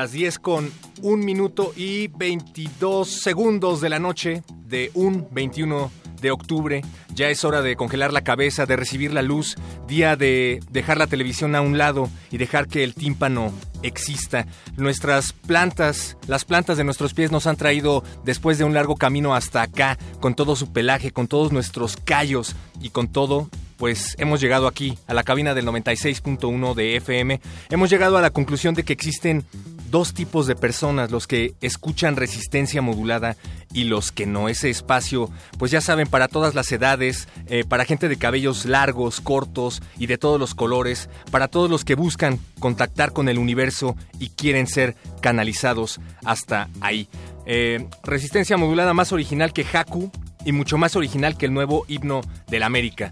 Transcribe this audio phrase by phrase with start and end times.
[0.00, 6.30] Las 10 con 1 minuto y 22 segundos de la noche de un 21 de
[6.30, 6.80] octubre.
[7.14, 9.56] Ya es hora de congelar la cabeza, de recibir la luz,
[9.86, 14.46] día de dejar la televisión a un lado y dejar que el tímpano exista.
[14.78, 19.34] Nuestras plantas, las plantas de nuestros pies nos han traído después de un largo camino
[19.34, 24.42] hasta acá, con todo su pelaje, con todos nuestros callos y con todo pues hemos
[24.42, 27.40] llegado aquí, a la cabina del 96.1 de FM.
[27.70, 29.46] Hemos llegado a la conclusión de que existen
[29.90, 33.36] dos tipos de personas, los que escuchan resistencia modulada
[33.72, 34.48] y los que no.
[34.48, 39.20] Ese espacio, pues ya saben, para todas las edades, eh, para gente de cabellos largos,
[39.20, 43.96] cortos y de todos los colores, para todos los que buscan contactar con el universo
[44.18, 47.08] y quieren ser canalizados hasta ahí.
[47.46, 50.10] Eh, resistencia modulada más original que Haku
[50.44, 53.10] y mucho más original que el nuevo himno del América.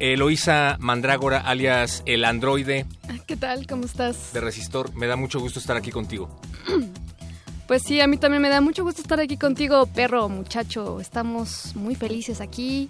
[0.00, 2.86] Eloísa Mandrágora, alias el androide.
[3.26, 3.66] ¿Qué tal?
[3.66, 4.32] ¿Cómo estás?
[4.32, 6.40] De Resistor, me da mucho gusto estar aquí contigo.
[7.68, 11.02] Pues sí, a mí también me da mucho gusto estar aquí contigo, perro, muchacho.
[11.02, 12.88] Estamos muy felices aquí.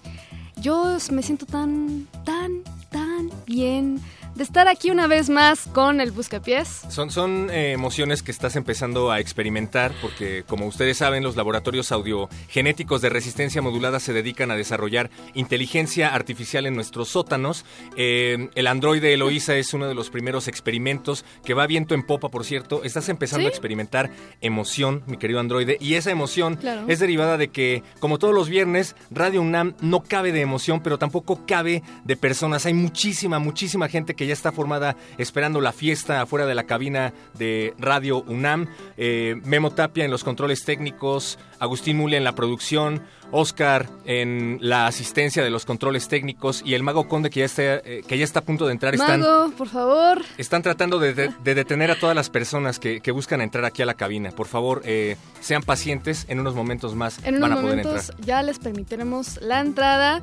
[0.61, 4.01] Yo me siento tan, tan, tan bien
[4.35, 6.83] de estar aquí una vez más con el Buscapiés.
[6.89, 11.93] Son, son eh, emociones que estás empezando a experimentar porque, como ustedes saben, los laboratorios
[11.93, 17.65] audiogenéticos de resistencia modulada se dedican a desarrollar inteligencia artificial en nuestros sótanos.
[17.97, 22.29] Eh, el androide Eloísa es uno de los primeros experimentos que va viento en popa,
[22.29, 22.85] por cierto.
[22.85, 24.11] Estás empezando a experimentar
[24.41, 28.95] emoción, mi querido androide, y esa emoción es derivada de que, como todos los viernes,
[29.11, 32.67] Radio UNAM no cabe de emoción, pero tampoco cabe de personas.
[32.67, 37.15] Hay muchísima, muchísima gente que ya está formada esperando la fiesta afuera de la cabina
[37.39, 38.67] de Radio UNAM.
[38.99, 44.87] Eh, Memo Tapia en los controles técnicos, Agustín Mule en la producción, Oscar en la
[44.87, 48.25] asistencia de los controles técnicos y el Mago Conde que ya está, eh, que ya
[48.25, 48.95] está a punto de entrar.
[48.95, 50.23] Están, Mago, por favor.
[50.37, 54.31] Están tratando de, detener a todas las personas que, buscan entrar aquí a la cabina.
[54.33, 59.41] Por favor, eh, sean pacientes, en unos momentos más en unos momentos Ya les permitiremos
[59.41, 60.23] la entrada.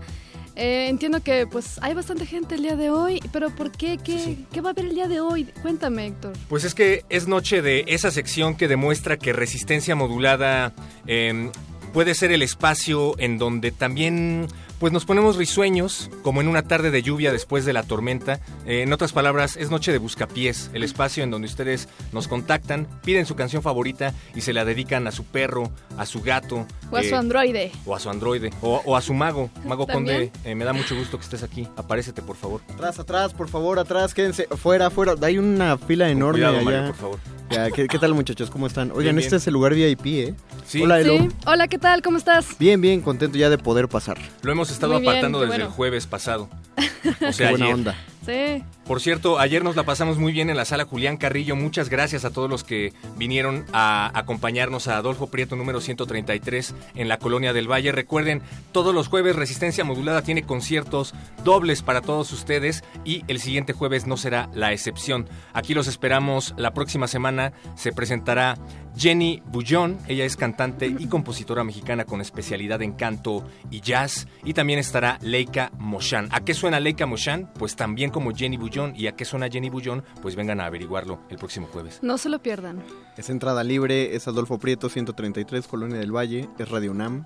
[0.55, 3.97] Eh, entiendo que pues hay bastante gente el día de hoy, pero ¿por qué?
[3.97, 5.45] ¿Qué, ¿Qué, va a haber el día de hoy?
[5.61, 6.33] Cuéntame, Héctor.
[6.47, 10.73] Pues es que es noche de esa sección que demuestra que resistencia modulada
[11.07, 11.51] eh,
[11.95, 14.47] puede ser el espacio en donde también
[14.80, 18.40] pues nos ponemos risueños, como en una tarde de lluvia después de la tormenta.
[18.66, 22.88] Eh, en otras palabras, es noche de buscapiés, el espacio en donde ustedes nos contactan,
[23.03, 26.68] piden su canción favorita y se la dedican a su perro, a su gato.
[26.91, 27.72] O a su eh, androide.
[27.85, 28.52] O a su androide.
[28.62, 29.50] O, a su mago.
[29.66, 31.68] Mago Conde, eh, me da mucho gusto que estés aquí.
[31.75, 32.62] Aparécete, por favor.
[32.74, 34.47] Atrás, atrás, por favor, atrás, quédense.
[34.58, 35.16] Fuera, fuera.
[35.22, 36.88] Hay una fila enorme allá.
[36.88, 37.34] por favor.
[37.50, 38.50] ¿Qué, tal, muchachos?
[38.50, 38.91] ¿Cómo están?
[38.91, 40.33] Oigan, este es el lugar VIP, ¿eh?
[40.66, 40.81] Sí.
[40.81, 41.28] Hola, Elo.
[41.45, 42.01] Hola, ¿qué tal?
[42.01, 42.57] ¿Cómo estás?
[42.59, 44.17] Bien, bien, contento ya de poder pasar.
[44.41, 46.50] Lo hemos estado apartando desde el jueves pasado.
[47.22, 47.95] O sea, buena onda.
[48.25, 48.63] Sí.
[48.85, 51.56] Por cierto, ayer nos la pasamos muy bien en la sala Julián Carrillo.
[51.56, 57.07] Muchas gracias a todos los que vinieron a acompañarnos a Adolfo Prieto número 133 en
[57.07, 57.91] la Colonia del Valle.
[57.91, 63.73] Recuerden, todos los jueves Resistencia Modulada tiene conciertos dobles para todos ustedes y el siguiente
[63.73, 65.28] jueves no será la excepción.
[65.53, 67.53] Aquí los esperamos la próxima semana.
[67.76, 68.55] Se presentará
[68.96, 69.97] Jenny Bullón.
[70.08, 74.28] Ella es cantante y compositora mexicana con especialidad en canto y jazz.
[74.43, 76.28] Y también estará Leica Moshan.
[76.32, 77.52] ¿A qué suena Leica Moshan?
[77.58, 78.74] Pues también como Jenny Bullón.
[78.95, 80.03] ¿Y a qué suena Jenny Bullón?
[80.22, 81.99] Pues vengan a averiguarlo el próximo jueves.
[82.01, 82.83] No se lo pierdan.
[83.17, 87.25] Es entrada libre, es Adolfo Prieto, 133, Colonia del Valle, es Radio UNAM.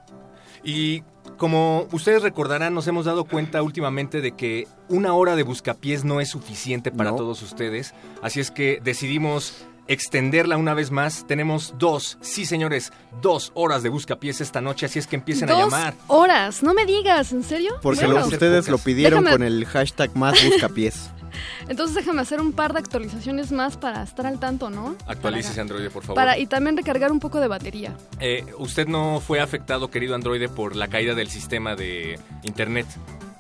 [0.63, 1.03] Y
[1.37, 6.19] como ustedes recordarán, nos hemos dado cuenta últimamente de que una hora de buscapiés no
[6.21, 7.93] es suficiente para todos ustedes.
[8.21, 11.25] Así es que decidimos extenderla una vez más.
[11.27, 12.91] Tenemos dos, sí señores,
[13.21, 15.95] dos horas de buscapiés esta noche, así es que empiecen a Dos llamar.
[16.07, 17.73] horas, no me digas, ¿en serio?
[17.81, 21.09] Porque Bueno, lo- ustedes lo pidieron Déjame- con el hashtag más buscapiés.
[21.68, 24.95] Entonces déjame hacer un par de actualizaciones más para estar al tanto, ¿no?
[25.07, 26.15] Actualícese Android, por favor.
[26.15, 27.95] Para, y también recargar un poco de batería.
[28.19, 32.88] Eh, usted no fue afectado, querido Android, por la caída del sistema de Internet.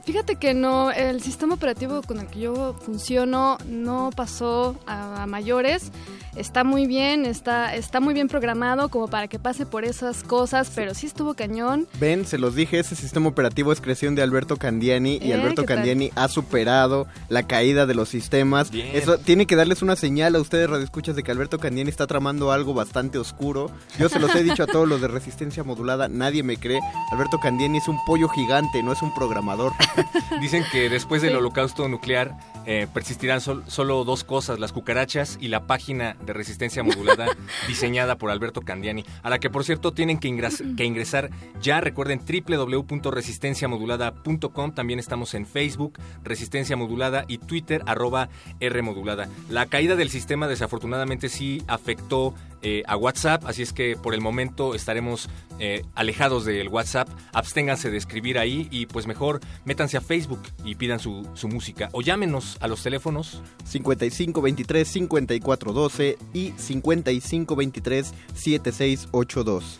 [0.09, 5.27] Fíjate que no, el sistema operativo con el que yo funciono no pasó a, a
[5.27, 5.91] mayores.
[6.35, 10.71] Está muy bien, está, está muy bien programado como para que pase por esas cosas,
[10.73, 11.87] pero sí estuvo cañón.
[11.99, 15.65] Ven, se los dije, ese sistema operativo es creación de Alberto Candiani y Eh, Alberto.
[15.65, 18.71] Candiani ha superado la caída de los sistemas.
[18.71, 18.89] Bien.
[18.93, 22.51] Eso tiene que darles una señal a ustedes radioescuchas de que Alberto Candiani está tramando
[22.51, 23.69] algo bastante oscuro.
[23.99, 26.79] Yo se los he dicho a todos los de resistencia modulada, nadie me cree.
[27.11, 29.73] Alberto Candiani es un pollo gigante, no es un programador.
[30.41, 32.35] Dicen que después del holocausto nuclear
[32.71, 37.25] eh, persistirán sol- solo dos cosas, las cucarachas y la página de resistencia modulada
[37.67, 41.31] diseñada por Alberto Candiani, a la que por cierto tienen que, ingres- que ingresar
[41.61, 48.29] ya, recuerden www.resistenciamodulada.com, también estamos en Facebook, Resistencia Modulada y Twitter, arroba
[48.59, 49.27] R Modulada.
[49.49, 54.19] La caída del sistema desafortunadamente sí afectó eh, a WhatsApp, así es que por el
[54.21, 55.27] momento estaremos
[55.59, 60.75] eh, alejados del WhatsApp, absténganse de escribir ahí y pues mejor métanse a Facebook y
[60.75, 67.55] pidan su, su música o llámenos a los teléfonos 55 23 54 12 y 55
[67.55, 69.79] 23 7682.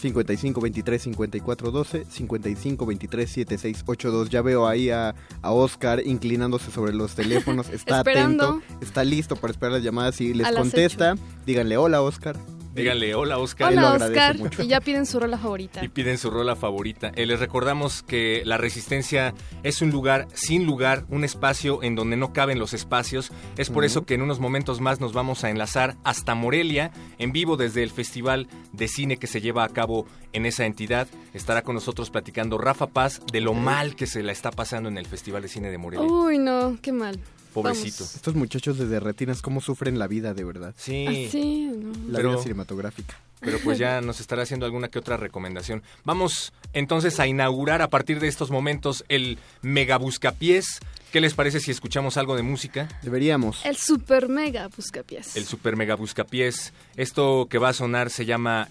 [0.00, 4.30] 55 23 54 12, 55 23 7682.
[4.30, 7.68] Ya veo ahí a, a Oscar inclinándose sobre los teléfonos.
[7.70, 10.16] Está atento, está listo para esperar las llamadas.
[10.16, 11.16] Si les contesta,
[11.46, 12.36] díganle hola, Oscar.
[12.74, 14.62] Díganle hola Oscar Hola Oscar, mucho.
[14.62, 15.84] y ya piden su rola favorita.
[15.84, 17.12] y piden su rola favorita.
[17.14, 22.16] Eh, les recordamos que la Resistencia es un lugar sin lugar, un espacio en donde
[22.16, 23.32] no caben los espacios.
[23.56, 27.32] Es por eso que en unos momentos más nos vamos a enlazar hasta Morelia, en
[27.32, 31.08] vivo desde el Festival de Cine que se lleva a cabo en esa entidad.
[31.34, 34.98] Estará con nosotros platicando Rafa Paz de lo mal que se la está pasando en
[34.98, 36.06] el Festival de Cine de Morelia.
[36.06, 37.18] Uy, no, qué mal.
[37.52, 37.98] Pobrecito.
[38.04, 38.14] Vamos.
[38.16, 40.74] Estos muchachos desde retinas, cómo sufren la vida de verdad.
[40.76, 41.92] Sí, Ah, sí, no.
[42.08, 43.16] La Pero- vida cinematográfica.
[43.40, 45.82] pero pues ya nos estará haciendo alguna que otra recomendación.
[46.04, 50.80] Vamos entonces a inaugurar a partir de estos momentos el Mega Buscapiés.
[51.12, 52.88] ¿Qué les parece si escuchamos algo de música?
[53.02, 53.64] Deberíamos.
[53.66, 55.34] El super mega buscapiés.
[55.36, 56.72] El Super Mega Buscapiés.
[56.96, 58.68] Esto que va a sonar se llama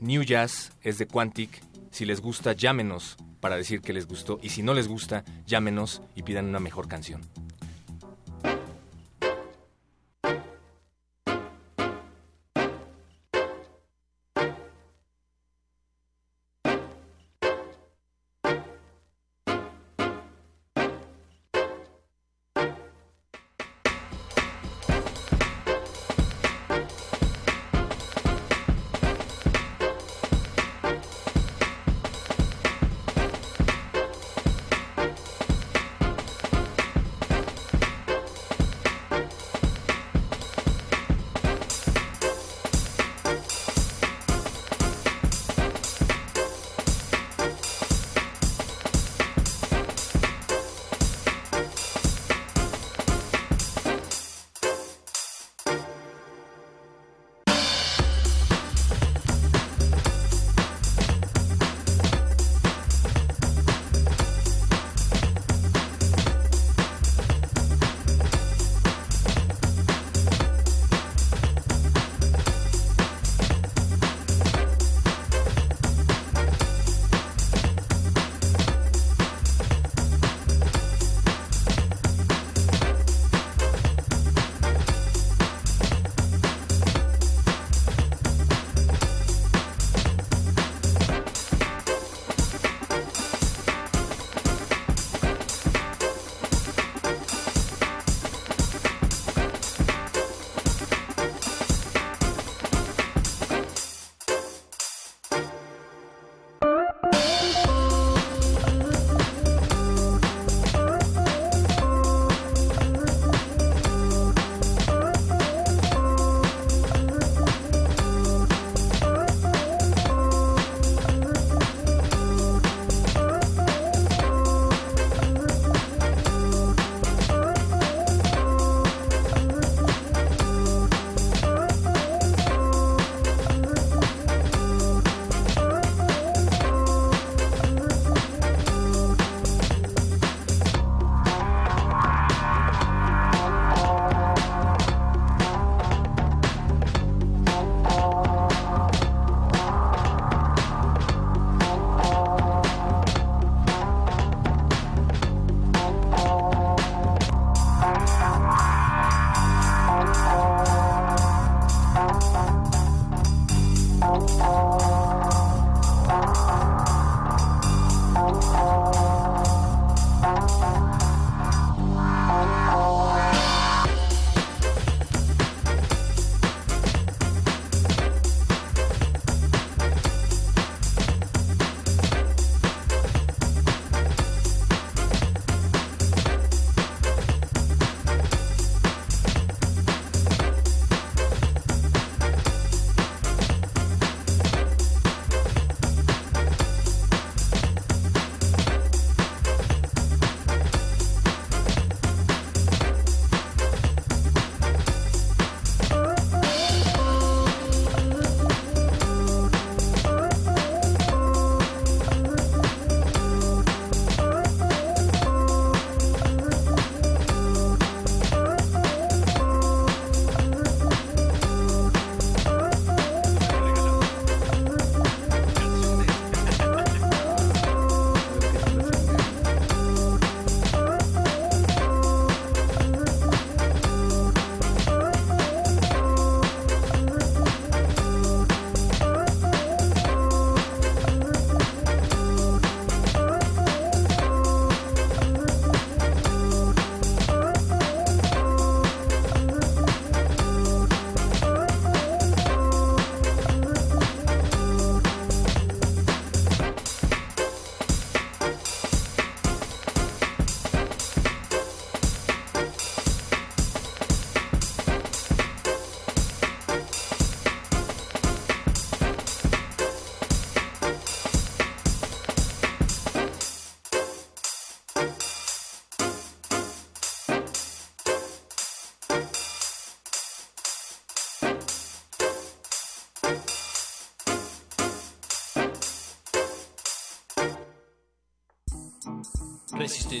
[0.00, 1.62] New Jazz, es de Quantic.
[1.90, 4.38] Si les gusta, llámenos para decir que les gustó.
[4.40, 7.22] Y si no les gusta, llámenos y pidan una mejor canción.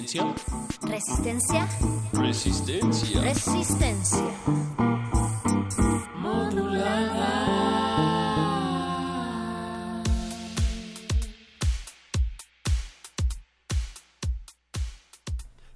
[0.04, 0.34] Resistencia.
[0.82, 1.66] Resistencia.
[2.12, 3.20] Resistencia.
[3.22, 4.34] Resistencia.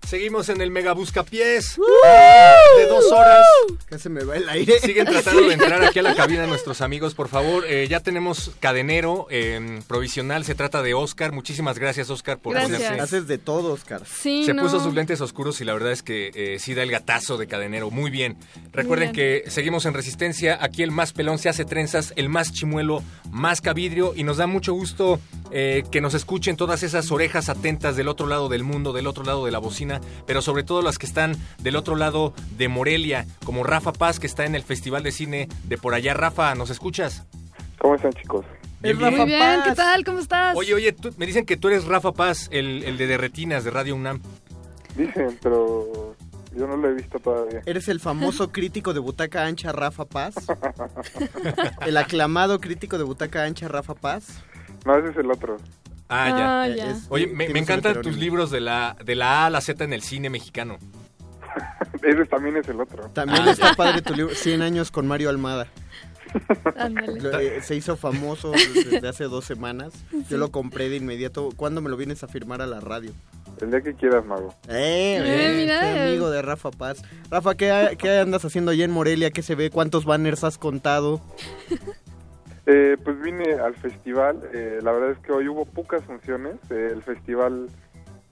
[0.06, 1.78] Seguimos en el Mega Buscapiés
[2.76, 3.44] de dos horas.
[3.88, 4.78] Que se me va el aire.
[4.80, 7.64] Siguen tratando de entrar aquí a la cabina nuestros amigos, por favor.
[7.66, 11.32] Eh, ya tenemos cadenero eh, provisional, se trata de Oscar.
[11.32, 12.80] Muchísimas gracias, Oscar, por Gracias.
[12.82, 14.02] ponerse- Haces de todo, Oscar.
[14.06, 14.62] Sí, Se no.
[14.62, 17.46] puso sus lentes oscuros y la verdad es que eh, sí da el gatazo de
[17.46, 17.90] cadenero.
[17.90, 18.36] Muy bien.
[18.72, 20.58] Recuerden Muy que seguimos en Resistencia.
[20.60, 24.12] Aquí el más pelón se hace trenzas, el más chimuelo, más cavidrio.
[24.16, 25.20] Y nos da mucho gusto
[25.50, 29.24] eh, que nos escuchen todas esas orejas atentas del otro lado del mundo, del otro
[29.24, 33.24] lado de la bocina, pero sobre todo las que están del otro lado de Morelia,
[33.44, 36.12] como Rafa Paz, que está en el Festival de Cine de por allá.
[36.12, 37.24] Rafa, ¿nos escuchas?
[37.78, 38.44] ¿Cómo están, chicos?
[38.82, 40.04] Es Bien, Rafa Muy bien, ¿qué tal?
[40.04, 40.56] ¿Cómo estás?
[40.56, 43.70] Oye, oye, tú- me dicen que tú eres Rafa Paz, el, el de Derretinas de
[43.70, 44.20] Radio UNAM.
[44.96, 46.14] Dicen, pero
[46.56, 47.62] yo no lo he visto todavía.
[47.66, 50.34] Eres el famoso crítico de butaca ancha Rafa Paz.
[51.86, 54.42] El aclamado crítico de butaca ancha Rafa Paz.
[54.84, 55.56] No, ese es el otro.
[56.08, 56.60] Ah, ya.
[56.62, 56.90] Ah, Eh, ya.
[56.90, 59.84] es- Oye, me, me encantan tus libros de la, de la A a la Z
[59.84, 60.78] en el cine mexicano.
[62.02, 63.08] ese también es el otro.
[63.12, 65.66] También Ah, está padre tu libro, 100 años con Mario Almada.
[66.76, 67.56] Ándale.
[67.56, 68.52] Eh, se hizo famoso
[68.90, 69.92] desde hace dos semanas.
[70.28, 71.48] Yo lo compré de inmediato.
[71.56, 73.12] ¿Cuándo me lo vienes a firmar a la radio?
[73.60, 74.54] El día que quieras, mago.
[74.68, 77.02] Eh, Eh, eh, amigo de Rafa Paz.
[77.30, 79.30] Rafa, ¿qué, qué andas haciendo allá en Morelia?
[79.30, 79.70] ¿Qué se ve?
[79.70, 81.20] ¿Cuántos banners has contado?
[82.70, 84.42] Eh, pues vine al festival.
[84.52, 86.56] eh, la verdad es que hoy hubo pocas funciones.
[86.68, 87.70] eh, el festival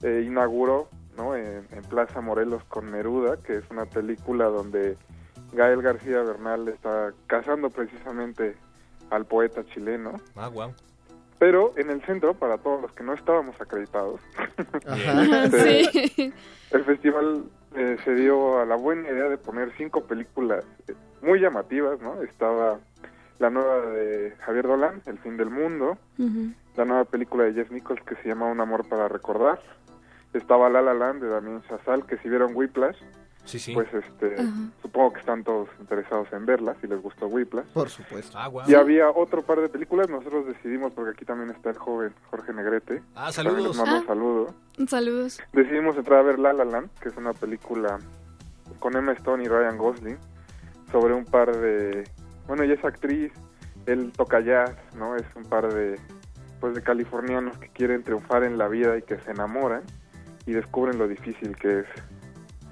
[0.02, 1.36] eh, inauguró ¿no?
[1.36, 4.96] en, en Plaza Morelos con Neruda, que es una película donde
[5.52, 8.56] Gael García Bernal está cazando precisamente
[9.10, 10.20] al poeta chileno.
[10.34, 10.72] Ah, wow.
[11.38, 14.20] Pero en el centro, para todos los que no estábamos acreditados,
[14.86, 15.50] Ajá.
[15.50, 16.32] Sí.
[16.70, 17.44] El festival
[17.76, 22.22] eh, se dio a la buena idea de poner cinco películas eh, muy llamativas, ¿no?
[22.22, 22.78] Estaba
[23.38, 25.98] la nueva de Javier Dolan, El fin del mundo,
[26.74, 29.60] la nueva película de Jeff Nichols que se llama Un amor para recordar,
[30.38, 32.96] estaba La La Land de Damien Chazal, que si vieron Whiplash,
[33.44, 33.74] Sí, sí.
[33.74, 34.50] pues este, Ajá.
[34.82, 37.66] supongo que están todos interesados en verla, si les gustó Whiplash.
[37.72, 38.36] Por supuesto.
[38.36, 38.62] ah, wow.
[38.66, 42.52] Y había otro par de películas, nosotros decidimos, porque aquí también está el joven Jorge
[42.52, 43.76] Negrete, Ah, también les saludos.
[43.76, 44.06] mando un Ah.
[44.06, 44.54] saludo.
[44.88, 45.38] Saludos.
[45.52, 47.98] decidimos entrar a ver La La Land, que es una película
[48.80, 50.18] con Emma Stone y Ryan Gosling,
[50.90, 52.04] sobre un par de...
[52.48, 53.32] Bueno, ella es actriz,
[53.86, 55.14] él toca jazz, ¿no?
[55.16, 55.98] Es un par de,
[56.60, 59.82] pues, de californianos que quieren triunfar en la vida y que se enamoran
[60.46, 61.86] y descubren lo difícil que es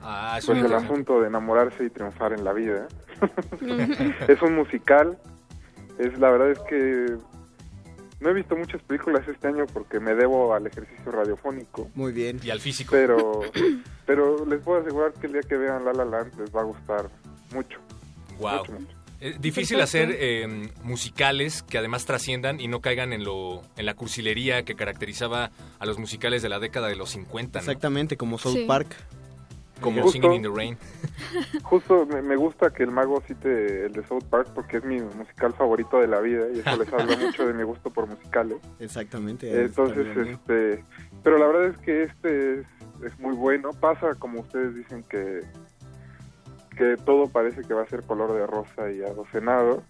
[0.07, 2.89] Ah, es pues, el asunto de enamorarse y triunfar en la vida.
[3.53, 4.13] Ujú.
[4.29, 5.19] es un musical,
[5.99, 7.17] es la verdad es que
[8.21, 11.91] no he visto muchas películas este año porque me debo al ejercicio radiofónico.
[11.95, 12.39] Muy bien.
[12.43, 12.91] Y al físico.
[12.93, 13.41] pero
[14.07, 16.65] pero les puedo asegurar que el día que vean La La Land les va a
[16.65, 17.09] gustar
[17.55, 17.79] mucho,
[18.39, 18.59] wow.
[18.59, 18.97] mucho, mucho.
[19.21, 23.95] Es difícil hacer eh, musicales que además trasciendan y no caigan en lo en la
[23.95, 27.61] cursilería que caracterizaba a los musicales de la década de los 50, ¿no?
[27.61, 28.65] Exactamente, como South Sí.
[28.67, 28.89] Park.
[29.81, 30.13] Como Justo.
[30.13, 30.79] Singing in the Rain.
[31.65, 35.01] Justo me, me gusta que el mago cite el de South Park porque es mi
[35.01, 38.59] musical favorito de la vida y eso les habla mucho de mi gusto por musicales.
[38.79, 39.63] Exactamente.
[39.65, 40.85] Entonces, este,
[41.25, 42.67] pero la verdad es que este es,
[43.05, 43.71] es muy bueno.
[43.73, 45.41] Pasa como ustedes dicen que
[46.75, 49.83] que todo parece que va a ser color de rosa y adocenado.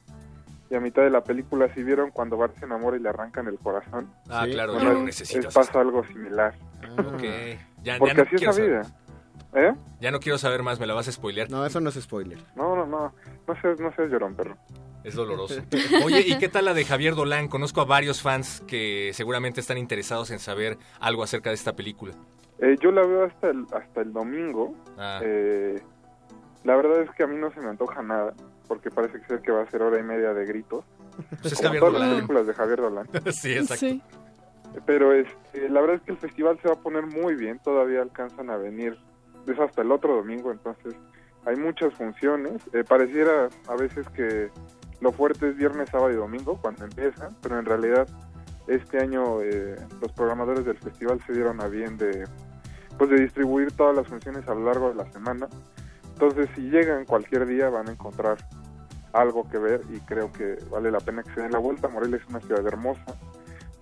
[0.71, 3.47] Y a mitad de la película, si vieron cuando Bart se enamora y le arrancan
[3.47, 4.53] el corazón, Ah, Sí.
[4.53, 5.55] claro, Bueno, ya lo es- necesitas.
[5.55, 6.55] pasa algo similar.
[6.83, 7.03] Ah.
[7.15, 7.23] Ok.
[7.23, 7.59] Ya,
[7.95, 8.71] ya Porque no así es la saber.
[8.71, 8.83] vida.
[9.57, 9.73] ¿Eh?
[10.01, 11.49] Ya no quiero saber más, me la vas a spoilear.
[11.51, 12.39] No, eso no es spoiler.
[12.57, 13.15] No, no, no.
[13.47, 14.57] No seas, no seas llorón, perro.
[15.05, 15.61] Es doloroso.
[16.05, 17.47] Oye, ¿y qué tal la de Javier Dolan?
[17.49, 22.15] Conozco a varios fans que seguramente están interesados en saber algo acerca de esta película.
[22.59, 24.75] Eh, yo la veo hasta el, hasta el domingo.
[24.99, 25.81] Ah, Eh,
[26.65, 28.35] la verdad es que a mí no se me antoja nada,
[28.67, 30.85] porque parece que, ser que va a ser hora y media de gritos.
[31.41, 33.09] pues es como Javier todas las películas de Javier Dolan.
[33.33, 33.77] sí, exacto.
[33.77, 34.03] Sí.
[34.87, 38.03] Pero este, la verdad es que el festival se va a poner muy bien, todavía
[38.03, 38.99] alcanzan a venir,
[39.47, 40.95] es hasta el otro domingo, entonces
[41.45, 42.63] hay muchas funciones.
[42.73, 44.51] Eh, pareciera a veces que
[45.01, 48.09] lo fuerte es viernes, sábado y domingo cuando empiezan, pero en realidad
[48.67, 52.27] este año eh, los programadores del festival se dieron a bien de,
[52.97, 55.49] pues de distribuir todas las funciones a lo largo de la semana.
[56.15, 58.39] Entonces si llegan cualquier día van a encontrar
[59.13, 61.89] algo que ver y creo que vale la pena que se den la vuelta.
[61.89, 63.05] Morelia es una ciudad hermosa,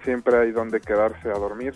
[0.03, 1.75] siempre hay donde quedarse a dormir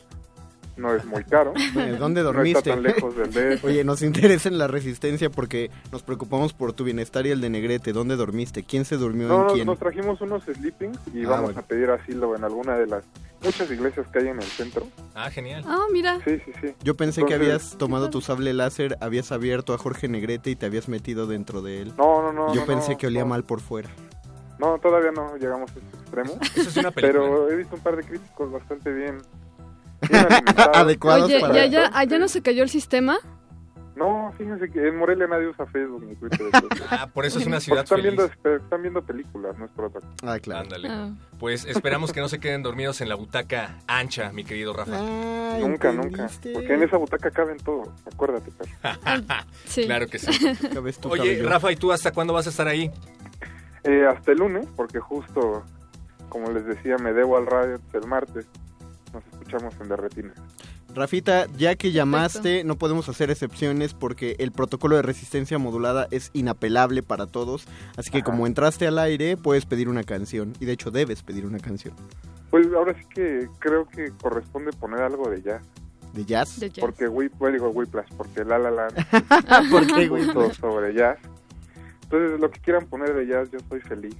[0.76, 1.52] no es muy caro.
[1.76, 2.58] Oye, ¿Dónde No dormiste?
[2.58, 3.64] está tan lejos del DF.
[3.64, 7.50] Oye, nos interesa en la resistencia porque nos preocupamos por tu bienestar y el de
[7.50, 7.92] Negrete.
[7.92, 8.62] ¿Dónde dormiste?
[8.62, 9.66] ¿Quién se durmió No, en quién?
[9.66, 11.60] nos trajimos unos sleepings y Ah, vamos bueno.
[11.60, 13.04] a pedir asilo en alguna de las
[13.42, 14.86] muchas iglesias que hay en el centro.
[15.14, 15.62] Ah, genial.
[15.66, 16.18] Ah, mira.
[16.24, 16.68] Sí, sí, sí.
[16.82, 20.56] Yo pensé que Entonces- habías tomado tu sable láser, habías abierto a Jorge Negrete y
[20.56, 21.92] te habías metido dentro de él.
[21.96, 22.54] No, no, no.
[22.54, 23.28] Yo no, pensé no, que olía no.
[23.28, 23.88] mal por fuera.
[24.58, 26.38] No, todavía no llegamos a ese extremo.
[26.56, 27.22] Eso es una película.
[27.24, 29.18] pero he visto un par de críticos bastante bien.
[30.74, 33.18] Adecuados Oye, para ¿y allá, allá no se cayó el sistema?
[33.96, 36.40] No, fíjense que en Morelia nadie usa Facebook ni Twitter.
[36.90, 38.14] Ah, por eso es una ciudad están feliz.
[38.14, 40.12] viendo, están viendo películas, no es por otra cosa.
[40.22, 40.60] Ah, claro.
[40.60, 40.88] Ándale.
[40.90, 41.10] Ah.
[41.40, 44.98] Pues esperamos que no se queden dormidos en la butaca ancha, mi querido Rafa.
[45.54, 46.28] Ay, nunca, nunca.
[46.52, 48.52] Porque en esa butaca caben todo, acuérdate.
[49.64, 49.84] Sí.
[49.86, 50.28] Claro que sí.
[51.08, 51.48] Oye, cabello.
[51.48, 52.90] Rafa, ¿y tú hasta cuándo vas a estar ahí?
[53.84, 55.64] Eh, hasta el lunes, porque justo,
[56.28, 58.46] como les decía, me debo al radio el martes.
[59.16, 60.34] Nos escuchamos en Derretina.
[60.94, 66.30] Rafita, ya que llamaste, no podemos hacer excepciones porque el protocolo de resistencia modulada es
[66.34, 67.66] inapelable para todos.
[67.96, 68.26] Así que Ajá.
[68.26, 70.52] como entraste al aire, puedes pedir una canción.
[70.60, 71.94] Y de hecho debes pedir una canción.
[72.50, 75.62] Pues ahora sí que creo que corresponde poner algo de jazz.
[76.12, 76.60] ¿De jazz?
[76.60, 76.80] De jazz.
[76.84, 78.96] Porque Whip, bueno, digo Whiplash, porque La La Land
[79.70, 81.18] ¿Por qué, sobre jazz.
[82.02, 84.16] Entonces, lo que quieran poner de jazz, yo estoy feliz.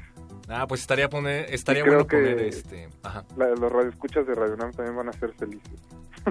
[0.49, 2.89] Ah, pues estaría poner, estaría creo bueno que- poner este.
[3.03, 3.25] Ajá.
[3.37, 5.73] La- los radioescuchas de Radio Nam también van a ser felices.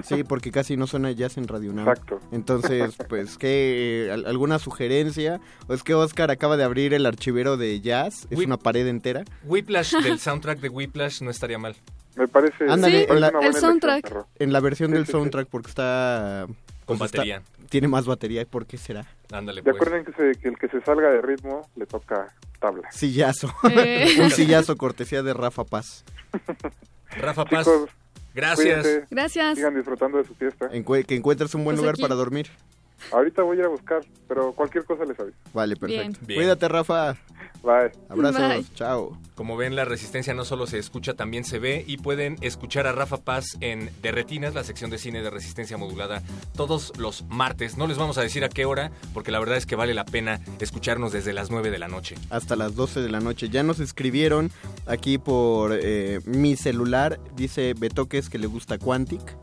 [0.04, 1.88] Sí, porque casi no suena jazz en Radio Nam.
[1.88, 2.20] Exacto.
[2.30, 4.10] Entonces, pues, ¿qué?
[4.12, 5.40] ¿Al- ¿Alguna sugerencia?
[5.68, 8.26] ¿O es que Oscar acaba de abrir el archivero de jazz?
[8.30, 9.24] ¿Es Whip- una pared entera?
[9.44, 11.76] Whiplash, del soundtrack de Whiplash, no estaría mal.
[12.14, 14.26] Me parece, Ándale, me parece la- el soundtrack.
[14.38, 15.12] En la versión Sí, del sí, sí.
[15.12, 16.46] soundtrack porque está...
[16.86, 17.42] Con pues, está- batería.
[17.68, 18.44] tiene más batería.
[18.46, 19.06] ¿Por qué será?
[19.32, 19.76] Ándale, Y pues.
[19.76, 22.28] acuerden que, se- que el que se salga de ritmo le toca
[22.60, 22.90] tabla.
[22.92, 23.52] Sillazo.
[23.70, 24.16] Eh.
[24.20, 26.04] Un sillazo cortesía de Rafa Paz.
[27.10, 27.90] Rafa Paz, Chicos,
[28.34, 28.82] gracias.
[28.82, 29.56] cuídense, Gracias.
[29.56, 30.70] sigan disfrutando de su fiesta.
[30.70, 32.02] Encue- que encuentres un buen Pues lugar aquí.
[32.02, 32.48] para dormir.
[33.12, 35.36] Ahorita voy a ir a buscar, pero cualquier cosa les aviso.
[35.52, 36.02] Vale, perfecto.
[36.02, 36.26] Bien.
[36.26, 36.40] Bien.
[36.40, 37.16] Cuídate, Rafa.
[37.62, 37.92] Bye.
[38.08, 38.40] Abrazos.
[38.40, 38.64] Bye.
[38.74, 39.18] Chao.
[39.34, 42.92] Como ven, la resistencia no solo se escucha, también se ve y pueden escuchar a
[42.92, 46.22] Rafa Paz en De Retinas, la sección de cine de resistencia modulada,
[46.56, 47.76] todos los martes.
[47.76, 50.04] No les vamos a decir a qué hora, porque la verdad es que vale la
[50.04, 52.16] pena escucharnos desde las 9 de la noche.
[52.30, 53.48] Hasta las 12 de la noche.
[53.48, 54.50] Ya nos escribieron
[54.86, 57.20] aquí por eh, mi celular.
[57.34, 59.36] Dice Betoques que le gusta Quantic.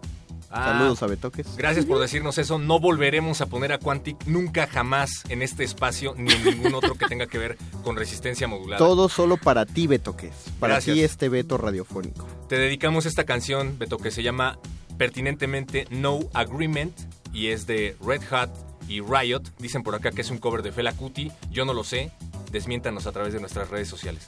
[0.55, 1.55] Ah, Saludos a Betoques.
[1.57, 2.59] Gracias por decirnos eso.
[2.59, 6.93] No volveremos a poner a Quantic nunca jamás en este espacio ni en ningún otro
[6.95, 8.77] que tenga que ver con resistencia modulada.
[8.77, 10.31] Todo solo para ti, Betoques.
[10.59, 10.93] Para Gracias.
[10.95, 12.27] ti este veto radiofónico.
[12.49, 14.59] Te dedicamos esta canción, Beto, que se llama
[14.99, 16.93] pertinentemente No Agreement
[17.33, 18.51] y es de Red Hat
[18.87, 19.41] y Riot.
[19.57, 21.31] Dicen por acá que es un cover de Fela Kuti.
[21.49, 22.11] Yo no lo sé.
[22.51, 24.27] Desmiéntanos a través de nuestras redes sociales.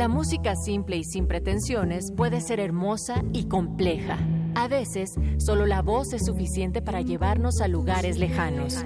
[0.00, 4.18] La música simple y sin pretensiones puede ser hermosa y compleja.
[4.54, 8.78] A veces, solo la voz es suficiente para llevarnos a lugares lejanos.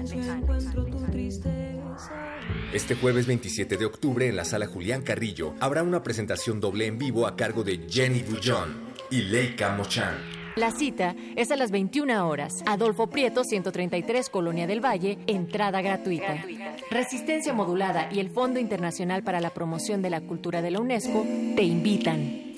[2.73, 6.97] Este jueves 27 de octubre en la sala Julián Carrillo habrá una presentación doble en
[6.97, 8.75] vivo a cargo de Jenny Bullón
[9.09, 10.34] y Leica Mochan.
[10.55, 12.63] La cita es a las 21 horas.
[12.65, 16.45] Adolfo Prieto, 133, Colonia del Valle, entrada gratuita.
[16.89, 21.23] Resistencia Modulada y el Fondo Internacional para la Promoción de la Cultura de la UNESCO
[21.57, 22.54] te invitan.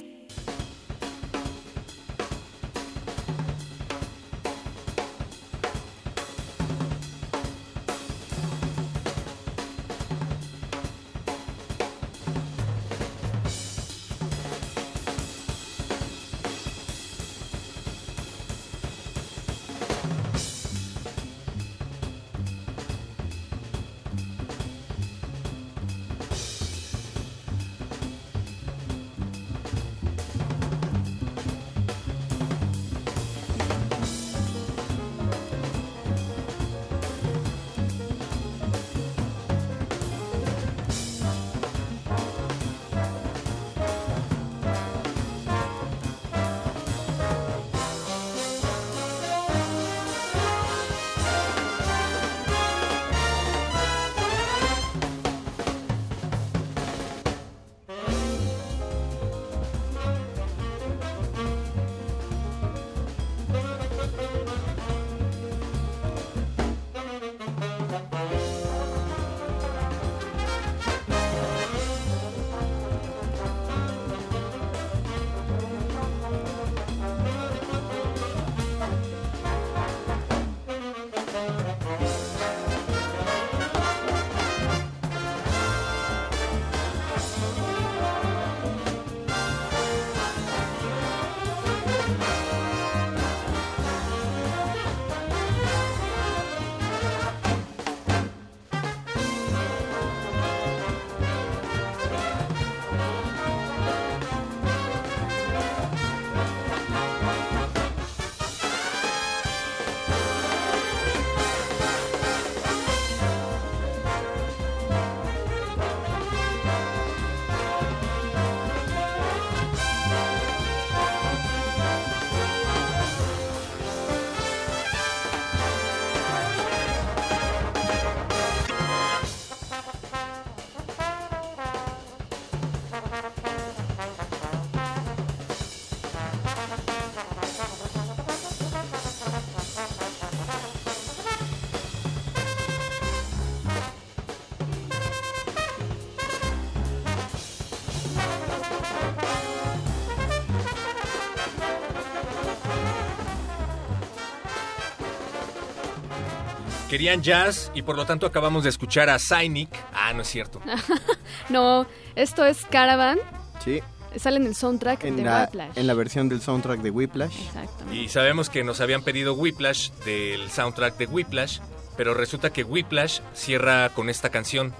[156.98, 159.70] Querían jazz y por lo tanto acabamos de escuchar a Cynic.
[159.94, 160.60] Ah, no es cierto.
[161.50, 163.20] No, esto es Caravan.
[163.64, 163.84] Sí,
[164.16, 165.78] Sale en el soundtrack en de la, Whiplash.
[165.78, 167.40] en la versión del soundtrack de Whiplash.
[167.40, 168.02] Exactamente.
[168.02, 171.60] Y sabemos que nos habían pedido Whiplash del soundtrack de Whiplash,
[171.98, 174.74] pero resulta que Whiplash cierra con esta canción.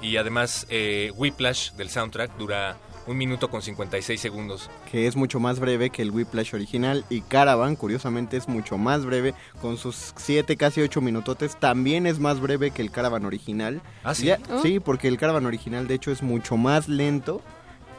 [0.00, 4.70] Y además eh, Whiplash del soundtrack dura un minuto con 56 segundos.
[4.90, 9.04] que es mucho más breve que el Whiplash original y Caravan, curiosamente, es mucho más
[9.04, 13.82] breve, con sus 7, casi 8 minutotes, también es más breve que el Caravan original.
[14.04, 14.26] Ah, ¿sí?
[14.26, 14.62] Ya- Oh.
[14.62, 17.42] Sí, porque el Caravan original, de hecho, es mucho más lento.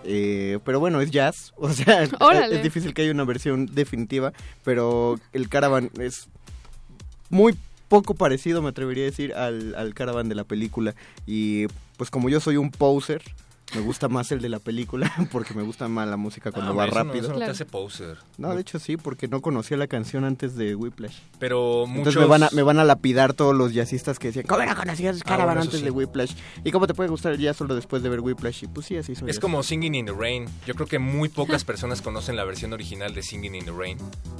[0.07, 2.11] eh, pero bueno, es jazz, o sea, es,
[2.51, 6.27] es difícil que haya una versión definitiva, pero el Caravan es
[7.29, 7.55] muy
[7.87, 10.95] poco parecido, me atrevería a decir, al, al Caravan de la película.
[11.25, 13.23] Y pues como yo soy un poser,
[13.73, 16.75] me gusta más el de la película, porque me gusta más la música cuando Ah,
[16.75, 17.25] va no- rápido.
[17.25, 18.17] eso no te hace poser.
[18.37, 21.15] No, de hecho sí, porque no conocía la canción antes de Whiplash.
[21.39, 21.97] Pero muchos...
[22.15, 24.75] Entonces me van, a, me van a lapidar todos los jazzistas que decían, ¿cómo no
[24.75, 25.85] conocías Ah, Caravan bueno, eso antes sí.
[25.85, 26.33] de Whiplash?
[26.63, 28.63] ¿Y cómo te puede gustar el jazz solo después de ver Whiplash?
[28.63, 29.29] Y pues sí, así soy.
[29.29, 29.41] Es yo.
[29.41, 30.45] como Singing in the Rain.
[30.65, 33.97] Yo creo que muy pocas personas conocen la versión original de Singing in the Rain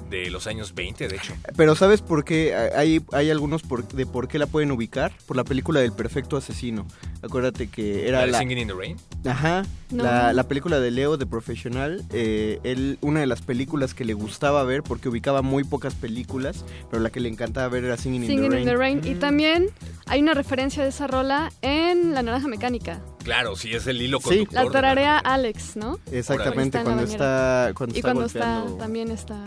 [0.10, 1.34] de los años 20, de hecho.
[1.58, 2.54] Pero ¿sabes por qué?
[2.76, 5.12] Hay, hay algunos por- de por qué la pueden ubicar.
[5.26, 6.86] Por la película del perfecto asesino.
[7.24, 8.40] Acuérdate que era ¿La de la...
[8.40, 8.98] Singing in the Rain?
[9.28, 10.04] Ajá, No.
[10.04, 14.14] la, la película de Leo, de Professional, eh, él, una de las películas que le
[14.14, 18.26] gustaba ver, porque ubicaba muy pocas películas, pero la que le encantaba ver era Singing,
[18.28, 19.02] Singing in the Rain.
[19.04, 19.68] Y también
[20.08, 23.02] hay una referencia de esa rola en La Naranja Mecánica.
[23.24, 24.26] Claro, sí, es el hilo Sí.
[24.30, 24.54] conductor.
[24.56, 25.18] La de tararea.
[25.18, 26.00] Alex, ¿no?
[26.12, 29.46] Exactamente, Cuando cuando está en la está, cuando Y está cuando está, también está.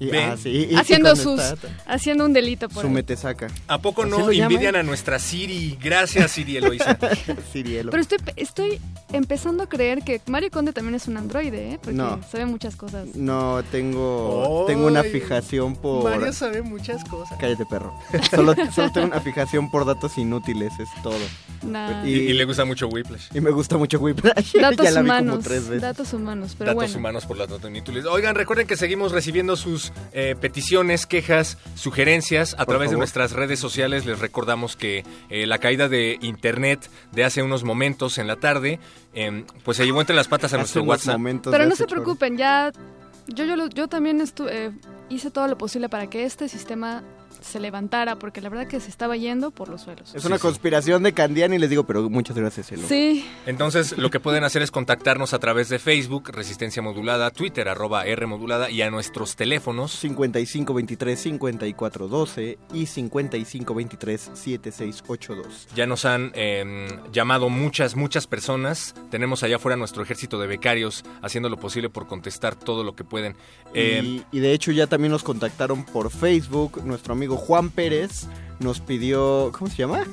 [0.00, 2.94] Y- ah, sí, y haciendo sus, está- haciendo un delito por Su ahí.
[2.94, 3.48] mete saca.
[3.68, 5.78] ¿A poco ¿Así no envidian a nuestra Siri?
[5.80, 6.98] Gracias, Siri Eloisa.
[7.52, 7.90] Sirielo.
[7.90, 8.80] Pero estoy, estoy
[9.12, 11.78] empezando a creer que Mario Conde también es un androide, ¿eh?
[11.82, 12.18] Porque No.
[12.30, 13.14] sabe muchas cosas.
[13.14, 16.32] No, tengo, tengo una fijación por...
[16.32, 17.36] sabe muchas cosas.
[17.38, 17.94] Cállate, perro.
[18.30, 21.18] Solo, solo tengo una fijación por datos inútiles, es todo.
[21.62, 22.06] Nah.
[22.06, 23.26] Y, y le gusta mucho Whiplash.
[23.34, 24.54] Y me gusta mucho Whiplash.
[24.60, 25.30] Datos ya la vi humanos.
[25.32, 25.82] como tres veces.
[25.82, 26.98] Datos humanos, pero Datos bueno.
[26.98, 28.06] humanos por las datos inútiles.
[28.06, 33.32] Oigan, recuerden que seguimos recibiendo sus eh, peticiones, quejas, sugerencias a Por través de nuestras
[33.32, 34.06] redes sociales.
[34.06, 38.78] Les recordamos que eh, la caída de internet de hace unos momentos en la tarde,
[39.14, 41.12] em, pues se llevó entre las patas a Hace nuestro WhatsApp.
[41.18, 42.70] momentos Pero no se preocupen, ya
[43.26, 44.72] yo yo, lo- yo también estu- eh,
[45.08, 47.02] hice todo lo posible para que este sistema
[47.42, 50.14] se levantara, porque la verdad que se estaba yendo por los suelos.
[50.14, 52.86] Es una conspiración de Candiani y les digo, pero muchas gracias, Elo.
[52.88, 57.68] Sí, Entonces, lo que pueden hacer es contactarnos a través de Facebook, Resistencia Modulada, Twitter,
[57.68, 65.66] arroba R Modulada, y a nuestros teléfonos 5523-5412 y 5523-7682.
[65.74, 68.94] Ya nos han eh, llamado muchas, muchas personas.
[69.10, 73.04] Tenemos allá afuera nuestro ejército de becarios haciendo lo posible por contestar todo lo que
[73.04, 73.36] pueden.
[73.74, 76.82] Eh, y, y de hecho ya también nos contactaron por Facebook.
[76.84, 78.26] Nuestro amigo Juan Pérez
[78.58, 79.50] nos pidió...
[79.56, 80.04] ¿Cómo se llama?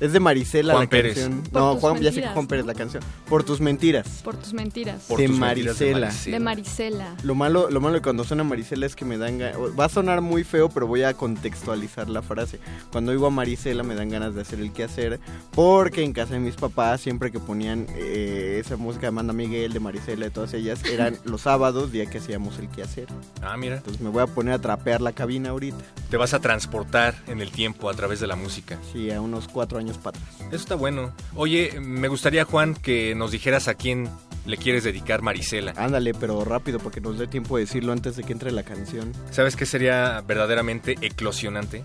[0.00, 1.14] Es de Marisela Juan la Pérez.
[1.18, 1.42] canción.
[1.42, 3.02] Por No, Juan, ya sé que Juan Pérez la canción.
[3.28, 4.20] Por tus mentiras.
[4.22, 5.02] por tus mentiras.
[5.08, 6.12] por de tus mentiras Marisela.
[6.24, 7.16] de Marisela.
[7.22, 9.56] Lo malo, lo malo de cuando suena Marisela es que me dan ganas.
[9.78, 12.60] Va a sonar muy feo, pero voy a contextualizar la frase.
[12.92, 15.18] Cuando oigo a Marisela me dan ganas de hacer el quehacer.
[15.52, 19.72] Porque en casa de mis papás, siempre que ponían eh, esa música de Amanda Miguel,
[19.72, 23.08] de Marisela, de todas ellas, eran los sábados, día que hacíamos el quehacer.
[23.42, 23.78] Ah, mira.
[23.78, 25.78] Entonces me voy a poner a trapear la cabina ahorita.
[26.10, 28.78] Te vas a transportar en el tiempo a través de la música.
[28.92, 30.36] Sí, a unos cuatro años para atrás.
[30.48, 31.12] Eso está bueno.
[31.34, 34.10] Oye, me gustaría, Juan, que nos dijeras a quién
[34.44, 35.72] le quieres dedicar Marisela.
[35.76, 39.12] Ándale, pero rápido, porque nos dé tiempo de decirlo antes de que entre la canción.
[39.30, 41.84] ¿Sabes qué sería verdaderamente eclosionante?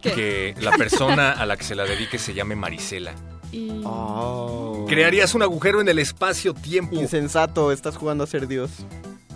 [0.00, 0.12] ¿Qué?
[0.12, 3.14] Que la persona a la que se la dedique se llame Marisela.
[3.52, 4.86] Y Oh.
[4.88, 6.96] Crearías un agujero en el espacio-tiempo.
[6.96, 8.70] Insensato, estás jugando a ser Dios.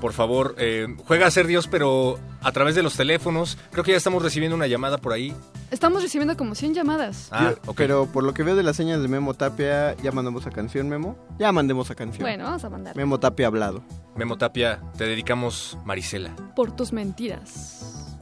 [0.07, 3.59] Por favor, eh, juega a ser Dios, pero a través de los teléfonos.
[3.73, 5.35] Creo que ya estamos recibiendo una llamada por ahí.
[5.73, 7.27] estamos recibiendo como 100 llamadas.
[7.33, 7.77] Ah, Yo- ok.
[7.77, 10.89] Pero por lo que veo de las señas de Memo Tapia, ya mandamos a canción,
[10.89, 11.19] Memo.
[11.41, 12.23] Ya mandemos a canción.
[12.23, 12.95] Bueno, vamos a mandar.
[12.97, 13.83] Memo Tapia hablado.
[14.15, 16.37] Memo Tapia, te dedicamos Marisela.
[16.55, 18.17] Por tus mentiras.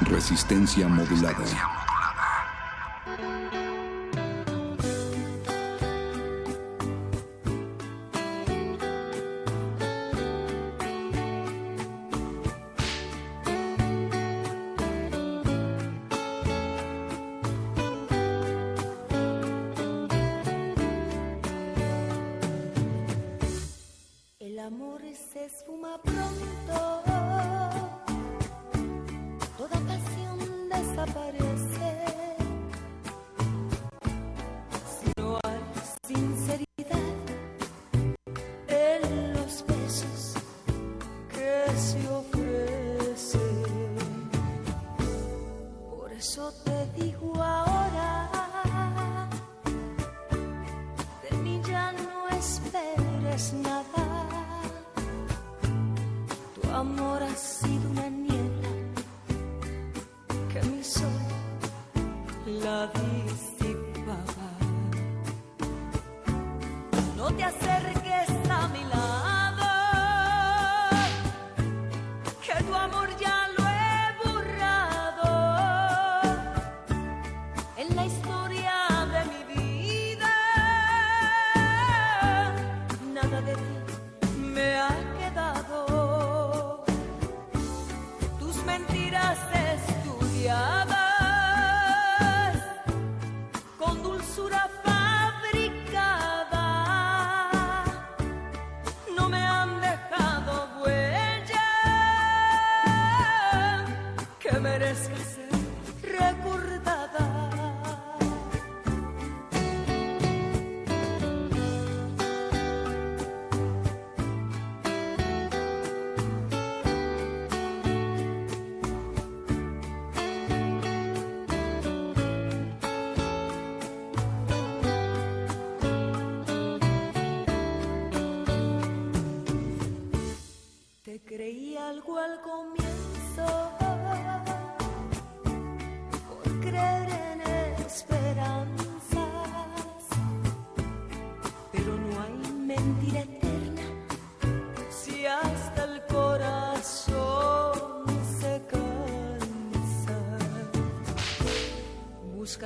[0.00, 1.44] Resistencia modulada.
[3.52, 3.67] El
[25.48, 26.97] amor se esfuma pronto,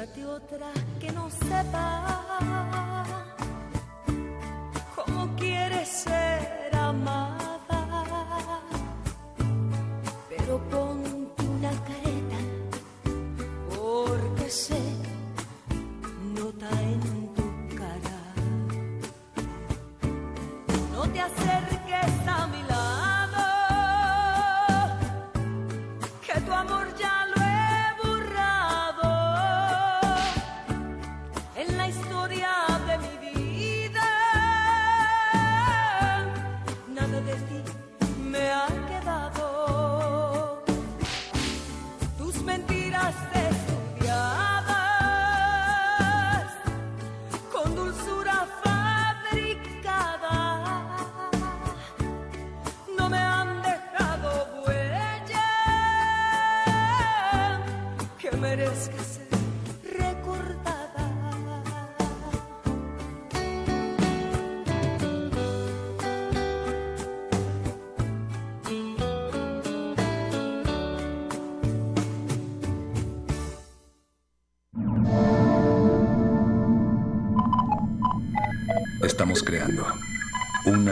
[0.03, 1.30] Búscate otra que no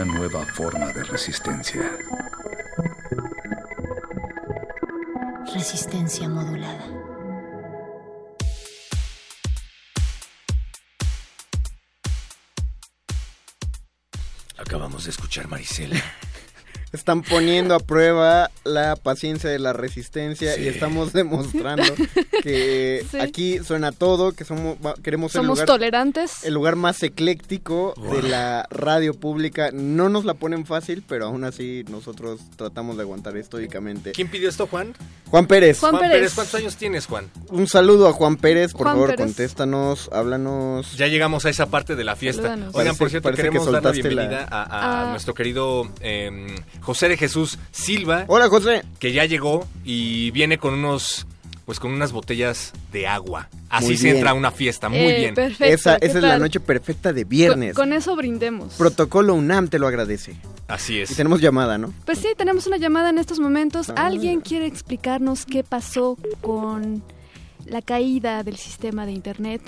[0.01, 1.81] una nueva forma de resistencia.
[5.53, 6.85] Resistencia modulada.
[14.57, 16.01] Acabamos de escuchar Marisela.
[16.93, 20.63] Están poniendo a prueba la paciencia de la resistencia Sí.
[20.63, 21.83] y estamos demostrando
[22.43, 23.19] que Sí.
[23.19, 26.43] aquí suena todo, que somos queremos ser el Somos lugar, tolerantes.
[26.43, 29.69] el lugar más ecléctico de la radio pública.
[29.71, 34.11] No nos la ponen fácil, pero aún así nosotros tratamos de aguantar estoicamente.
[34.11, 34.93] ¿Quién pidió esto, Juan?
[35.29, 35.79] Juan Pérez.
[35.79, 36.17] Juan Juan Pérez.
[36.17, 37.29] Pérez, ¿cuántos años tienes, Juan?
[37.49, 39.25] Un saludo a Juan Pérez, por Juan favor, Pérez.
[39.27, 40.97] contéstanos, háblanos.
[40.97, 42.57] Ya llegamos a esa parte de la fiesta.
[42.73, 45.11] Oigan, por cierto, parece que queremos dar la bienvenida a, a Ah.
[45.11, 48.83] nuestro querido eh, José de Jesús Silva, Hola, José.
[48.99, 51.27] que ya llegó y viene con unos,
[51.65, 53.47] pues con unas botellas de agua.
[53.69, 55.35] Así se entra a una fiesta, muy Eh, bien.
[55.35, 55.63] Perfecto.
[55.65, 57.73] esa ¿qué esa es la noche perfecta de viernes.
[57.75, 58.73] Con, con eso brindemos.
[58.75, 60.35] Protocolo UNAM te lo agradece.
[60.67, 61.15] Así Y es.
[61.15, 61.93] tenemos llamada, ¿no?
[62.05, 63.89] Pues sí, tenemos una llamada en estos momentos.
[63.91, 64.05] Ah.
[64.07, 67.03] ¿Alguien quiere explicarnos qué pasó con
[67.65, 69.61] la caída del sistema de Internet?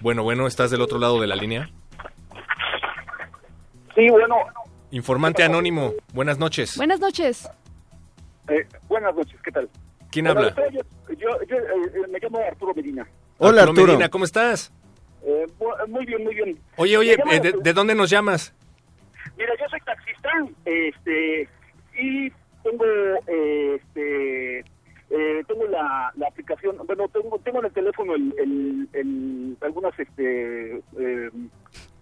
[0.00, 1.70] Bueno, bueno, estás del otro lado de la línea.
[3.94, 4.36] Sí, bueno,
[4.90, 6.76] Informante anónimo, buenas noches.
[6.76, 7.48] Buenas noches.
[8.48, 9.68] eh, buenas noches, ¿qué tal?
[10.10, 10.54] ¿Quién habla?
[10.70, 13.06] Yo, yo- yo, eh, me llamo Arturo Medina.
[13.38, 13.86] Hola, Arturo.
[13.88, 14.72] Medina, ¿cómo estás?
[15.24, 16.58] Eh, bu- muy bien, muy bien.
[16.76, 18.54] Oye, oye, llamo eh, ¿de, dónde nos llamas?
[19.36, 20.30] Mira, yo soy taxista,
[20.64, 21.48] este,
[21.98, 22.30] y
[22.62, 22.84] tengo,
[23.26, 24.58] eh, este,
[25.10, 29.98] eh, tengo la, la aplicación, bueno, tengo, tengo en el teléfono el, el- el- algunas,
[29.98, 31.30] este, eh,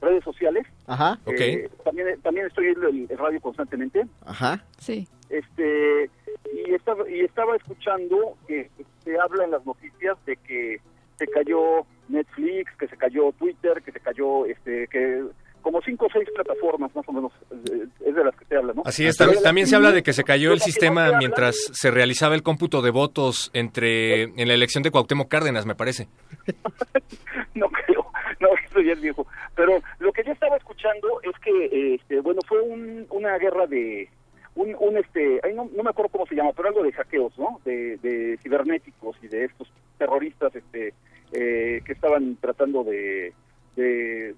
[0.04, 0.66] redes sociales.
[0.86, 1.18] Ajá.
[1.26, 4.04] Eh, también, también estoy en el, el radio constantemente.
[4.26, 4.64] ajá.
[4.78, 5.08] Sí.
[5.30, 6.10] este
[6.52, 8.70] y estaba y estaba escuchando que
[9.02, 10.80] se habla en las noticias de que
[11.18, 15.24] se cayó Netflix, que se cayó Twitter, que se cayó este que
[15.62, 18.74] como cinco o seis plataformas más o menos eh, es de las que se habla,
[18.74, 18.82] ¿no?
[18.84, 21.56] Así es, también se habla de que se cayó el no sistema se habla- mientras
[21.72, 26.06] se realizaba el cómputo de votos entre en la elección de Cuauhtémoc Cárdenas, me parece.
[27.54, 28.06] no creo,
[28.40, 29.26] no, eso ya es viejo.
[29.54, 34.08] Pero lo que yo estaba escuchando es que, este, bueno, fue un- una guerra de,
[34.56, 37.38] un, un este, ay, no, no me acuerdo cómo se llama, pero algo de hackeos,
[37.38, 37.60] ¿no?
[37.64, 40.92] De, de cibernéticos y de estos terroristas, este,
[41.32, 43.32] eh, que estaban tratando de,
[43.76, 44.34] de,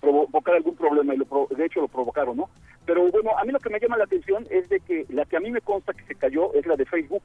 [0.00, 1.26] provocar algún problema y lo
[1.56, 2.50] de hecho lo provocaron, ¿no?
[2.84, 5.36] Pero bueno, a mí lo que me llama la atención es de que la que
[5.38, 7.22] a mí me consta que se cayó es la de Facebook.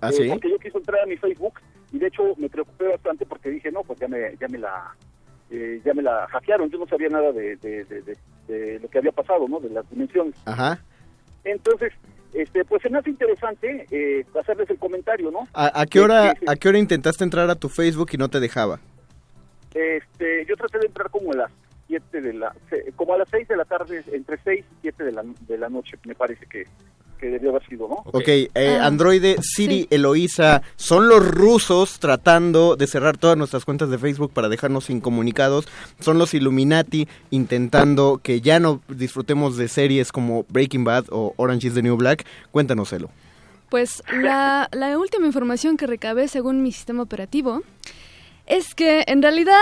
[0.00, 0.28] ¿Ah, Eh, sí?
[0.28, 1.60] Porque yo quise entrar a mi Facebook
[1.92, 4.92] y de hecho me preocupé bastante porque dije, no, pues ya me, ya me la
[5.54, 6.68] eh, ya me la hackearon.
[6.70, 8.16] Yo no sabía nada de, de, de- de-
[8.48, 9.58] de lo que había pasado, ¿no?
[9.60, 10.34] De las dimensiones.
[10.44, 10.78] Ajá.
[11.44, 11.92] Entonces,
[12.34, 15.46] este, pues se me hace interesante eh, hacerles el comentario, ¿no?
[15.54, 16.34] ¿A, a qué hora.
[16.46, 18.80] ¿A qué hora intentaste entrar a tu Facebook y no te dejaba?
[19.72, 21.50] Este, yo traté de entrar como a las
[21.88, 22.54] 7 de la,
[22.96, 25.68] como a las 6 de la tarde, entre 6 y 7 de la, de la
[25.68, 26.64] noche, me parece que,
[27.18, 27.96] que debió haber sido, ¿no?
[28.06, 28.50] Ok, eh,
[28.80, 29.88] Ah, Androide, Siri, sí.
[29.90, 35.66] Eloísa, son los rusos tratando de cerrar todas nuestras cuentas de Facebook para dejarnos incomunicados.
[36.00, 41.68] Son los Illuminati intentando que ya no disfrutemos de series como Breaking Bad o Orange
[41.68, 42.24] is the New Black.
[42.50, 43.10] Cuéntanos, Elo.
[43.70, 47.62] Pues la, la última información que recabé según mi sistema operativo
[48.46, 49.58] es que en realidad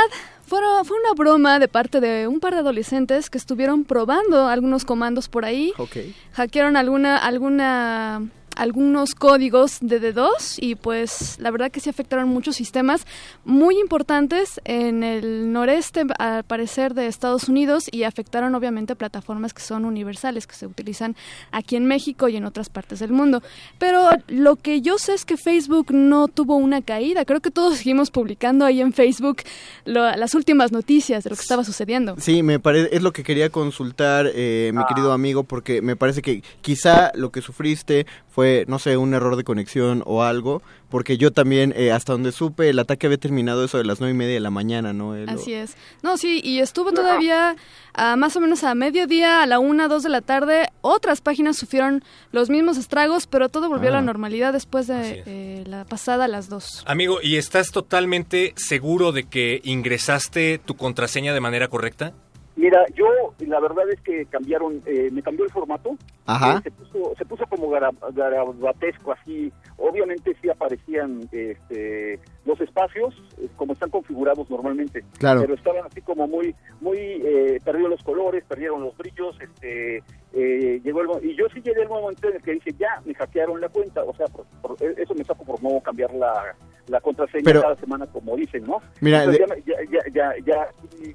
[0.84, 5.28] fue una broma de parte de un par de adolescentes que estuvieron probando algunos comandos
[5.28, 5.96] por ahí, Ok.
[6.32, 8.22] hackearon alguna, alguna
[8.56, 13.06] algunos códigos de D2 y pues la verdad que sí afectaron muchos sistemas
[13.44, 19.62] muy importantes en el noreste al parecer de Estados Unidos y afectaron obviamente plataformas que
[19.62, 21.16] son universales que se utilizan
[21.50, 23.42] aquí en México y en otras partes del mundo.
[23.78, 27.78] Pero lo que yo sé es que Facebook no tuvo una caída, creo que todos
[27.78, 29.38] seguimos publicando ahí en Facebook
[29.84, 32.16] lo- las últimas noticias de lo que estaba sucediendo.
[32.18, 36.22] Sí, me parece, es lo que quería consultar, eh, mi querido amigo, porque me parece
[36.22, 41.16] que quizá lo que sufriste fue, no sé, un error de conexión o algo, porque
[41.18, 44.16] yo también, eh, hasta donde supe, el ataque había terminado eso de las nueve y
[44.18, 45.14] media de la mañana, ¿no?
[45.28, 45.76] Así es.
[46.02, 47.56] No, sí, y estuvo todavía
[47.94, 50.68] a más o menos a mediodía, a la una, dos de la tarde.
[50.82, 53.96] Otras páginas sufrieron los mismos estragos, pero todo volvió a Ah.
[53.96, 56.82] la normalidad después de eh, la pasada a las dos.
[56.86, 62.12] Amigo, ¿y estás totalmente seguro de que ingresaste tu contraseña de manera correcta?
[62.54, 63.06] Mira, yo
[63.46, 65.96] la verdad es que cambiaron, eh, me cambió el formato.
[66.26, 66.58] Ajá.
[66.58, 69.50] Eh, se, puso, se puso como gara- garabatesco, así.
[69.78, 75.02] Obviamente sí aparecían este, los espacios eh, como están configurados normalmente.
[75.18, 75.40] Claro.
[75.40, 80.02] Pero estaban así como muy, muy, eh, perdieron los colores, perdieron los brillos, este,
[80.34, 83.14] eh, llegó el y yo sí llegué al momento en el que dije, ya, me
[83.14, 84.02] hackearon la cuenta.
[84.04, 86.54] O sea, por- por- e, eso me saco por no cambiar la,
[86.88, 88.80] la contraseña Pero- cada semana como dicen, ¿no?
[89.00, 90.68] Mira, de- ya, ya, ya, ya,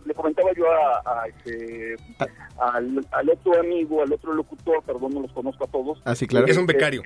[0.05, 1.95] le comentaba yo a, a este,
[2.59, 6.01] al, al otro amigo, al otro locutor, perdón, no los conozco a todos.
[6.05, 6.45] Ah, sí, claro.
[6.47, 7.01] Es un becario.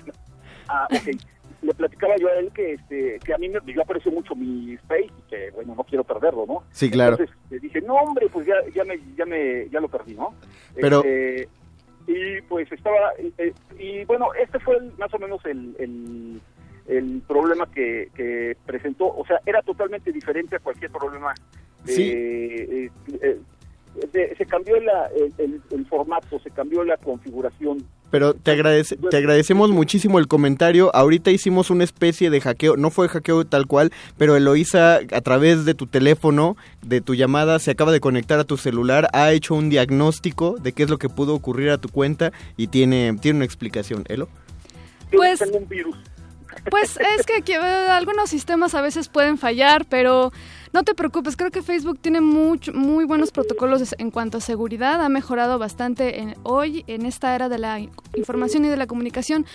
[0.68, 1.16] Ah, ok.
[1.64, 4.74] Le platicaba yo a él que este que a mí me yo aprecio mucho mi
[4.74, 6.64] space y que bueno no quiero perderlo, ¿no?
[6.72, 7.12] Sí, claro.
[7.20, 10.34] Entonces le dije no hombre pues ya ya me ya me ya lo perdí, ¿no?
[10.74, 11.50] Pero- Este,
[12.12, 16.42] y pues estaba eh, y bueno este fue el- más o menos el, el
[16.88, 21.34] el problema que, que presentó, o sea, era totalmente diferente a cualquier problema.
[21.86, 22.12] Sí.
[22.14, 22.90] eh,
[23.22, 23.40] eh,
[24.12, 27.78] de- se cambió la, el, el- el formato, se cambió la configuración
[28.12, 30.94] Pero te, agradece, te agradecemos muchísimo el comentario.
[30.94, 35.66] Ahorita hicimos una especie de hackeo, no fue hackeo tal cual, pero Eloisa a través
[35.66, 39.56] de tu teléfono, de tu llamada, se acaba de conectar a tu celular, ha hecho
[39.56, 43.38] un diagnóstico de qué es lo que pudo ocurrir a tu cuenta y tiene, tiene
[43.38, 44.04] una explicación.
[44.08, 44.28] ¿Elo?
[45.12, 45.42] Pues-.
[46.70, 50.32] Pues es que, que, eh, algunos sistemas a veces pueden fallar, pero
[50.74, 55.10] no te preocupes, creo que Facebook tiene muy buenos protocolos en cuanto a seguridad, ha
[55.10, 59.46] mejorado bastante en- hoy en esta era de la in- información y de la comunicación.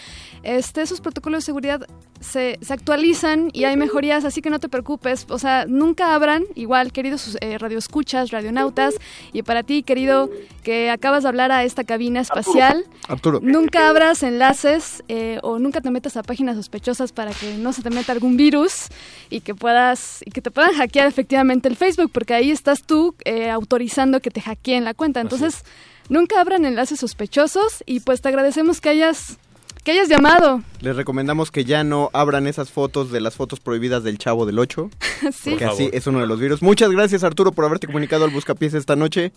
[0.43, 1.87] Este, esos protocolos de seguridad
[2.21, 6.45] se, se actualizan y hay mejorías, así que no te preocupes, o sea, nunca abran,
[6.55, 8.95] igual queridos eh, radioescuchas, radionautas,
[9.33, 10.31] y para ti, querido,
[10.63, 12.85] que acabas de hablar a esta cabina espacial.
[13.09, 13.41] Arturo.
[13.43, 17.83] Nunca abras enlaces eh, o nunca te metas a páginas sospechosas para que no se
[17.83, 18.89] te meta algún virus
[19.31, 23.15] y que puedas y que te puedan hackear efectivamente el Facebook, porque ahí estás tú
[23.25, 25.21] eh, autorizando que te hackeen la cuenta.
[25.21, 25.65] Entonces,
[26.09, 29.39] nunca abran enlaces sospechosos y pues te agradecemos que hayas
[29.87, 30.63] que hayas llamado.
[30.81, 34.59] Les recomendamos que ya no abran esas fotos de las fotos prohibidas del Chavo del
[34.59, 34.91] 8,
[35.33, 35.51] sí.
[35.51, 36.61] porque así es uno de los virus.
[36.61, 39.31] Muchas gracias Arturo por haberte comunicado al Buscapiés esta noche.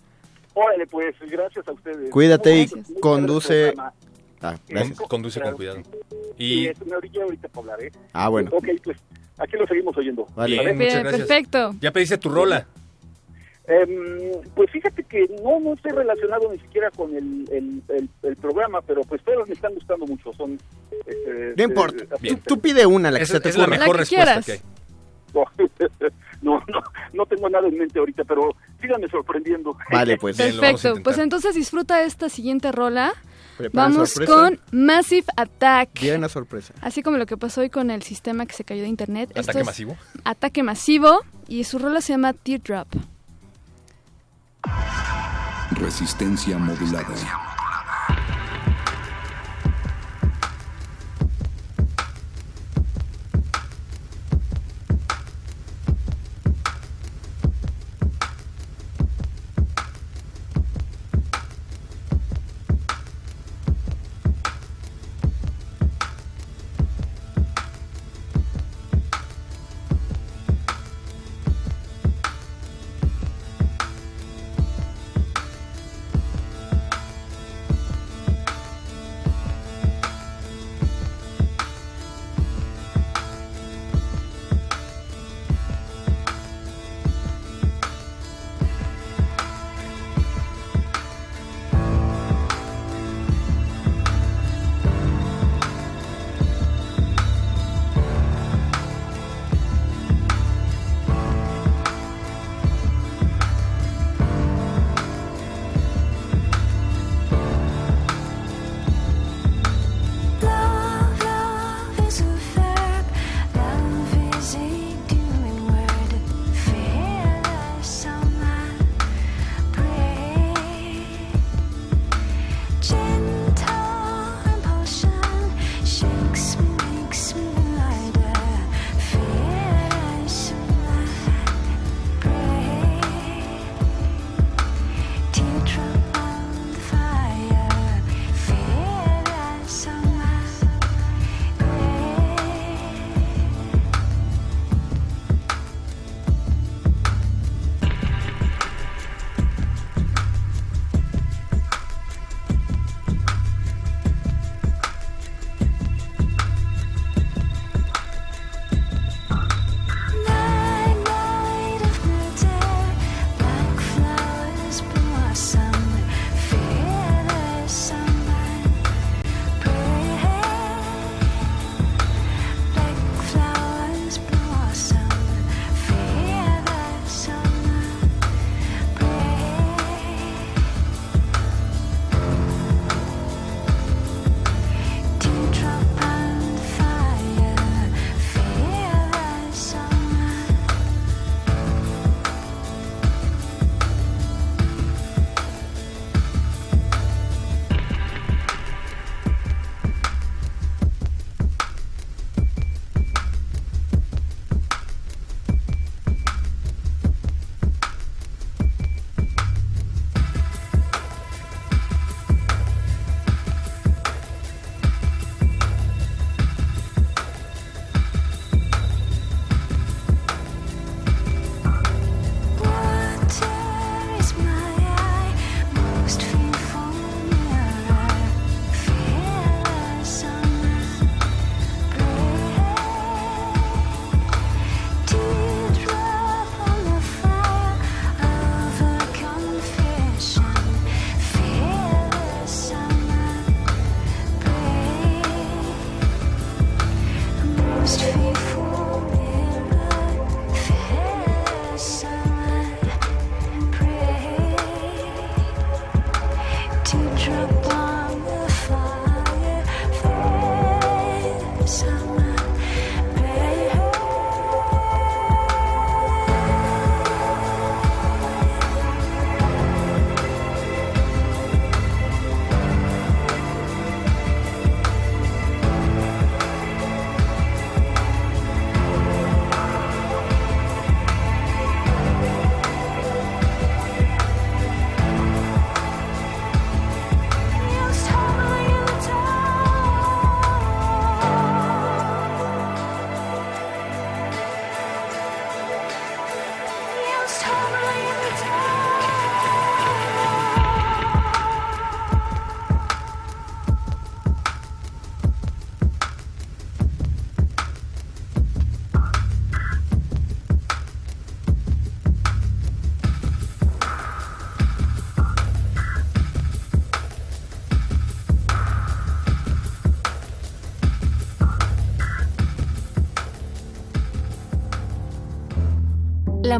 [0.55, 2.09] Órale, pues, gracias a ustedes.
[2.09, 2.67] Cuídate y
[2.99, 3.75] conduce...
[4.41, 4.97] Ah, gracias.
[4.97, 5.83] Con- conduce con cuidado.
[6.39, 7.91] Y me ahorita para hablar, ¿eh?
[8.13, 8.49] Ah, bueno.
[8.51, 8.97] Ok, pues,
[9.37, 10.25] aquí lo seguimos oyendo.
[10.35, 10.73] Vale.
[10.73, 11.75] Bien, perfecto.
[11.79, 12.65] ya pediste tu rola.
[13.69, 18.35] Em, pues fíjate que no, no estoy relacionado ni siquiera con el, el, el, el
[18.37, 20.33] programa, pero pues todos me están gustando mucho.
[20.33, 20.57] Son.
[21.05, 22.03] este, No importa.
[22.17, 24.41] Tú, tú pide una, la que Esa se te es la mejor La que respuesta
[24.43, 24.59] que hay.
[26.41, 26.81] No, no,
[27.13, 29.77] no tengo nada en mente ahorita, pero síganme sorprendiendo.
[29.91, 30.37] Vale, pues.
[30.37, 31.03] Bien, Perfecto.
[31.03, 33.13] Pues entonces disfruta esta siguiente rola.
[33.57, 34.33] Preparan Vamos sorpresa.
[34.33, 35.99] con Massive Attack.
[35.99, 36.73] Viene una sorpresa.
[36.81, 39.37] Así como lo que pasó hoy con el sistema que se cayó de internet.
[39.37, 39.97] Ataque es masivo.
[40.23, 42.87] Ataque masivo y su rola se llama Teardrop.
[45.71, 47.58] Resistencia modulada.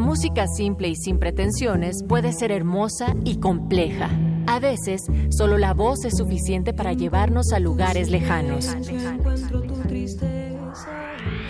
[0.00, 4.08] La música simple y sin pretensiones puede ser hermosa y compleja.
[4.46, 8.66] A veces, solo la voz es suficiente para llevarnos a lugares lejanos.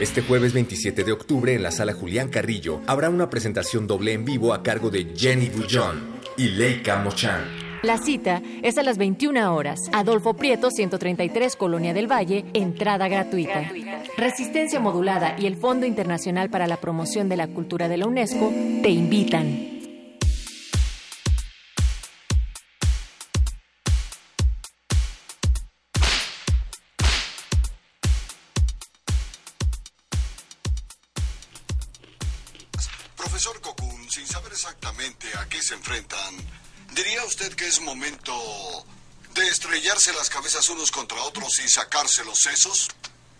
[0.01, 4.24] Este jueves 27 de octubre en la sala Julián Carrillo habrá una presentación doble en
[4.24, 7.70] vivo a cargo de Jenny Bullón y Leica Mochan.
[7.82, 9.80] La cita es a las 21 horas.
[9.92, 13.70] Adolfo Prieto, 133, Colonia del Valle, entrada gratuita.
[14.20, 18.52] Resistencia Modulada y el Fondo Internacional para la Promoción de la Cultura de la UNESCO
[18.82, 19.80] te invitan.
[33.16, 36.36] Profesor Kokun, sin saber exactamente a qué se enfrentan,
[36.94, 38.34] ¿diría usted que es momento
[39.32, 42.88] de estrellarse las cabezas unos contra otros y sacarse los sesos?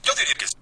[0.03, 0.60] Yo diría que sí.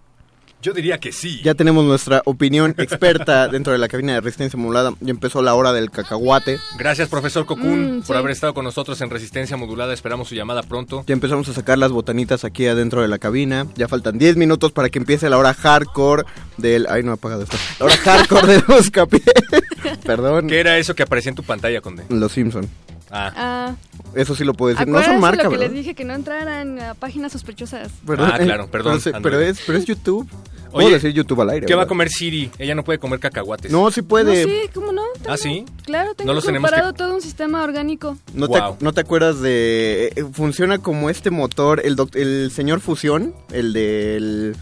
[0.61, 1.40] Yo diría que sí.
[1.44, 4.92] Ya tenemos nuestra opinión experta dentro de la cabina de resistencia modulada.
[5.00, 6.59] Ya empezó la hora del cacahuate.
[6.76, 8.12] Gracias, profesor Kokun, Mm, por sí.
[8.14, 9.92] haber estado con nosotros en Resistencia Modulada.
[9.94, 11.04] Esperamos su llamada pronto.
[11.06, 13.66] Ya empezamos a sacar las botanitas aquí adentro de la cabina.
[13.76, 16.24] Ya faltan 10 minutos para que empiece la hora hardcore
[16.56, 16.86] del...
[16.90, 17.56] Ay, no he apagado esto.
[17.78, 19.22] La hora hardcore de Buscapié.
[20.04, 20.48] Perdón.
[20.48, 22.04] ¿Qué era eso que aparecía en tu pantalla, Conde?
[22.09, 22.68] Los Simpson.
[23.11, 23.32] Ah.
[23.36, 23.74] Ah,
[24.14, 24.88] Eso sí lo puedo decir.
[24.88, 25.72] No son marca, lo que ¿verdad?
[25.72, 27.90] les dije que no entraran a páginas sospechosas.
[28.06, 30.28] Perdón, Ah, eh, claro, perdón, Pero, pero es, pero es YouTube.
[30.70, 31.64] Puedo Oye, decir YouTube al aire.
[31.66, 31.88] ¿Qué va a ¿verdad?
[31.88, 32.50] comer Siri?
[32.59, 33.72] Ella no puede comer cacahuates.
[33.72, 34.44] No, sí puede.
[34.44, 35.00] No, sí, ¿cómo no?
[35.14, 35.64] Tengo- ¿Ah, sí?
[35.86, 38.18] Claro, tengo No comparado que- todo un sistema orgánico.
[38.34, 38.76] ¿No, te, Wow.
[38.80, 40.12] ¿No te acuerdas de...
[40.14, 44.56] eh, funciona como este motor, el, doc- el señor Fusión, el del...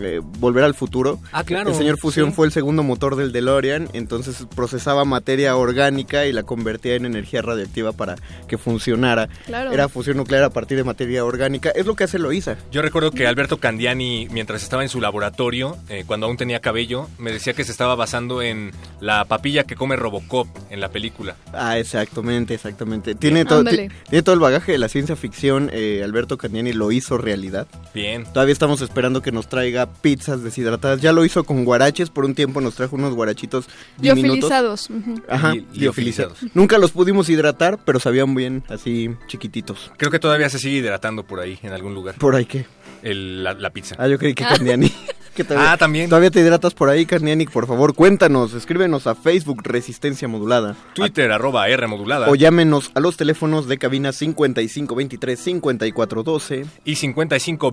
[0.00, 1.18] eh, Volver al futuro.
[1.32, 2.34] Ah, claro, El señor Fusión sí.
[2.34, 7.42] fue el segundo motor del DeLorean, entonces procesaba materia orgánica y la convertía en energía
[7.42, 8.16] radiactiva para
[8.48, 9.28] que funcionara.
[9.46, 9.72] Claro.
[9.72, 11.70] Era fusión nuclear a partir de materia orgánica.
[11.70, 12.56] Es lo que hace Loisa.
[12.70, 17.08] Yo recuerdo que Alberto Candiani, mientras estaba en su laboratorio, eh, cuando aún tenía cabello,
[17.18, 21.36] me decía que se estaba basando en la papilla que come Robocop en la película.
[21.52, 23.14] Ah, exactamente, exactamente.
[23.14, 25.70] Tiene, todo, tiene todo el bagaje de la ciencia ficción.
[25.72, 27.66] eh, Alberto Candiani lo hizo realidad.
[27.94, 28.24] Bien.
[28.24, 31.00] Todavía estamos esperando que nos traiga pizzas deshidratadas.
[31.00, 33.66] Ya lo hizo con guaraches, por un tiempo nos trajo unos guarachitos
[33.98, 34.50] diminutos.
[34.50, 34.88] Liofilizados.
[35.28, 36.38] Ajá, Li- liofilizados.
[36.54, 39.92] Nunca los pudimos hidratar, pero sabían bien, así chiquititos.
[39.96, 42.14] Creo que todavía se sigue hidratando por ahí, en algún lugar.
[42.16, 42.66] ¿Por ahí qué?
[43.02, 43.94] El- la, la pizza.
[43.98, 44.90] Ah, yo creí que Candiani.
[45.34, 46.08] que todavía- Ah, también.
[46.08, 47.44] Todavía te hidratas por ahí, Candiani.
[47.46, 48.54] Por favor, cuéntanos.
[48.54, 50.74] Escríbenos a Facebook Resistencia Modulada.
[50.94, 52.30] Twitter, arroba R modulada.
[52.30, 56.64] O llámenos a los teléfonos de cabina 5523-5412.
[56.84, 57.70] y 55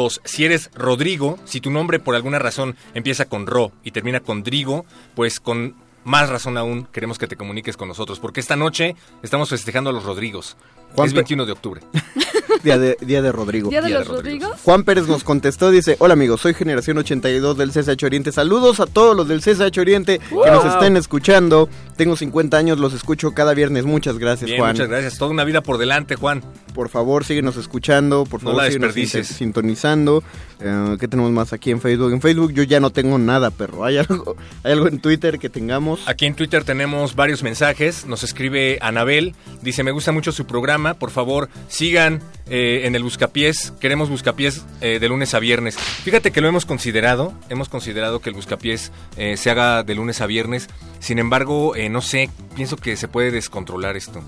[0.00, 0.20] 76 82.
[0.24, 4.42] Si eres Rodrigo, si tu nombre por alguna razón empieza con Ro y termina con
[4.42, 4.84] Drigo,
[5.14, 5.74] pues con
[6.04, 9.92] más razón aún queremos que te comuniques con nosotros, porque esta noche estamos festejando a
[9.92, 10.56] los Rodrigos.
[10.94, 11.80] Juan es Pe- 21 de octubre.
[12.64, 13.70] Día de, Día de Rodrigo.
[13.70, 14.50] ¿Día de Día de los Rodrigos?
[14.64, 18.32] Juan Pérez nos contestó, dice, hola amigos, soy generación 82 del CSH Oriente.
[18.32, 21.68] Saludos a todos los del CSH Oriente que nos estén escuchando.
[21.96, 23.84] Tengo 50 años, los escucho cada viernes.
[23.84, 24.72] Muchas gracias, Bien, Juan.
[24.72, 25.16] muchas gracias.
[25.16, 26.42] Toda una vida por delante, Juan.
[26.74, 30.22] Por favor, síguenos escuchando, por No favor, la síguenos sintonizando.
[30.60, 32.12] Eh, ¿Qué tenemos más aquí en Facebook?
[32.12, 33.84] En Facebook yo ya no tengo nada, perro.
[33.84, 36.00] ¿Hay algo, hay algo en Twitter que tengamos?
[36.06, 38.06] Aquí en Twitter tenemos varios mensajes.
[38.06, 39.34] Nos escribe Anabel.
[39.62, 40.79] Dice, me gusta mucho su programa.
[40.98, 43.72] Por favor, sigan eh, en el Buscapiés.
[43.80, 45.76] Queremos Buscapiés eh, de lunes a viernes.
[45.76, 47.32] Fíjate que lo hemos considerado.
[47.48, 50.68] Hemos considerado que el Buscapiés eh, se haga de lunes a viernes.
[50.98, 54.20] Sin embargo, eh, no sé, pienso que se puede descontrolar esto.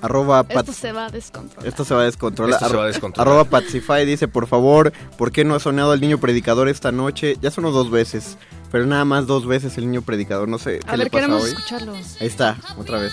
[0.00, 1.66] Arroba Pat- Esto se va a descontrolar.
[1.68, 2.54] Esto se va a descontrolar.
[2.54, 3.28] Esto se va a Arro- descontrolar.
[3.28, 7.36] Arroba Patsify dice, por favor, ¿por qué no ha sonado el niño predicador esta noche?
[7.42, 8.38] Ya sonó dos veces,
[8.70, 10.48] pero nada más dos veces el niño predicador.
[10.48, 11.50] No sé qué A le ver, pasa queremos hoy.
[11.50, 11.94] escucharlo.
[11.94, 13.12] Ahí está, otra vez.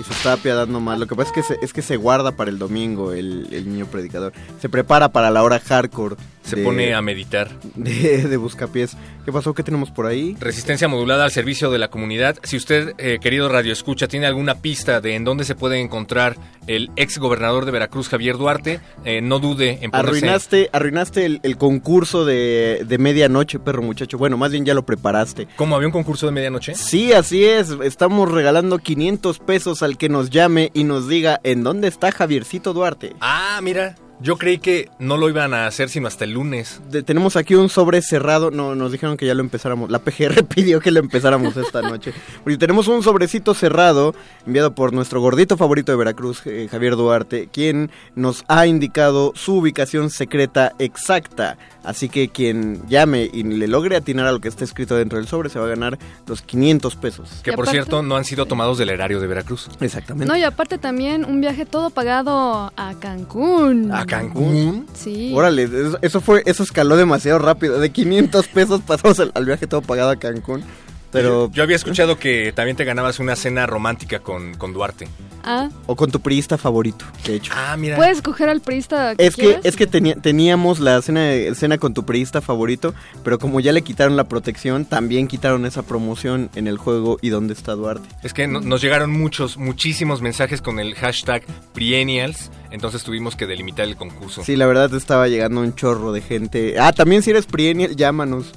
[0.00, 0.98] Y se está apiadando más.
[0.98, 3.68] Lo que pasa es que se, es que se guarda para el domingo el, el
[3.68, 4.32] niño predicador.
[4.60, 6.16] Se prepara para la hora hardcore.
[6.42, 7.50] Se de- pone a meditar.
[7.74, 8.96] de, de buscapiés.
[9.24, 9.52] ¿Qué pasó?
[9.52, 10.34] ¿Qué tenemos por ahí?
[10.40, 12.38] Resistencia modulada al servicio de la comunidad.
[12.42, 16.36] Si usted, eh, querido Radio Escucha, tiene alguna pista de en dónde se puede encontrar
[16.66, 19.98] el ex gobernador de Veracruz, Javier Duarte, eh, no dude en ponerse...
[20.08, 24.16] Arruinaste, arruinaste el, el concurso de, de medianoche, perro muchacho.
[24.16, 25.48] Bueno, más bien ya lo preparaste.
[25.56, 26.74] ¿Cómo había un concurso de medianoche?
[26.74, 27.70] Sí, así es.
[27.82, 32.72] Estamos regalando 500 pesos al que nos llame y nos diga en dónde está Javiercito
[32.72, 33.14] Duarte.
[33.20, 36.80] Ah, mira, yo creí que no lo iban a hacer sino hasta el lunes.
[36.90, 38.50] De- tenemos aquí un sobre cerrado.
[38.50, 39.90] No, nos dijeron que ya lo empezáramos.
[39.90, 42.12] La PGR pidió que lo empezáramos esta noche.
[42.42, 44.14] Porque tenemos un sobrecito cerrado
[44.46, 49.54] enviado por nuestro gordito favorito de Veracruz, eh, Javier Duarte, quien nos ha indicado su
[49.58, 51.56] ubicación secreta exacta.
[51.88, 55.26] Así que quien llame y le logre atinar a lo que está escrito dentro del
[55.26, 57.30] sobre se va a ganar los 500 pesos.
[57.42, 59.70] Que por aparte- cierto no han sido tomados del erario de Veracruz.
[59.80, 60.26] Exactamente.
[60.30, 63.90] No, y aparte también un viaje todo pagado a Cancún.
[63.90, 64.86] ¿A Cancún?
[64.92, 65.32] Sí.
[65.34, 67.80] Órale, eso, eso fue, eso escaló demasiado rápido.
[67.80, 70.62] De 500 pesos pasamos al, al viaje todo pagado a Cancún.
[71.10, 75.08] Pero, Yo, yo había escuchado que también te ganabas una cena romántica con, con Duarte.
[75.42, 77.52] Ah, o con tu priista favorito, de hecho.
[77.56, 77.96] Ah, mira.
[77.96, 82.04] puedes coger al priista que Es que, es que teníamos la cena, cena con tu
[82.04, 82.92] priista favorito,
[83.24, 87.30] pero como ya le quitaron la protección, también quitaron esa promoción en el juego ¿Y
[87.30, 88.06] dónde está Duarte?
[88.22, 93.46] Es que no- nos llegaron muchos, muchísimos mensajes con el hashtag Priennials, entonces tuvimos que
[93.46, 94.42] delimitar el concurso.
[94.44, 96.78] Sí, la verdad estaba llegando un chorro de gente.
[96.78, 98.52] Ah, también si eres Priennial, llámanos.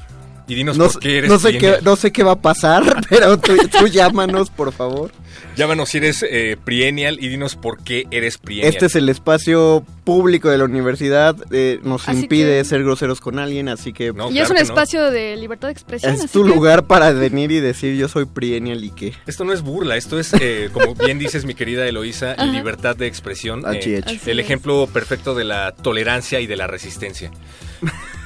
[0.51, 2.83] Y dinos no, por qué eres no sé qué, no sé qué va a pasar,
[3.09, 5.11] pero tú, tú llámanos, por favor.
[5.55, 8.73] Llámanos si eres eh, Priennial y dinos por qué eres Priennial.
[8.73, 11.35] Este es el espacio público de la universidad.
[11.51, 14.49] eh, nos Así impide que- ser groseros con alguien, así que No, y claro es
[14.49, 14.61] un no.
[14.61, 16.13] espacio de libertad de expresión.
[16.15, 19.13] es tu que- lugar para venir y decir yo soy Priennial y qué.
[19.27, 23.07] Esto no es burla, esto es, eh, como bien dices mi querida Eloísa, libertad de
[23.07, 23.63] expresión.
[23.73, 27.31] Eh, el ejemplo perfecto de la tolerancia y de la resistencia.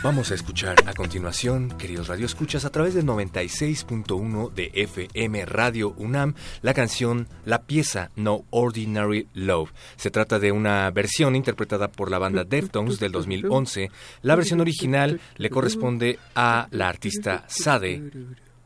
[0.05, 6.35] Vamos a escuchar a continuación, queridos radioescuchas, a través del 96.1 de FM Radio UNAM,
[6.61, 9.71] la canción, la pieza No Ordinary Love.
[9.95, 13.89] Se trata de una versión interpretada por la banda Deftones del 2011.
[14.21, 18.03] La versión original le corresponde a la artista Sade.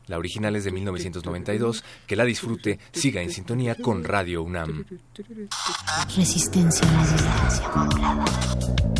[0.08, 1.82] La original es de 1992.
[2.06, 4.84] Que la disfrute, siga en sintonía con Radio UNAM.
[6.14, 8.99] Resistencia modulada.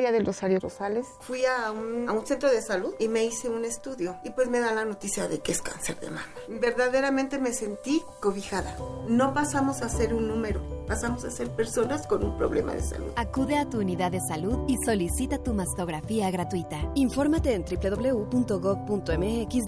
[0.00, 1.06] María del Rosario Rosales.
[1.20, 4.48] Fui a un, a un centro de salud y me hice un estudio y pues
[4.48, 6.24] me da la noticia de que es cáncer de mama.
[6.48, 8.78] Verdaderamente me sentí cobijada.
[9.08, 13.12] No pasamos a ser un número, pasamos a ser personas con un problema de salud.
[13.14, 16.90] Acude a tu unidad de salud y solicita tu mastografía gratuita.
[16.96, 18.48] Infórmate en www.gov.mx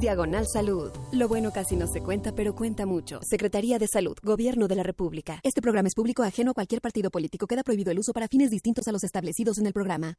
[0.01, 0.91] diagonal salud.
[1.13, 3.21] Lo bueno casi no se cuenta, pero cuenta mucho.
[3.23, 5.39] Secretaría de Salud, Gobierno de la República.
[5.45, 7.47] Este programa es público ajeno a cualquier partido político.
[7.47, 10.17] Queda prohibido el uso para fines distintos a los establecidos en el programa.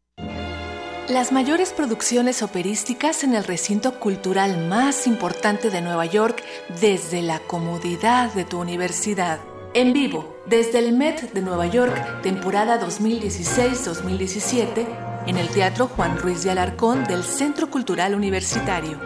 [1.09, 6.41] Las mayores producciones operísticas en el recinto cultural más importante de Nueva York
[6.79, 9.41] desde la comodidad de tu universidad.
[9.75, 14.85] En vivo, desde el Met de Nueva York, temporada 2016-2017,
[15.25, 18.99] en el Teatro Juan Ruiz de Alarcón del Centro Cultural Universitario.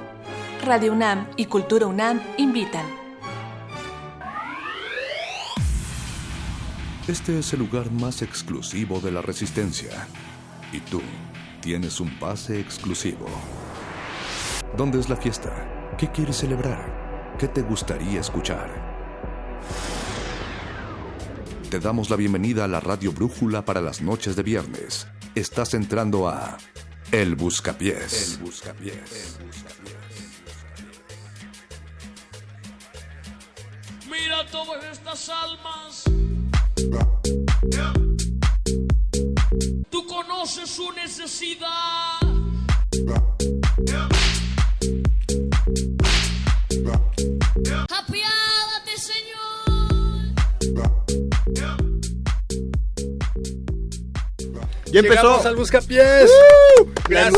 [0.66, 3.07] Radio UNAM y Cultura UNAM invitan.
[7.08, 10.10] Este es el lugar más exclusivo de la Resistencia.
[10.74, 11.02] Y tú
[11.62, 13.28] tienes un pase exclusivo.
[14.76, 15.96] ¿Dónde es la fiesta?
[15.98, 17.36] ¿Qué quieres celebrar?
[17.40, 18.70] ¿Qué te gustaría escuchar?
[21.70, 25.08] Te damos la bienvenida a la Radio Brújula para las noches de viernes.
[25.34, 26.58] Estás entrando a
[27.14, 28.34] El Buscapiés.
[28.34, 29.40] El Buscapiés.
[34.10, 36.04] Mira todas estas almas.
[39.90, 41.68] Tú conoces su necesidad.
[54.92, 55.22] Ya empezó.
[55.24, 56.30] Llegamos al Buscapiés.
[57.10, 57.30] La,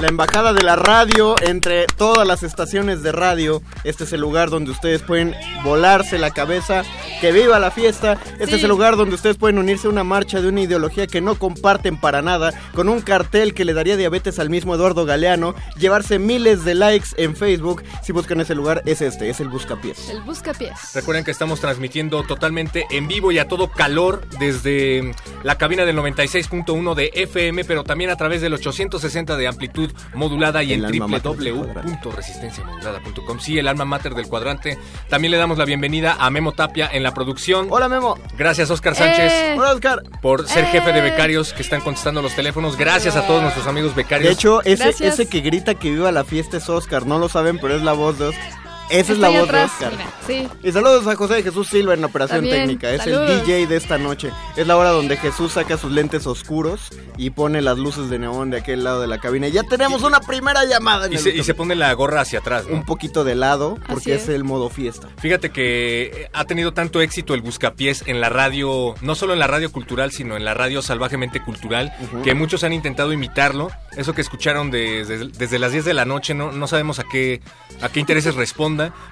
[0.00, 3.62] la embajada de la radio entre todas las estaciones de radio.
[3.84, 5.34] Este es el lugar donde ustedes pueden
[5.64, 6.82] volarse la cabeza.
[7.20, 8.18] Que viva la fiesta.
[8.38, 8.54] Este Sí.
[8.56, 11.36] es el lugar donde ustedes pueden unirse a una marcha de una ideología que no
[11.38, 12.52] comparten para nada.
[12.74, 15.54] Con un cartel que le daría diabetes al mismo Eduardo Galeano.
[15.78, 17.82] Llevarse miles de likes en Facebook.
[18.02, 20.08] Si buscan ese lugar, es este, es el Buscapiés.
[20.10, 20.72] El Buscapiés.
[20.94, 25.96] Recuerden que estamos transmitiendo totalmente en vivo y a todo calor desde la cabina del
[25.96, 30.98] 96.1 de FM, pero también a través del 860 de amplitud modulada y El en
[30.98, 33.38] www.resistenciamodulada.com.
[33.40, 34.78] Sí, el alma mater del cuadrante.
[35.08, 37.68] También le damos la bienvenida a Memo Tapia en la producción.
[37.70, 38.18] Hola Memo.
[38.36, 39.32] Gracias Oscar Sánchez.
[39.32, 39.54] Eh.
[39.56, 40.02] Hola Oscar.
[40.20, 41.02] Por ser jefe de Eh.
[41.02, 42.76] becarios que están contestando los teléfonos.
[42.76, 44.28] Gracias a todos nuestros amigos becarios.
[44.28, 47.06] De hecho, ese, ese que grita que viva la fiesta es Oscar.
[47.06, 48.61] No lo saben, pero es la voz de Oscar.
[48.92, 49.92] Esa es la voz atrás, de Oscar.
[49.98, 50.48] mira, sí.
[50.62, 52.90] Y saludos a José de Jesús Silva en Operación También, Técnica.
[52.90, 53.30] Es saludos.
[53.30, 54.30] el DJ de esta noche.
[54.56, 58.50] Es la hora donde Jesús saca sus lentes oscuros y pone las luces de neón
[58.50, 59.48] de aquel lado de la cabina.
[59.48, 61.06] Y ya tenemos una primera llamada.
[61.06, 62.66] en Y el se, y se pone la gorra hacia atrás.
[62.68, 62.74] ¿no?
[62.74, 64.24] Un poquito de lado porque es.
[64.24, 64.28] es.
[64.28, 65.08] el modo fiesta.
[65.18, 69.38] Fíjate que eh, ha tenido tanto éxito el Buscapiés en la radio, no solo en
[69.38, 71.92] la radio cultural, sino en la radio salvajemente cultural,
[72.24, 73.70] que muchos han intentado imitarlo.
[73.96, 77.40] Eso que escucharon desde, desde las 10 de la noche, no, no sabemos a qué,
[77.80, 78.34] a qué intereses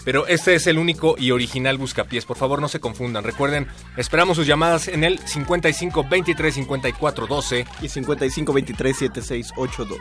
[0.04, 2.24] pero este es el único y original Buscapiés.
[2.24, 3.24] Por favor, no se confundan.
[3.24, 7.66] Recuerden, esperamos sus llamadas en el 55 23 54 12.
[7.82, 9.98] Y 55 23 76 82.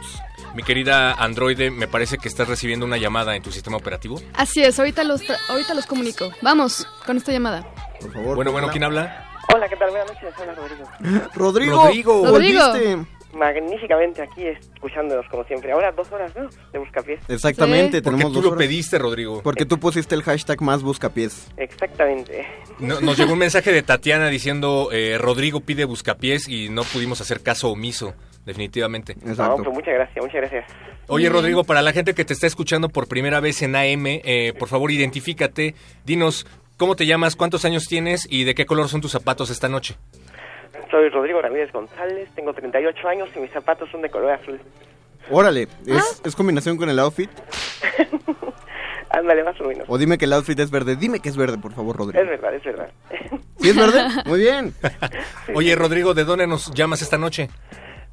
[0.55, 4.21] Mi querida Androide, me parece que estás recibiendo una llamada en tu sistema operativo.
[4.33, 6.31] Así es, ahorita los, ahorita los comunico.
[6.41, 7.67] Vamos con esta llamada.
[7.99, 8.35] Por favor.
[8.35, 9.25] Bueno, bueno, ¿quién habla?
[9.53, 9.89] Hola, ¿qué tal?
[9.89, 11.29] Buenas noches, hola Rodrigo.
[11.33, 12.21] Rodrigo, Rodrigo.
[12.31, 13.18] volviste.
[13.33, 15.71] Magníficamente aquí escuchándonos como siempre.
[15.71, 16.49] Ahora dos horas, ¿no?
[16.71, 17.19] De Buscapiés.
[17.27, 18.65] Exactamente, Porque tenemos tú dos lo horas.
[18.67, 19.41] pediste, Rodrigo.
[19.43, 21.47] Porque tú pusiste el hashtag más buscapiés.
[21.57, 22.47] Exactamente.
[22.79, 27.21] No- nos llegó un mensaje de Tatiana diciendo eh, Rodrigo pide buscapiés y no pudimos
[27.21, 28.13] hacer caso omiso,
[28.45, 29.15] definitivamente.
[29.21, 30.65] No, pues muchas gracias, muchas gracias.
[31.07, 34.53] Oye Rodrigo, para la gente que te está escuchando por primera vez en AM, eh,
[34.57, 35.73] por favor identifícate,
[36.05, 36.45] dinos
[36.77, 39.95] cómo te llamas, cuántos años tienes y de qué color son tus zapatos esta noche.
[40.91, 44.59] Soy Rodrigo Ramírez González, tengo 38 años y mis zapatos son de color azul.
[45.29, 47.29] Órale, ¿es, ¿es combinación con el outfit?
[49.11, 49.85] Ándale, más o menos.
[49.87, 50.95] O dime que el outfit es verde.
[50.95, 52.21] Dime que es verde, por favor, Rodrigo.
[52.23, 52.89] Es verdad, es verdad.
[53.59, 54.03] ¿Sí es verde?
[54.25, 54.73] Muy bien.
[55.55, 57.49] Oye, Rodrigo, ¿de dónde nos llamas esta noche?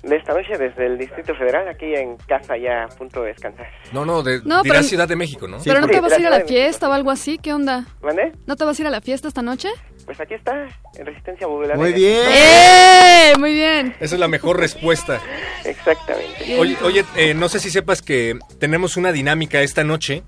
[0.02, 3.66] De esta noche desde el Distrito Federal, aquí en casa ya a punto de descansar.
[3.92, 5.58] No, no, de, No, dirás pero- Ciudad de México, ¿no?
[5.64, 7.38] ¿Pero no te Sí, vas a ir a la fiesta o algo así?
[7.38, 7.86] ¿Qué onda?
[8.02, 8.32] ¿Mande?
[8.46, 9.68] ¿No te vas a ir a la fiesta esta noche?
[10.04, 11.74] Pues aquí está, en resistencia modulada.
[11.74, 12.22] Muy bien.
[12.30, 13.32] ¡Eh!
[13.38, 13.96] Muy bien.
[13.98, 15.20] Esa es la mejor respuesta.
[15.64, 16.56] Exactamente.
[16.60, 20.22] Oye, oye eh, no sé si sepas que tenemos una dinámica esta noche.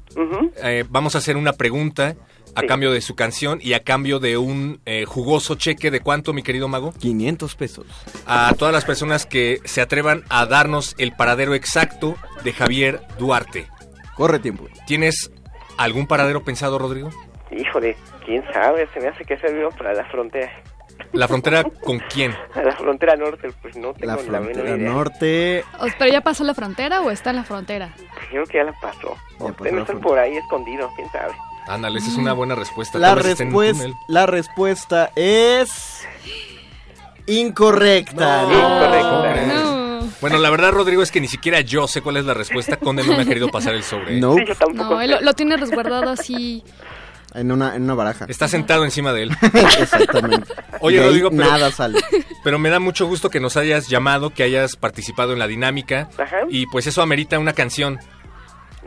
[0.65, 2.17] Eh, vamos a hacer una pregunta
[2.55, 6.33] a cambio de su canción y a cambio de un eh, jugoso cheque de cuánto,
[6.33, 6.93] mi querido mago.
[6.93, 7.87] 500 pesos.
[8.27, 13.69] A todas las personas que se atrevan a darnos el paradero exacto de Javier Duarte.
[14.17, 14.67] Corre tiempo.
[14.87, 15.31] ¿Tienes
[15.77, 17.11] algún paradero pensado, Rodrigo?
[17.51, 17.97] Híjole,
[18.27, 20.51] quién sabe, se me hace que es vivo para la frontera.
[21.13, 22.35] ¿La frontera con quién?
[22.55, 24.91] A la frontera norte, pues no tengo La la, menor frontera idea.
[24.91, 25.65] norte.
[25.99, 27.95] ¿Pero ya pasó la frontera o está en la frontera?
[28.31, 29.17] Creo que ya la pasó.
[29.39, 30.01] Ya O pasó debe la estar frontera.
[30.01, 31.33] por ahí escondido, quién sabe.
[31.69, 32.99] Ándale, esa es una buena respuesta.
[32.99, 33.95] La, Tal vez esté en un respues- túnel.
[34.09, 36.03] la respuesta es...
[37.27, 38.43] Incorrecta.
[38.43, 40.01] No.
[40.21, 42.77] Bueno, la verdad, Rodrigo, es que ni siquiera yo sé cuál es la respuesta.
[42.79, 44.17] Conde no me ha querido pasar el sobre.
[44.17, 44.21] ¿eh?
[44.21, 44.35] No.
[44.75, 46.65] No, él lo, lo tiene resguardado así.
[47.35, 48.25] En una, en una baraja.
[48.27, 49.37] Está sentado encima de él.
[49.79, 50.51] Exactamente.
[50.81, 52.01] Oye, ahí Rodrigo, pero, nada sale.
[52.43, 56.09] pero me da mucho gusto que nos hayas llamado, que hayas participado en la dinámica.
[56.17, 56.39] Ajá.
[56.49, 57.99] Y pues eso amerita una canción.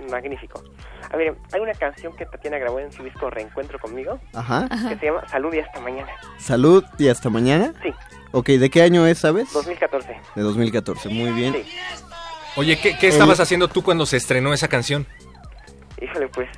[0.09, 0.63] Magnífico.
[1.11, 4.19] A ver, hay una canción que Tatiana grabó en su disco Reencuentro conmigo.
[4.33, 4.67] Ajá.
[4.69, 6.09] Que se llama Salud y hasta mañana.
[6.37, 7.73] Salud y hasta mañana.
[7.83, 7.93] Sí.
[8.31, 9.51] Ok, ¿de qué año es, sabes?
[9.51, 10.17] 2014.
[10.35, 11.53] De 2014, muy bien.
[11.53, 11.77] Sí.
[12.55, 15.05] Oye, ¿qué, qué estabas haciendo tú cuando se estrenó esa canción?
[16.01, 16.49] Híjole, pues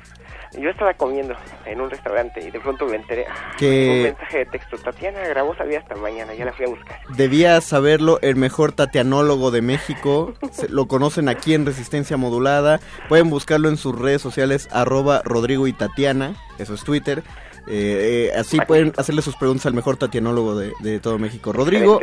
[0.60, 1.34] yo estaba comiendo
[1.66, 3.26] en un restaurante y de pronto me enteré.
[3.28, 4.76] ah, Que- Un mensaje de texto.
[4.78, 6.34] Tatiana grabó y hasta mañana.
[6.34, 6.98] Ya la fui a buscar.
[7.16, 10.34] Debía saberlo el mejor tatianólogo de México.
[10.52, 12.80] Se- lo conocen aquí en Resistencia Modulada.
[13.08, 16.34] Pueden buscarlo en sus redes sociales, arroba Rodrigo y Tatiana.
[16.58, 17.22] Eso es Twitter.
[17.66, 21.52] Eh, eh, así pueden hacerle sus preguntas al mejor tatianólogo de, de todo México.
[21.52, 21.98] Rodrigo,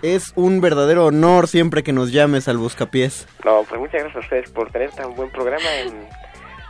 [0.00, 3.26] es un verdadero honor siempre que nos llames al Buscapiés.
[3.44, 5.92] No, pues muchas gracias a ustedes por tener tan buen programa en,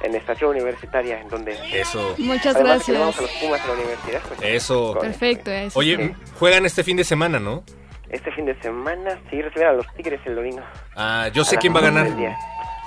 [0.02, 1.56] en estación universitaria, en donde...
[1.72, 2.14] Eso.
[2.18, 2.98] Muchas Además gracias.
[2.98, 4.20] vamos a los Pumas en la universidad.
[4.28, 4.98] pues, Eso.
[5.00, 6.14] Perfecto, eso Oye, sí.
[6.38, 7.62] juegan este fin de semana, ¿no?
[8.10, 10.62] Este fin de semana sí reciben a los Tigres el domingo.
[10.96, 12.08] Ah, yo sé quién va a ganar.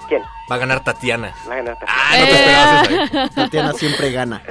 [0.07, 0.21] ¿Quién?
[0.51, 1.33] Va a ganar Tatiana.
[1.49, 3.29] Va a ganar Ah, no te esperabas esa, ¿eh?
[3.35, 4.41] Tatiana siempre gana.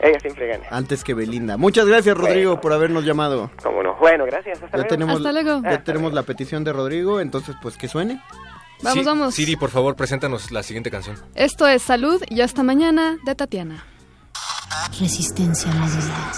[0.00, 0.64] Ella siempre gana.
[0.70, 1.56] Antes que Belinda.
[1.56, 3.50] Muchas gracias, Rodrigo, por habernos llamado.
[3.62, 3.94] Cómo no.
[3.94, 4.56] Bueno, gracias.
[4.60, 4.88] Hasta Ya luego.
[4.88, 5.62] tenemos, Hasta luego.
[5.62, 8.20] ya tenemos la petición de Rodrigo, entonces pues que suene.
[8.84, 9.34] Vamos, Sí, vamos.
[9.34, 11.16] Siri, por favor, preséntanos la siguiente canción.
[11.34, 13.84] Esto es Salud y hasta mañana de Tatiana.
[15.00, 16.32] Resistencia modulada.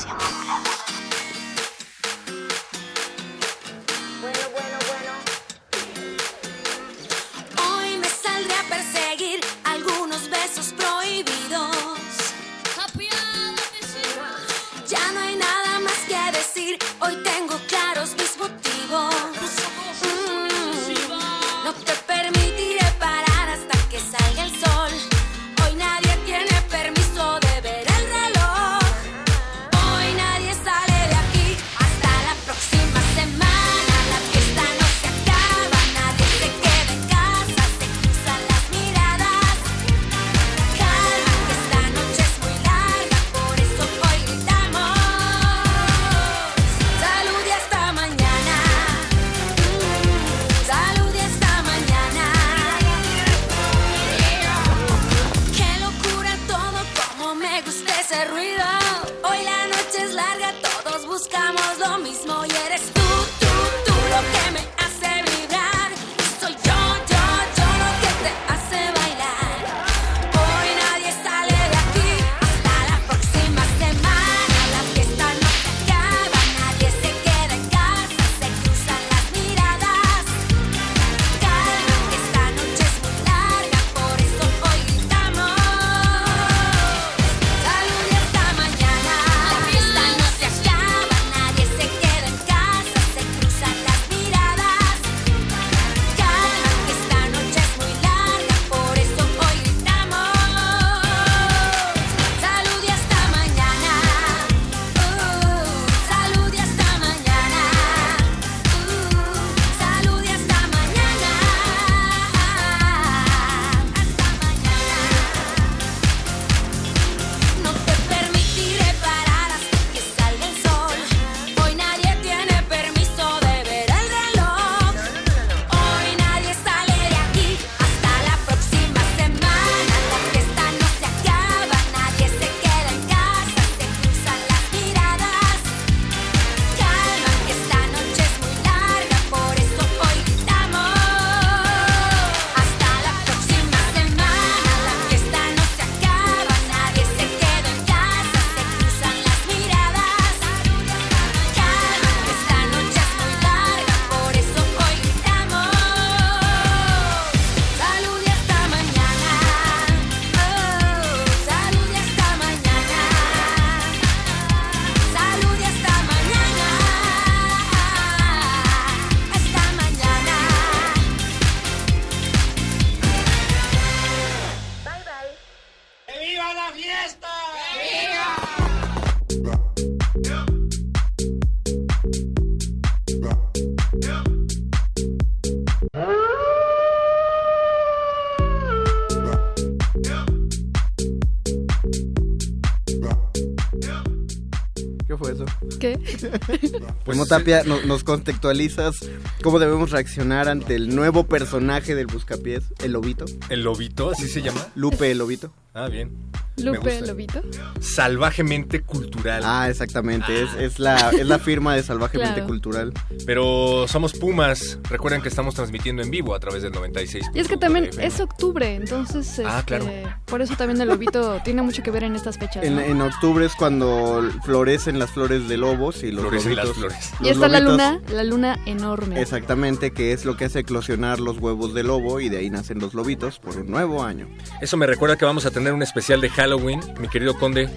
[197.05, 198.95] Pues Tapia, no- nos contextualizas
[199.43, 203.25] cómo debemos reaccionar ante el nuevo personaje del Buscapiés, el Lobito.
[203.49, 204.11] ¿El Lobito?
[204.11, 204.67] ¿Así se llama?
[204.75, 205.53] Lupe el Lobito.
[205.75, 206.11] Ah, bien.
[206.57, 207.07] Lupe gusta.
[207.07, 207.43] Lobito.
[207.81, 209.43] Salvajemente cultural.
[209.45, 210.43] Ah, exactamente.
[210.43, 212.47] Es, es la, es la firma de Salvajemente Claro.
[212.49, 212.93] Cultural.
[213.27, 214.79] Pero somos Pumas.
[214.89, 217.27] Recuerden que estamos transmitiendo en vivo a través del 96.
[217.35, 220.17] Y es que también es octubre, entonces Ah, este, claro.
[220.25, 222.65] por eso también el lobito tiene mucho que ver en estas fechas.
[222.65, 222.81] En, ¿no?
[222.81, 227.13] en octubre es cuando florecen las flores de lobos y los Florecen las lobitos- flores.
[227.21, 229.21] y está la lobitos- luna, la luna enorme.
[229.21, 232.79] Exactamente, que es lo que hace eclosionar los huevos de lobo y de ahí nacen
[232.79, 234.29] los lobitos por un nuevo año.
[234.61, 237.69] Eso me recuerda que vamos a tener un especial de Halloween, mi querido Conde.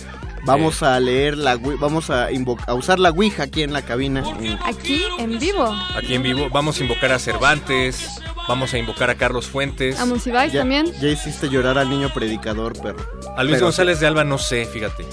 [0.45, 2.27] Vamos a leer la vamos a,
[2.67, 4.23] a usar la Ouija aquí en la cabina.
[4.63, 5.65] Aquí en vivo.
[5.95, 9.99] Aquí en vivo vamos a invocar a Cervantes, vamos a invocar a Carlos Fuentes.
[9.99, 10.91] A Monsiváis también.
[10.99, 13.05] ya hiciste llorar al niño predicador, perro.
[13.37, 15.05] A Luis Pero- González de Alba no sé, fíjate.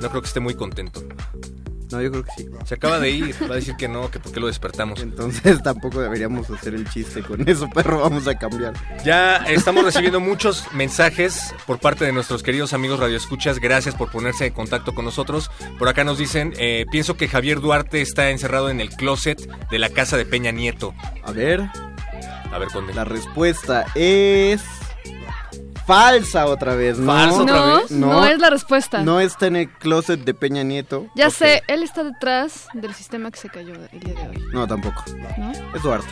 [0.00, 1.02] No creo que esté muy contento.
[1.92, 2.48] No, yo creo que sí.
[2.64, 5.00] Se acaba de ir, va a decir que no, que por qué lo despertamos.
[5.00, 8.00] Entonces tampoco deberíamos hacer el chiste con eso, perro.
[8.00, 8.72] Vamos a cambiar.
[9.04, 13.58] Ya estamos recibiendo muchos mensajes por parte de nuestros queridos amigos radioescuchas.
[13.58, 15.50] Gracias por ponerse en contacto con nosotros.
[15.78, 19.38] Por acá nos dicen, eh, pienso que Javier Duarte está encerrado en el closet
[19.70, 20.94] de la casa de Peña Nieto.
[21.22, 21.68] A ver,
[22.52, 22.94] A ver, Conde.
[22.94, 24.62] la respuesta es
[25.86, 27.12] falsa otra vez, ¿no?
[27.12, 27.90] ¿Falsa otra No, vez?
[27.90, 29.02] no, es la respuesta.
[29.02, 31.06] No está en el closet de Peña Nieto.
[31.14, 34.44] Ya sé, él está detrás del sistema que se cayó el día de hoy.
[34.52, 35.04] No, tampoco.
[35.38, 35.52] ¿No?
[35.74, 36.08] Es Duarte.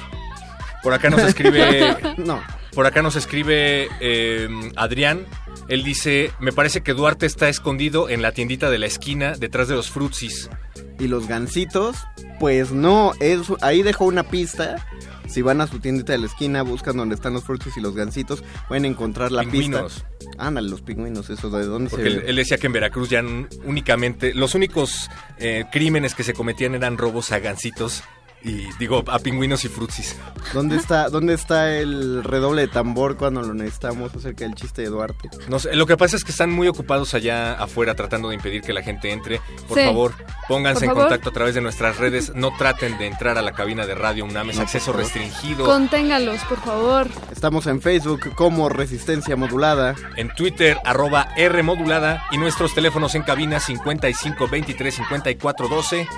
[0.82, 1.96] Por acá nos escribe...
[2.18, 2.40] No.
[2.74, 5.26] Por acá nos escribe eh, Adrián.
[5.70, 9.68] Él dice, me parece que Duarte está escondido en la tiendita de la esquina detrás
[9.68, 10.50] de los frutsis.
[10.98, 11.96] Y los gansitos,
[12.40, 14.84] pues no, es, ahí dejó una pista.
[15.28, 17.94] Si van a su tiendita de la esquina, buscan donde están los frutos y los
[17.94, 19.92] gansitos, pueden encontrar la Pingüinos.
[19.92, 20.10] pista.
[20.38, 23.22] Ándale, los pingüinos, eso, ¿de dónde Porque se él, él decía que en Veracruz ya
[23.64, 28.02] únicamente los únicos eh, crímenes que se cometían eran robos a gancitos
[28.42, 30.16] y digo a pingüinos y frutsis.
[30.54, 34.88] ¿Dónde está, ¿Dónde está el redoble de tambor cuando lo necesitamos acerca del chiste de
[34.88, 35.28] Duarte?
[35.48, 38.62] No sé, lo que pasa es que están muy ocupados allá afuera tratando de impedir
[38.62, 39.40] que la gente entre.
[39.68, 39.84] Por Sí.
[39.84, 40.14] favor,
[40.48, 41.02] pónganse Por en favor.
[41.08, 42.32] contacto a través de nuestras redes.
[42.34, 45.64] No traten de entrar a la cabina de Radio UNAM, es No, acceso restringido.
[45.66, 47.08] Conténgalos, por favor.
[47.32, 49.94] Estamos en Facebook como Resistencia Modulada.
[50.16, 56.08] En Twitter, arroba R modulada y nuestros teléfonos en cabina 55 23 54 12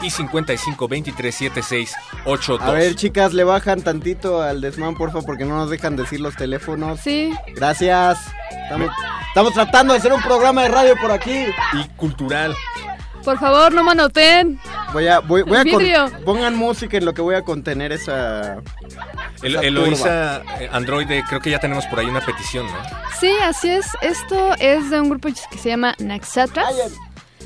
[0.00, 1.94] y 55 23 76
[2.24, 2.68] 82.
[2.68, 6.34] A ver, chicas, le bajan tantito al desmán, porfa, porque no nos dejan decir los
[6.36, 7.00] teléfonos.
[7.00, 7.34] Sí.
[7.54, 8.18] Gracias.
[8.64, 8.90] Estamos,
[9.28, 11.46] estamos tratando de hacer un programa de radio por aquí.
[11.74, 12.54] Y cultural.
[13.24, 14.58] Por favor, no manoten.
[14.92, 15.62] Voy a, voy, voy a
[16.10, 18.56] con- pongan música en lo que voy a contener esa.
[19.42, 22.72] El, esa Eloisa eh, Androide, creo que ya tenemos por ahí una petición, ¿no?
[23.20, 23.86] Sí, así es.
[24.00, 26.74] Esto es de un grupo que se llama Naxatras.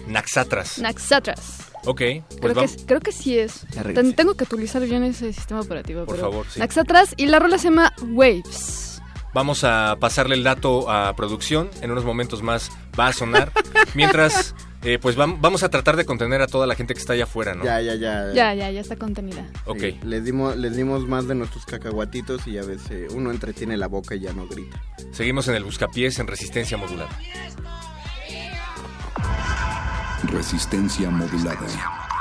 [0.07, 0.79] Naxatras.
[0.79, 1.66] Naxatras.
[1.87, 2.01] Ok,
[2.41, 3.67] pues Creo que, creo que sí es.
[3.75, 3.83] Ya
[4.15, 6.05] tengo que actualizar bien ese sistema operativo.
[6.05, 6.59] Por pero favor, sí.
[6.61, 9.01] Naxatras y la rola se llama Waves.
[9.33, 11.71] Vamos a pasarle el dato a producción.
[11.83, 13.53] En unos momentos más va a sonar.
[13.95, 17.13] Mientras, eh, pues vam- vamos a tratar de contener a toda la gente que está
[17.13, 17.63] allá afuera, ¿no?
[17.63, 18.33] Ya, ya, ya.
[18.33, 19.47] Ya, ya, ya está contenida.
[19.67, 19.79] Ok.
[19.81, 23.89] Sí, les, dimos, les dimos más de nuestros cacahuatitos y a veces uno entretiene la
[23.89, 24.83] boca y ya no grita.
[25.13, 27.11] Seguimos en el buscapiés en resistencia modulada.
[30.25, 32.16] Resistencia modulada.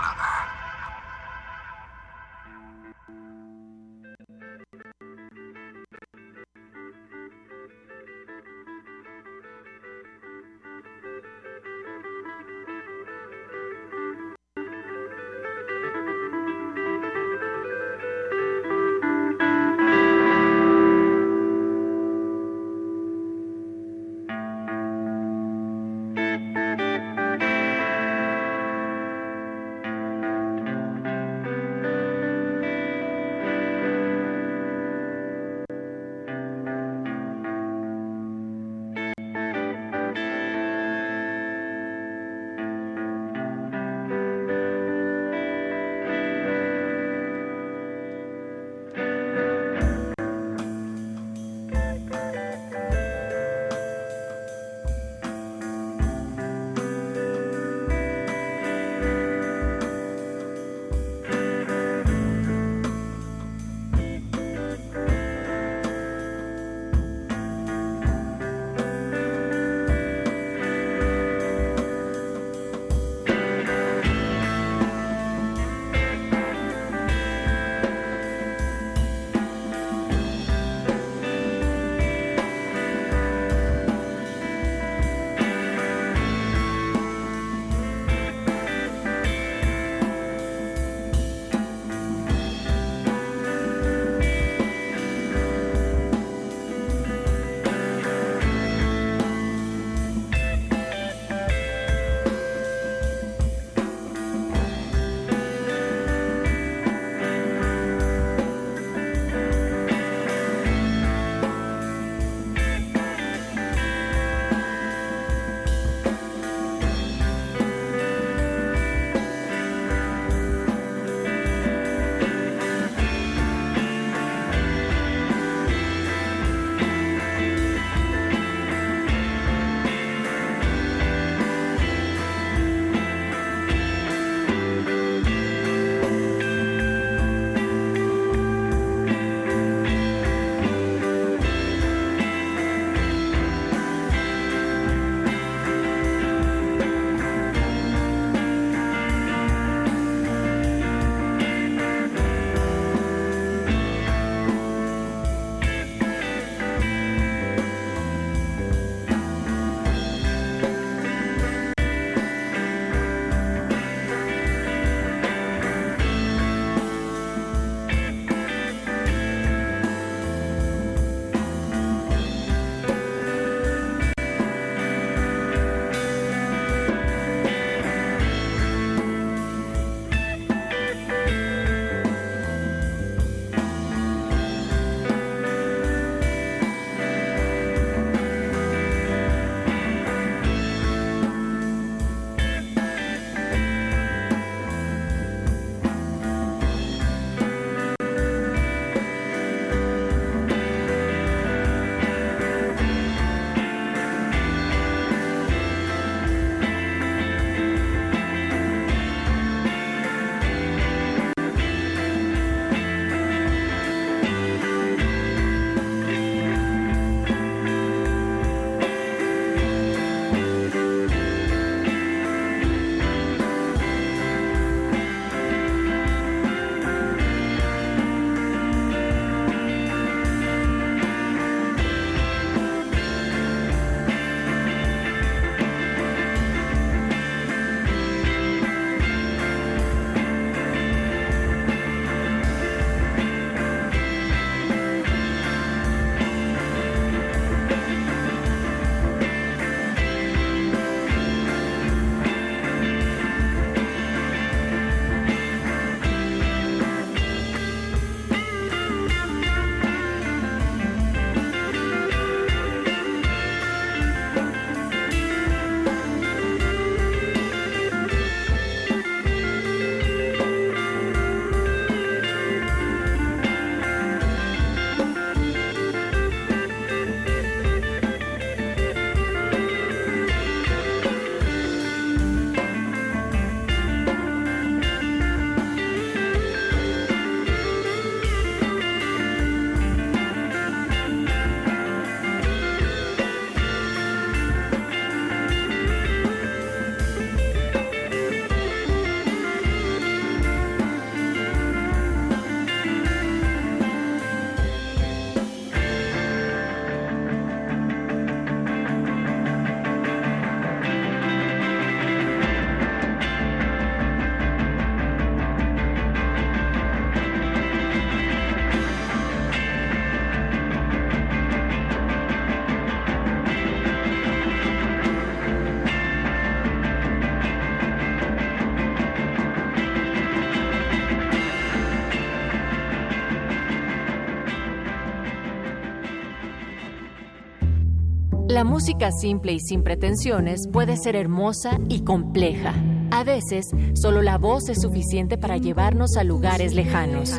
[338.65, 342.73] Música simple y sin pretensiones puede ser hermosa y compleja.
[343.11, 347.31] A veces, solo la voz es suficiente para llevarnos a lugares lejanos.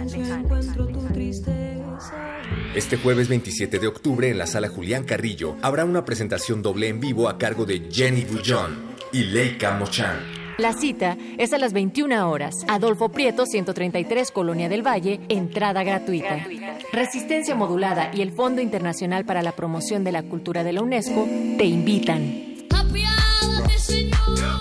[2.74, 7.00] Este jueves 27 de octubre en la sala Julián Carrillo habrá una presentación doble en
[7.00, 10.46] vivo a cargo de Jenny Bullón y Leica Mochan.
[10.58, 12.54] La cita es a las 21 horas.
[12.66, 16.46] Adolfo Prieto, 133, Colonia del Valle, entrada gratuita.
[16.92, 21.24] Resistencia Modulada y el Fondo Internacional para la Promoción de la Cultura de la UNESCO
[21.58, 22.66] te invitan.
[22.74, 24.60] Apiádate, Señor.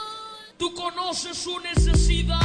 [0.57, 2.39] Tú conoces su necesidad.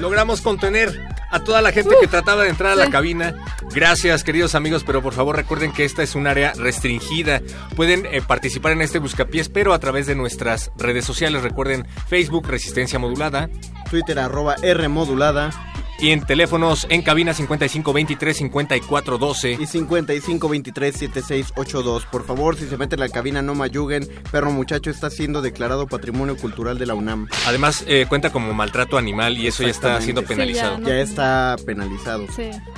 [0.00, 1.00] Logramos contener
[1.30, 3.34] a toda la gente que trataba de entrar a la cabina.
[3.74, 7.40] Gracias, queridos amigos, pero por favor recuerden que esta es un área restringida.
[7.74, 11.42] Pueden eh, participar en este buscapiés, pero a través de nuestras redes sociales.
[11.42, 13.48] Recuerden Facebook Resistencia Modulada.
[13.90, 15.71] Twitter arroba R modulada.
[16.02, 22.06] Y en teléfonos en cabina 5523 5412 Y 5523 7682.
[22.06, 24.08] Por favor, si se meten a la cabina, no mayuguen.
[24.32, 27.28] Perro muchacho está siendo declarado Patrimonio Cultural de la UNAM.
[27.46, 30.80] Además, eh, cuenta como maltrato animal y eso ya está siendo penalizado.
[30.80, 32.26] ya, está penalizado.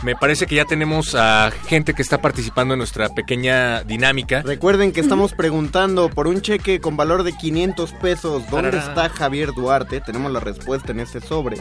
[0.03, 4.43] Me parece que ya tenemos a gente que está participando en nuestra pequeña dinámica.
[4.43, 8.43] Recuerden que estamos preguntando por un cheque con valor de 500 pesos.
[8.51, 10.03] ¿Dónde está Javier Duarte?
[10.03, 11.57] Tenemos la respuesta en este sobre.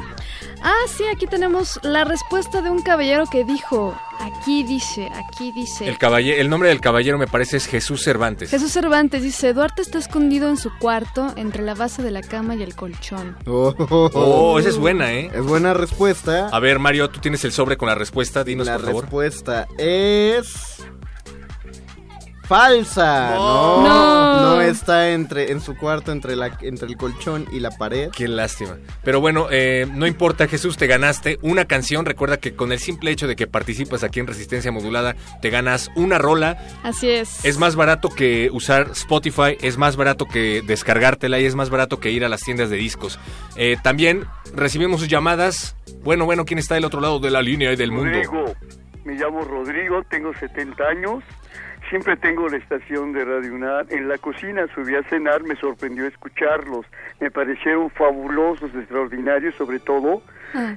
[0.62, 1.53] Ah, sí, aquí tenemos
[1.84, 5.88] la respuesta de un caballero que dijo, aquí dice, aquí dice.
[5.88, 8.50] El, caballe- el nombre del caballero me parece es Jesús Cervantes.
[8.50, 12.56] Jesús Cervantes dice, Duarte está escondido en su cuarto entre la base de la cama
[12.56, 13.38] y el colchón.
[13.46, 15.32] Oh, esa es buena, ¿eh?
[15.34, 16.48] Es buena respuesta.
[16.50, 18.44] A ver, Mario, tú tienes el sobre con la respuesta.
[18.44, 19.04] Dinos, La por favor.
[19.04, 20.84] respuesta es
[22.44, 23.36] falsa.
[23.36, 24.42] No.
[24.42, 28.10] No, está entre en su cuarto entre la entre el colchón y la pared.
[28.10, 28.78] Qué lástima.
[29.04, 32.06] Pero bueno, eh, no importa, Jesús, te ganaste una canción.
[32.06, 35.90] Recuerda que con el simple hecho de que participas aquí en Resistencia Modulada, te ganas
[35.96, 36.58] una rola.
[36.84, 37.44] Así es.
[37.46, 42.00] Es más barato que usar Spotify, es más barato que descargártela y es más barato
[42.00, 43.20] que ir a las tiendas de discos.
[43.56, 44.26] Eh, también
[44.56, 45.76] recibimos sus llamadas.
[46.04, 48.12] Bueno, bueno, ¿quién está del otro lado de la línea y del mundo?
[48.12, 48.54] Rodrigo,
[49.06, 51.24] me llamo Rodrigo, tengo 70 años,
[51.94, 53.86] siempre tengo la estación de Radio UNAM.
[53.90, 56.88] En la cocina subí a cenar, me sorprendió escucharlos,
[57.20, 60.24] me parecieron fabulosos, extraordinarios, sobre todo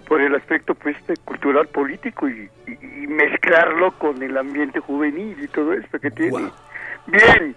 [0.06, 5.36] por el aspecto pues de cultural político y, y- y mezclarlo con el ambiente juvenil
[5.42, 6.50] y todo esto que tiene.
[7.06, 7.56] Bien,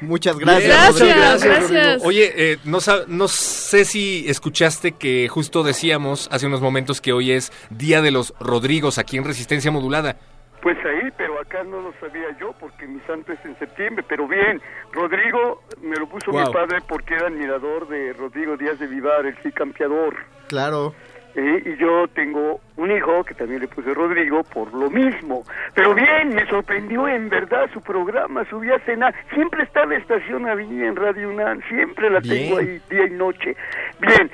[0.00, 0.98] Muchas gracias.
[1.00, 1.60] Rodrigo.
[1.60, 2.04] Rodrigo.
[2.04, 7.32] Oye, eh, no, no sé si escuchaste que justo decíamos hace unos momentos que hoy
[7.32, 10.16] es Día de los Rodrigos aquí en Resistencia Modulada.
[10.62, 14.04] Pues ahí, pero acá no lo sabía yo porque mi santo es en septiembre.
[14.08, 14.60] Pero bien,
[14.92, 16.46] Rodrigo me lo puso Wow.
[16.46, 20.14] mi padre porque era admirador de Rodrigo Díaz de Vivar, el sí campeador.
[20.48, 20.94] Claro.
[21.34, 25.44] Eh, y yo tengo un hijo que también le puse Rodrigo por lo mismo.
[25.74, 29.14] Pero bien, me sorprendió en verdad su programa, subí a cenar.
[29.32, 33.56] Siempre está la estación ahí en Radio UNAM, siempre la tengo ahí día y noche.
[33.98, 34.30] Bien,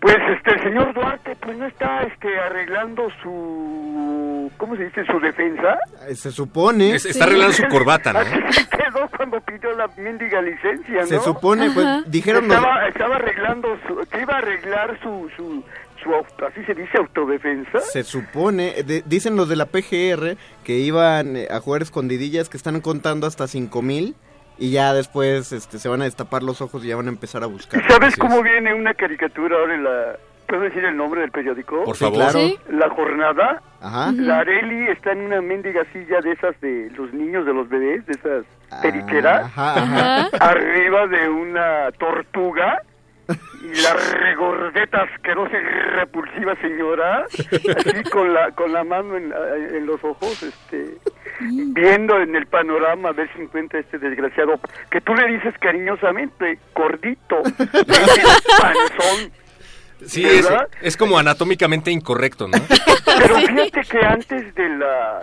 [0.00, 5.04] pues este el señor Duarte pues no está este arreglando su ¿cómo se dice?
[5.06, 5.78] su defensa.
[6.08, 6.94] Eh, Se supone.
[6.94, 8.18] Es- está arreglando su corbata, ¿no?
[8.20, 11.06] Así se quedó cuando pidió la mendiga licencia, ¿no?
[11.06, 12.02] Se supone, pues, Ajá.
[12.06, 15.64] dijeron Estaba, estaba arreglando, su, que iba a arreglar su, su,
[16.02, 17.80] su, auto- así se dice, autodefensa.
[17.80, 22.48] Se supone, eh, de- dicen los de la PGR que iban eh, a jugar escondidillas
[22.48, 24.14] que están contando hasta 5000
[24.60, 27.42] y ya después este, se van a destapar los ojos y ya van a empezar
[27.42, 27.82] a buscar.
[27.88, 30.16] ¿Sabes cómo viene una caricatura ahora en la...
[30.46, 31.84] ¿Puedo decir el nombre del periódico?
[31.84, 32.18] Por Sí, favor.
[32.18, 32.38] claro.
[32.40, 32.58] Sí.
[32.70, 33.62] La jornada.
[33.80, 34.12] Ajá.
[34.12, 38.04] La Areli está en una mendiga silla de esas de los niños, de los bebés,
[38.06, 38.44] de esas
[38.82, 39.44] periqueras.
[39.46, 40.28] Ajá, ajá.
[40.40, 42.82] Arriba de una tortuga.
[43.62, 49.86] Y la regordeta asquerosa y repulsiva señora, así con la, con la mano en, en
[49.86, 50.96] los ojos, este,
[51.40, 54.58] viendo en el panorama a ver si encuentra este desgraciado,
[54.90, 57.42] que tú le dices cariñosamente, gordito,
[58.60, 59.32] panzón.
[60.06, 60.24] Sí,
[60.82, 62.58] es, como anatómicamente incorrecto, ¿no?
[63.04, 65.20] Pero fíjate que antes de la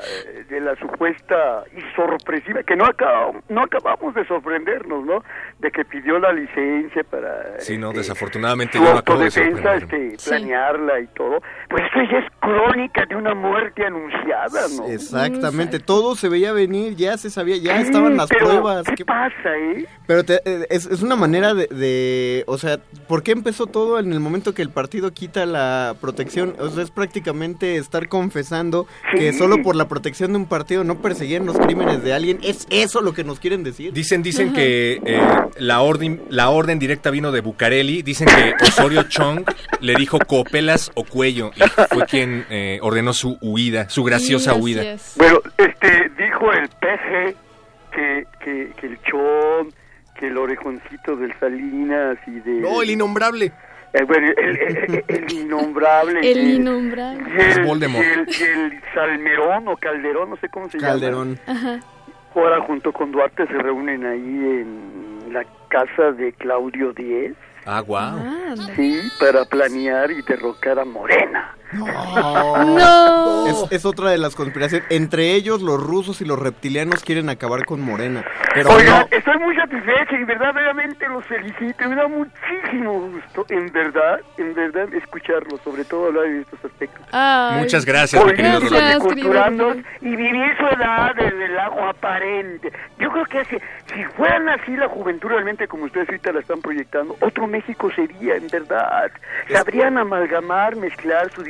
[0.50, 5.24] de la supuesta y sorpresiva, que no acabamos, no acabamos de sorprendernos, ¿no?
[5.60, 10.18] De que pidió la licencia para Sí, no, desafortunadamente su yo no acabo de este,
[10.30, 11.42] planearla y todo.
[11.70, 14.88] Pues esto ya es crónica de una muerte anunciada, ¿no?
[14.88, 18.86] Exactamente, todo se veía venir, ya se sabía, ya Sí, estaban las pero pruebas.
[18.96, 19.86] ¿Qué pasa, eh?
[20.06, 22.78] Pero te- eh, es, es una manera de, de- o sea,
[23.08, 26.56] ¿por qué empezó todo en el momento que el partido quita la protección.
[26.60, 31.02] O sea, es prácticamente estar confesando que solo por la protección de un partido no
[31.02, 32.40] perseguían los crímenes de alguien.
[32.44, 33.94] ¿Es eso lo que nos quieren decir?
[33.94, 35.22] Dicen, dicen que eh,
[35.58, 38.04] la orden, la orden directa vino de Bucareli.
[38.04, 39.46] Dicen que Osorio Chong
[39.80, 44.98] le dijo copelas o cuello y fue quien eh, ordenó su huida, su graciosa huida.
[45.16, 47.36] Bueno, este, dijo el peje
[47.92, 49.74] que, que, que el chon,
[50.20, 52.62] que el orejoncito del Salinas y de...
[52.62, 53.52] No, el innombrable.
[54.00, 56.20] Eh, bueno, el, el- el innombrable.
[56.32, 57.24] El innombrable.
[57.38, 58.04] Y el, Voldemort.
[58.04, 61.40] y el- y el Salmerón o Calderón, no sé cómo se Calderón.
[61.48, 61.80] Ajá.
[62.36, 67.34] Ahora junto con Duarte se reúnen ahí en la casa de Claudio Díez.
[67.66, 68.56] Ah, wow.
[68.76, 71.56] Sí, para planear y derrocar a Morena.
[71.74, 73.48] No.
[73.48, 74.88] Es, es otra de las conspiraciones.
[74.90, 78.24] Entre ellos, los rusos y los reptilianos quieren acabar con Morena.
[78.54, 79.18] Pero Oigan, no.
[79.18, 81.88] estoy muy satisfecho y verdaderamente los felicito.
[81.88, 87.06] Me da muchísimo gusto, en verdad, en verdad, escucharlos, sobre todo hablar de estos aspectos.
[87.12, 87.60] Ay.
[87.62, 89.76] Muchas gracias, mi querido Políticos Rolando.
[90.02, 92.72] y vivir su edad desde el agua aparente.
[93.00, 93.58] Yo creo que si,
[93.94, 98.36] si fueran así la juventud realmente como ustedes ahorita la están proyectando, otro México sería,
[98.36, 99.12] en verdad.
[99.52, 101.44] Sabrían amalgamar, mezclar su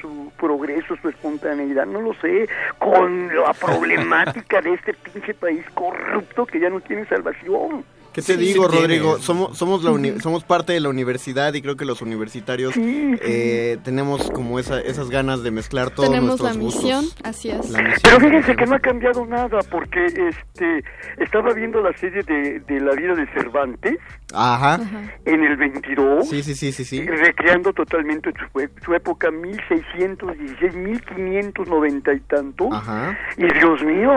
[0.00, 2.48] su progreso, su espontaneidad, no lo sé,
[2.78, 7.84] con la problemática de este pinche país corrupto que ya no tiene salvación.
[8.16, 9.04] ¿Qué te Sí, digo, sí Rodrigo?
[9.10, 9.24] tienes.
[9.26, 13.76] Somos somos la uni- somos parte de la universidad y creo que los universitarios eh,
[13.84, 17.22] tenemos como esa, esas ganas de mezclar todos Tenemos la nuestros misión, gustos.
[17.26, 17.68] así es.
[17.70, 18.00] La misión.
[18.02, 20.82] Pero fíjense que no ha cambiado nada, porque este
[21.18, 23.98] estaba viendo la serie de, de La vida de Cervantes
[24.32, 24.80] Ajá.
[25.26, 27.04] en el 22, Sí, sí, sí, sí, sí.
[27.06, 32.72] recreando totalmente su, su época 1616, 1590 y tanto.
[32.72, 33.18] Ajá.
[33.36, 34.10] Y Dios mío,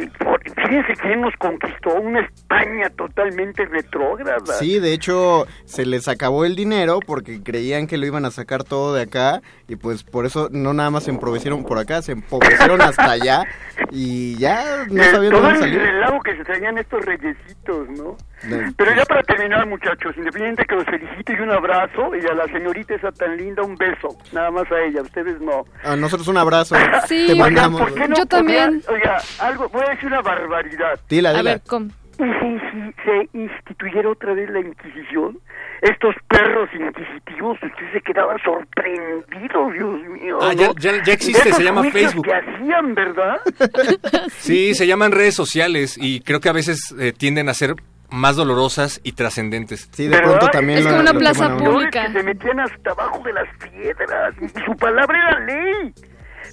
[0.00, 4.54] y- por- fíjense quién nos conquistó, una España totalmente retrógrada.
[4.58, 8.64] Sí, de hecho se les acabó el dinero porque creían que lo iban a sacar
[8.64, 12.12] todo de acá y pues por eso no nada más se empobrecieron por acá, se
[12.12, 13.42] empobrecieron hasta allá
[13.90, 15.80] y ya no Eh, sabían todo dónde el salir.
[15.80, 18.16] relajo que se traían estos reyesitos, ¿no?
[18.42, 22.34] De- Pero ya para terminar, muchachos, independiente que los felicito y un abrazo, y a
[22.34, 25.64] la señorita esa tan linda un beso, nada más a ella, ustedes no.
[25.82, 26.74] A nosotros un abrazo.
[27.08, 27.26] Sí.
[27.28, 27.36] Te.
[27.36, 28.82] ¿Por qué no Yo también.
[28.88, 30.98] oiga, algo, voy a decir una barbaridad.
[31.08, 31.50] Dila, A dila.
[31.52, 31.88] ver, ¿cómo?
[32.18, 35.38] ¿Y si, si se instituyera otra vez la Inquisición?
[35.82, 40.38] Estos perros inquisitivos, ustedes se quedaban sorprendidos, Dios mío.
[40.40, 40.60] Ah, ¿no?
[40.60, 42.24] ya- ya- ya existe, se llama Facebook.
[42.24, 43.40] que hacían, ¿verdad?
[44.38, 47.74] Sí, se llaman redes sociales y creo que a veces eh, tienden a ser
[48.10, 49.88] más dolorosas y trascendentes.
[49.92, 52.06] Sí, de pronto también Es como una plaza pública.
[52.06, 54.34] que se metían hasta abajo de las piedras.
[54.40, 55.92] Y su palabra era ley.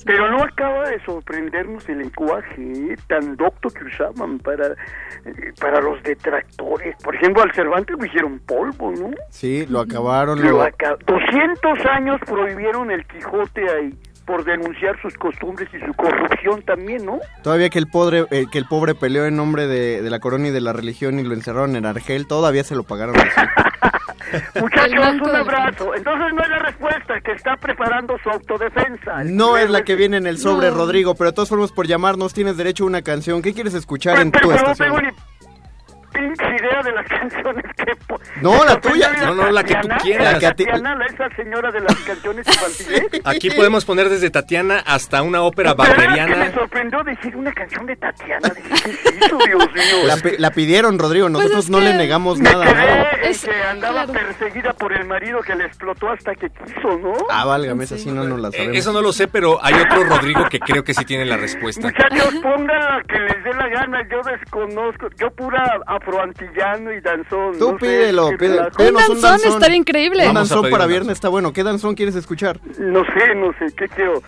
[0.06, 2.56] Pero no acaba de sorprendernos el lenguaje
[2.94, 6.95] eh, tan docto que usaban para, eh, para los detractores.
[7.03, 9.11] Por ejemplo, al Cervantes lo hicieron polvo, ¿no?
[9.30, 10.41] Sí, lo acabaron.
[10.41, 10.61] Lo Lo...
[10.64, 13.94] aca- 200 años prohibieron el Quijote ahí
[14.26, 17.19] por denunciar sus costumbres y su corrupción también, ¿no?
[17.43, 20.48] Todavía que el pobre eh, que el pobre peleó en nombre de, de la corona
[20.48, 23.15] y de la religión y lo encerraron en Argel, todavía se lo pagaron.
[24.61, 25.93] Muchachos, un abrazo.
[25.95, 29.23] Entonces no es la respuesta, que está preparando su autodefensa.
[29.26, 30.77] No es la que viene en el sobre, No.
[30.77, 33.41] Rodrigo, pero de todas formas por llamarnos tienes derecho a una canción.
[33.41, 34.95] ¿Qué quieres escuchar en Pero tu no estación?
[34.95, 35.15] tengo
[36.11, 37.91] pinche idea de las canciones que...
[38.41, 39.11] No, la tuya.
[39.25, 40.21] No, no, la que tú quieras.
[40.27, 43.21] era La que a ti- Tatiana, la- esa señora de las canciones infantiles.
[43.25, 47.85] Aquí podemos poner desde Tatiana hasta una ópera ¿Verdad que me sorprendió decir una canción
[47.85, 48.49] de Tatiana?
[48.55, 48.69] Dije,
[49.03, 50.05] ¿qué es eso, Dios mío?
[50.07, 52.65] La, pi- la pidieron, Rodrigo, nosotros Pues es no le que- negamos Me nada.
[52.65, 53.05] quedé ¿no?
[53.23, 54.13] en Es- que andaba claro.
[54.13, 57.13] perseguida por el marido que le explotó hasta que quiso, ¿no?
[57.29, 58.77] Ah, válgame, esa sí no nos la Eh, sabemos.
[58.77, 61.88] eso no lo sé, pero hay otro Rodrigo que creo que sí tiene la respuesta.
[61.88, 67.57] Muchachos, pónganla que les dé la gana, yo desconozco, yo pura afroantillano y danzón.
[67.57, 68.56] Tú no sé, pídelo, qué pídelo.
[68.64, 68.78] relajo.
[68.78, 70.28] Pídenos Un danzón estaría increíble.
[70.28, 71.14] Un danzón para un viernes danzón.
[71.14, 71.53] está bueno.
[71.53, 72.60] ¿Qué danzón quieres escuchar?
[72.80, 74.22] No sé, no sé, ¿qué quiero?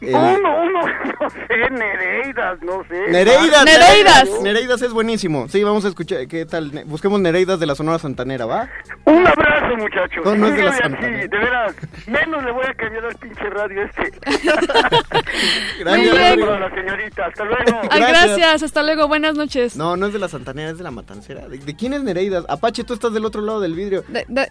[0.00, 0.80] El- Uno, uno,
[1.20, 3.10] no sé, Nereidas, no sé.
[3.10, 3.64] Nereidas.
[3.64, 4.28] Nereidas.
[4.42, 5.48] Nereidas es buenísimo.
[5.48, 6.26] Sí, vamos a escuchar.
[6.28, 6.70] ¿Qué tal?
[6.86, 8.68] Busquemos Nereidas de la Sonora Santanera, ¿va?
[9.04, 10.24] Un abrazo, muchachos.
[10.24, 11.38] No, no es de la Síganle Santa, así, ¿no?
[11.38, 11.74] de veras.
[12.06, 14.12] Menos le voy a cambiar al pinche radio este.
[15.78, 17.80] Gracias, a la señorita, hasta luego.
[17.90, 18.36] Ay, Gracias.
[18.38, 18.62] gracias.
[18.62, 19.08] Hasta luego.
[19.08, 19.76] Buenas noches.
[19.76, 21.48] No, no es de la Santanera, es de la Matancera.
[21.48, 22.44] ¿De, de quién es Nereidas?
[22.48, 24.04] Apache, tú estás del otro lado del vidrio.
[24.08, 24.50] De- de-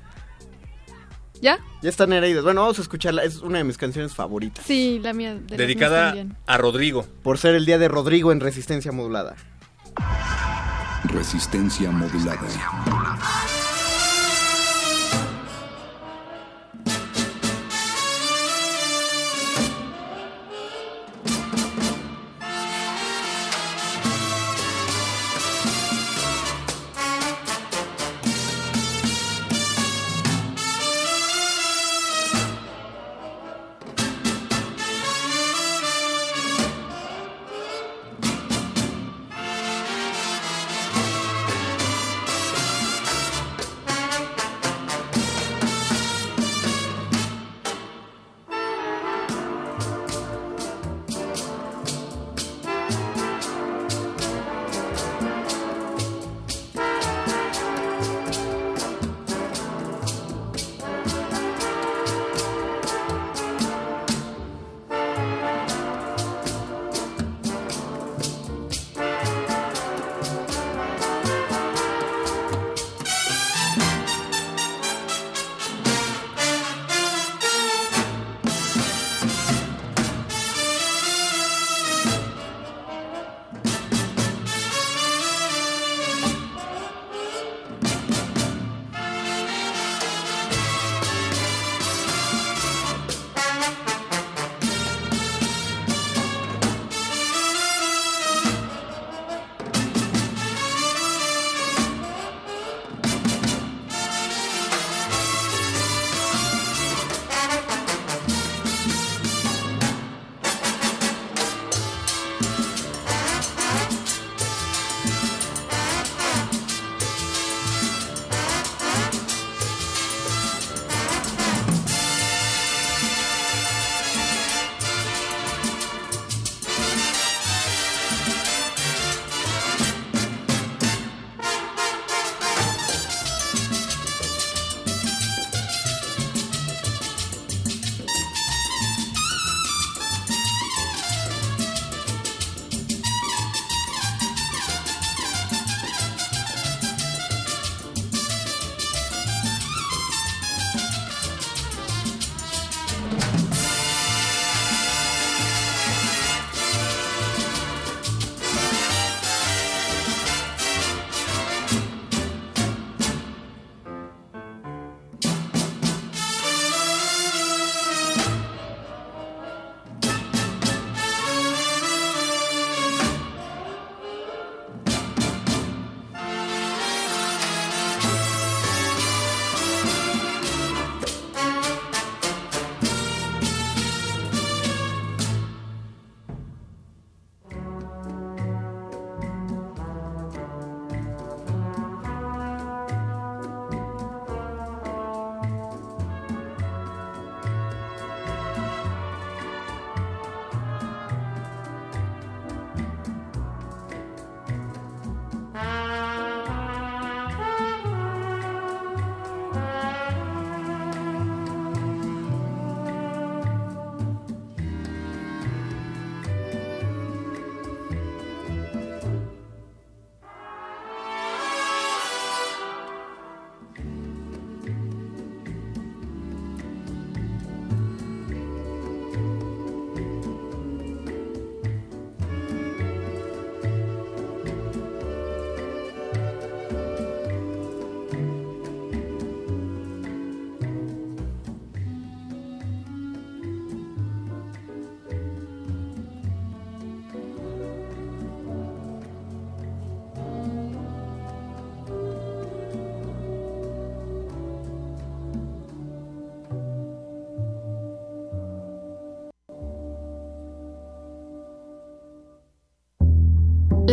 [1.41, 1.59] ¿Ya?
[1.81, 2.43] Ya está Nereidas.
[2.43, 3.23] Bueno, vamos a escucharla.
[3.23, 4.65] Es una de mis canciones favoritas.
[4.65, 5.35] Sí, la mía.
[5.35, 7.05] de Dedicada a Rodrigo.
[7.23, 9.35] Por ser el día de Rodrigo en Resistencia Modulada.
[11.03, 12.41] Resistencia modulada.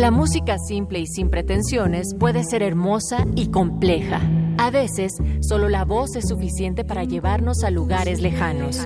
[0.03, 4.19] La música simple y sin pretensiones puede ser hermosa y compleja.
[4.57, 8.85] A veces, solo la voz es suficiente para llevarnos a lugares lejanos.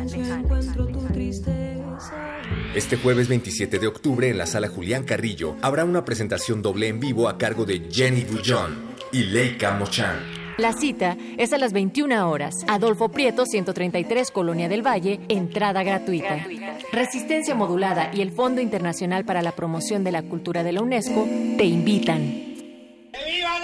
[2.75, 6.99] Este jueves 27 de octubre en la sala Julián Carrillo habrá una presentación doble en
[6.99, 8.75] vivo a cargo de Jenny Bullón
[9.11, 10.36] y Leica Mochan.
[10.57, 12.55] La cita es a las 21 horas.
[12.67, 16.47] Adolfo Prieto, 133, Colonia del Valle, entrada gratuita.
[16.91, 21.25] Resistencia Modulada y el Fondo Internacional para la Promoción de la Cultura de la UNESCO
[21.57, 22.21] te invitan.
[22.21, 23.56] ¡Viva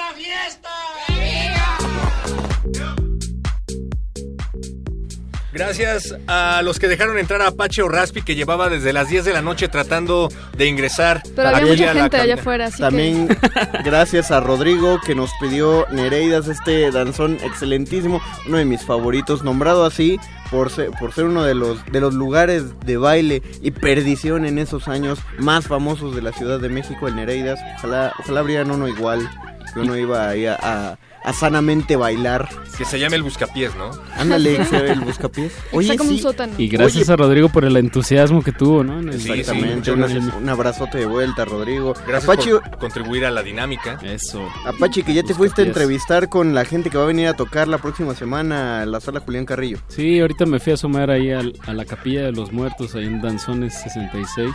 [5.63, 9.23] Gracias a los que dejaron entrar a Apache o Raspi que llevaba desde las 10
[9.23, 10.27] de la noche tratando
[10.57, 11.23] de ingresar.
[11.33, 13.29] Pero había mucha a la gente allá afuera, así También
[13.85, 19.85] gracias a Rodrigo que nos pidió Nereidas, este danzón excelentísimo, uno de mis favoritos, nombrado
[19.85, 20.19] así
[20.51, 24.59] por ser, por ser uno de los, de los lugares de baile y perdición en
[24.59, 27.59] esos años más famosos de la Ciudad de México, el Nereidas.
[27.77, 29.27] Ojalá, ojalá abrieran uno igual,
[29.73, 32.49] que uno iba ahí a, a- a sanamente bailar.
[32.77, 33.91] Que se llame el Buscapiés, ¿no?
[34.17, 35.53] Ándale, que sea el buscapiés.
[35.71, 36.21] Oye, sí.
[36.57, 38.99] Y gracias a Rodrigo por el entusiasmo que tuvo, ¿no?
[38.99, 41.93] En el- Exactamente, en un, un abrazote de vuelta, Rodrigo.
[42.05, 43.99] Gracias Apache, por contribuir a la dinámica.
[44.03, 44.45] Eso.
[44.65, 47.33] Apache, que ya te fuiste a entrevistar con la gente que va a venir a
[47.35, 49.77] tocar la próxima semana a la sala Julián Carrillo.
[49.87, 53.05] Sí, ahorita me fui a asomar ahí al- a la capilla de los muertos, ahí
[53.05, 54.49] en Danzones 66.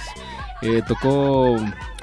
[0.61, 1.57] Eh, tocó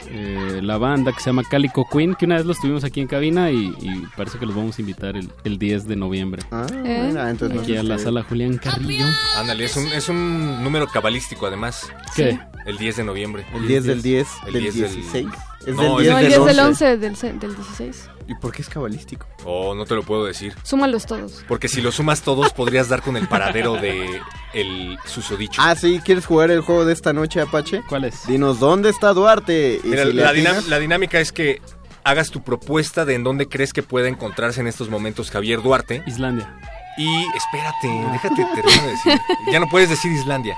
[0.10, 3.08] eh, la banda que se llama Calico Queen, que una vez los tuvimos aquí en
[3.08, 6.44] cabina y, y parece que los vamos a invitar el, el 10 de noviembre.
[6.52, 7.06] Ah, ¿Eh?
[7.08, 9.06] mira, entonces Aquí no a la si- sala Julián Carrillo.
[9.38, 11.92] Ándale, es un, es un número cabalístico además.
[12.16, 12.40] ¿Qué?
[12.66, 13.46] El 10 de noviembre.
[13.54, 15.28] El 10 del 10, El del 10 del- 16.
[15.62, 16.94] Es No, del es 10 No, el del 10 del 11.
[16.94, 18.10] 11 del, del 16.
[18.28, 19.28] ¿Y por qué es cabalístico?
[19.44, 20.56] Oh, no te lo puedo decir.
[20.64, 21.44] Súmalos todos.
[21.48, 24.20] Porque si lo sumas todos podrías dar con el paradero de
[24.54, 25.62] el susodicho.
[25.64, 27.84] Ah, sí, ¿quieres jugar el juego de esta noche, Apache?
[27.88, 28.26] ¿Cuál es?
[28.26, 29.80] Dinos, ¿dónde está Duarte?
[29.84, 31.62] Y Mira, si la, dinámica es que
[32.04, 36.04] hagas tu propuesta de en dónde crees que pueda encontrarse en estos momentos Javier Duarte.
[36.08, 36.58] Islandia.
[36.98, 39.20] Y espérate, déjate terminar de decir.
[39.52, 40.58] Ya no puedes decir Islandia.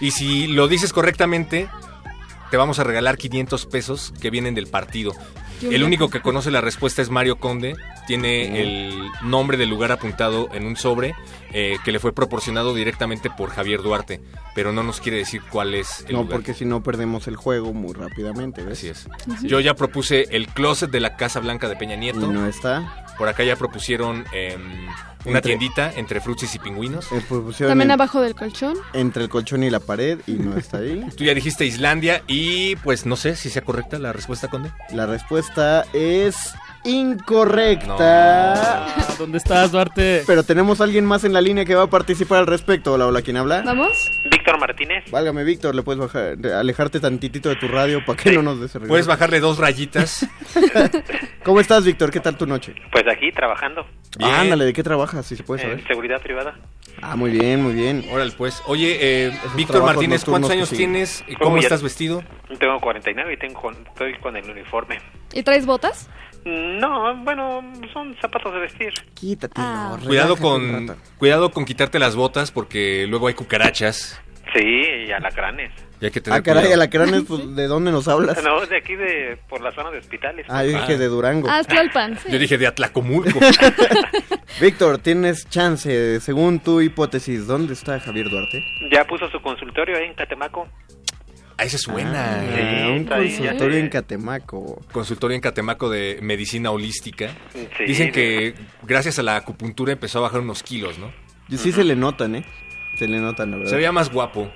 [0.00, 1.68] Y si lo dices correctamente,
[2.52, 5.14] te vamos a regalar 500 pesos que vienen del partido.
[5.62, 7.76] El único que conoce la respuesta es Mario Conde.
[8.06, 11.14] Tiene el nombre del lugar apuntado en un sobre
[11.54, 14.20] eh, que le fue proporcionado directamente por Javier Duarte.
[14.54, 16.32] Pero no nos quiere decir cuál es el No, lugar.
[16.38, 18.78] porque si no perdemos el juego muy rápidamente, ¿ves?
[18.78, 19.08] Así es.
[19.44, 22.26] Yo ya propuse el closet de la Casa Blanca de Peña Y Nieto.
[22.26, 23.06] no está.
[23.16, 24.60] Por acá ya propusieron em,
[25.24, 27.06] una Entre- tiendita entre frutsis y pingüinos.
[27.12, 28.76] Eh, propusieron También en- abajo del colchón.
[28.92, 31.04] entre el colchón y la pared y no está ahí.
[31.16, 34.72] Tú ya dijiste Islandia y pues no sé si sea correcta la respuesta, Conde.
[34.92, 36.54] La respuesta es
[36.84, 38.86] incorrecta.
[39.18, 40.22] ¿Dónde estás, Duarte?
[40.26, 42.92] Pero tenemos a alguien más en la línea que va a participar al respecto.
[42.92, 43.62] Hola, hola, ¿quién habla?
[43.62, 44.10] ¿Vamos?
[44.30, 45.04] Víctor Martínez.
[45.10, 48.74] Válgame, Víctor, le puedes bajar, alejarte tantitito de tu radio para que no nos des
[48.74, 50.26] el Puedes bajarle dos rayitas.
[51.44, 52.10] ¿Cómo estás, Víctor?
[52.10, 52.74] ¿Qué tal tu noche?
[52.90, 53.86] Pues aquí trabajando
[54.18, 54.30] Bien.
[54.30, 55.24] Ándale, ¿de qué trabajas?
[55.26, 55.78] Si se puede saber.
[55.78, 56.54] en seguridad privada.
[57.00, 58.04] Ah, muy bien, muy bien.
[58.12, 58.62] Órale, pues.
[58.66, 61.24] Oye, eh, Víctor Martínez, ¿cuántos años tienes?
[61.26, 62.22] ¿Y ¿Cómo estás vestido?
[62.58, 65.00] Tengo 49 y tengo con- estoy con el uniforme.
[65.32, 66.10] ¿Y traes botas?
[66.44, 67.62] No, bueno,
[67.92, 68.92] son zapatos de vestir.
[69.14, 69.54] Quítate.
[69.56, 69.96] Ah.
[70.04, 74.20] Cuidado con, cuidado con quitarte las botas porque luego hay cucarachas
[74.52, 74.60] Sí,
[75.06, 75.70] y alacranes.
[76.00, 76.82] y hay que tener Ah, caray, cuidado.
[76.82, 78.42] alacranes, pues, ¿de dónde nos hablas?
[78.42, 80.44] No, de aquí de por la zona de hospitales.
[80.48, 81.48] Ah, yo dije de Durango.
[81.48, 82.18] Ah, es Tlalpan.
[82.18, 82.28] sí.
[82.30, 83.38] Yo dije de Atlacomulco.
[84.60, 88.62] Víctor, tienes chance, según tu hipótesis, ¿dónde está Javier Duarte?
[88.92, 90.68] Ya puso su consultorio ahí en Catemaco.
[91.62, 92.40] Ah, esa es buena.
[92.40, 93.88] Ah, Sí, un consultorio en.
[93.88, 94.80] Catemaco.
[94.92, 97.30] Consultorio en Catemaco de medicina holística.
[97.52, 97.84] Sí.
[97.86, 101.12] Dicen que gracias a la acupuntura empezó a bajar unos kilos, ¿no?
[101.48, 102.44] Y sí se le notan, ¿eh?
[102.98, 103.70] Se le notan, la verdad.
[103.70, 104.50] Se veía más guapo.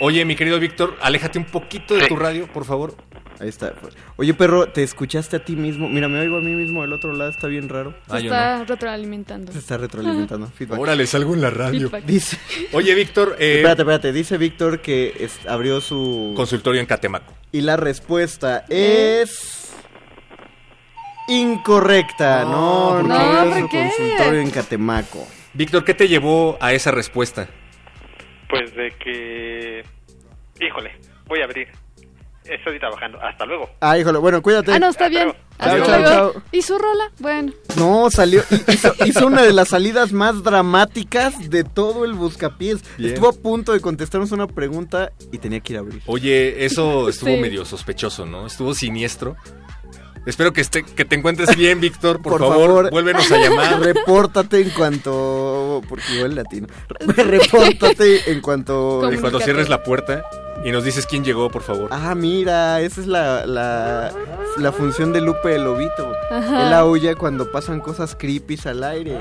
[0.00, 2.08] Oye, mi querido Víctor, aléjate un poquito de Sí.
[2.08, 2.94] tu radio, por favor.
[3.40, 3.72] Ahí está.
[4.16, 5.88] Oye, perro, ¿te escuchaste a ti mismo?
[5.88, 7.92] Mira, me oigo a mí mismo del otro lado, está bien raro.
[8.08, 9.52] Ah, Se yo está retroalimentando.
[9.52, 10.46] Se está retroalimentando.
[10.48, 10.78] Feedback.
[10.78, 11.90] Órale, salgo en la radio.
[11.90, 12.04] Feedback.
[12.04, 12.38] Dice...
[12.72, 14.12] Oye, Víctor, eh, Espérate, espérate.
[14.12, 16.32] Dice Víctor que es- abrió su...
[16.36, 17.34] consultorio en Catemaco.
[17.50, 19.72] Y la respuesta es...
[21.26, 23.90] Incorrecta, no, No, abrió ¿por su qué?
[23.96, 25.26] consultorio en Catemaco.
[25.54, 27.48] Víctor, ¿qué te llevó a esa respuesta?
[28.48, 29.82] Pues de que...
[30.60, 30.92] Híjole,
[31.26, 31.68] voy a abrir.
[32.44, 33.18] Estoy trabajando.
[33.22, 33.70] Hasta luego.
[33.80, 34.72] Ah, híjole, bueno, cuídate.
[34.72, 35.32] Ah, no, está bien.
[35.58, 36.32] Hasta Chao, chao, luego.
[36.32, 36.42] chao.
[36.52, 37.10] ¿Y su rola?
[37.20, 37.52] Bueno.
[37.76, 42.82] No, salió, hizo, hizo una de las salidas más dramáticas de todo el buscapiés.
[42.98, 43.14] Bien.
[43.14, 46.02] Estuvo a punto de contestarnos una pregunta y tenía que ir a abrir.
[46.06, 47.36] Oye, eso estuvo Sí.
[47.38, 48.46] medio sospechoso, ¿no?
[48.46, 49.36] Estuvo siniestro.
[50.26, 52.22] Espero que, esté, que te encuentres bien, Víctor.
[52.22, 52.90] Por, Por favor, favor.
[52.90, 53.80] vuélvenos a llamar.
[53.82, 55.82] Repórtate en cuanto.
[55.88, 56.66] Porque igual latino.
[57.16, 59.12] Repórtate en cuanto.
[59.12, 60.24] Y cuando cierres la puerta.
[60.64, 61.88] Y nos dices quién llegó, por favor.
[61.90, 64.12] Ah, mira, esa es la, la,
[64.56, 66.10] la función de Lupe el Lobito.
[66.30, 66.66] Ajá.
[66.68, 69.18] Él aúlla cuando pasan cosas creepy al aire.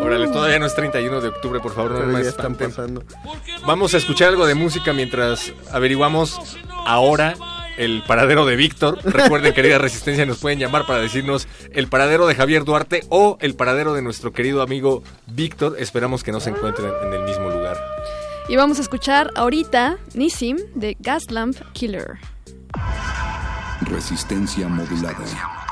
[0.00, 3.02] Órale, todavía no es 31 de octubre, por favor, no me ya están pasando.
[3.66, 7.34] Vamos a escuchar algo de música mientras averiguamos ahora
[7.76, 8.98] el paradero de Víctor.
[9.04, 13.54] Recuerden, querida Resistencia, nos pueden llamar para decirnos el paradero de Javier Duarte o el
[13.54, 15.76] paradero de nuestro querido amigo Víctor.
[15.78, 17.78] Esperamos que no se encuentren en el mismo lugar.
[18.48, 22.18] Y vamos a escuchar ahorita Nissim de Gaslamp Killer.
[23.82, 25.65] Resistencia modulada.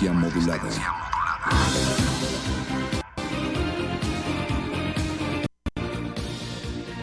[0.00, 0.70] Resistencia modulada.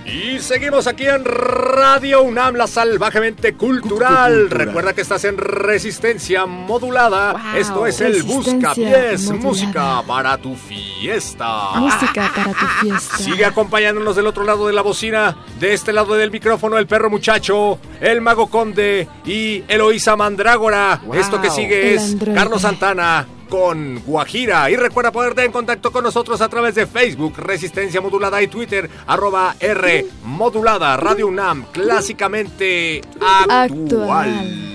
[0.05, 4.39] Y seguimos aquí en Radio UNAM, la salvajemente cultural.
[4.41, 4.49] Cultural.
[4.49, 7.33] Recuerda que estás en resistencia modulada.
[7.33, 9.43] Wow, Esto es el resistencia Busca Pies, modulada.
[9.47, 11.71] música para tu fiesta.
[11.75, 13.17] Música para tu fiesta.
[13.17, 17.09] Sigue acompañándonos del otro lado de la bocina, de este lado del micrófono, el perro
[17.09, 21.01] muchacho, el mago conde y Eloísa Mandrágora.
[21.05, 21.15] Wow.
[21.15, 22.15] Esto que sigue es.
[22.33, 24.69] Carlos Santana con Guajira.
[24.69, 28.89] Y recuerda ponerte en contacto con nosotros a través de Facebook, Resistencia Modulada y Twitter,
[29.07, 33.71] arroba R Modulada, Radio UNAM, clásicamente actual.
[33.71, 34.66] Actual.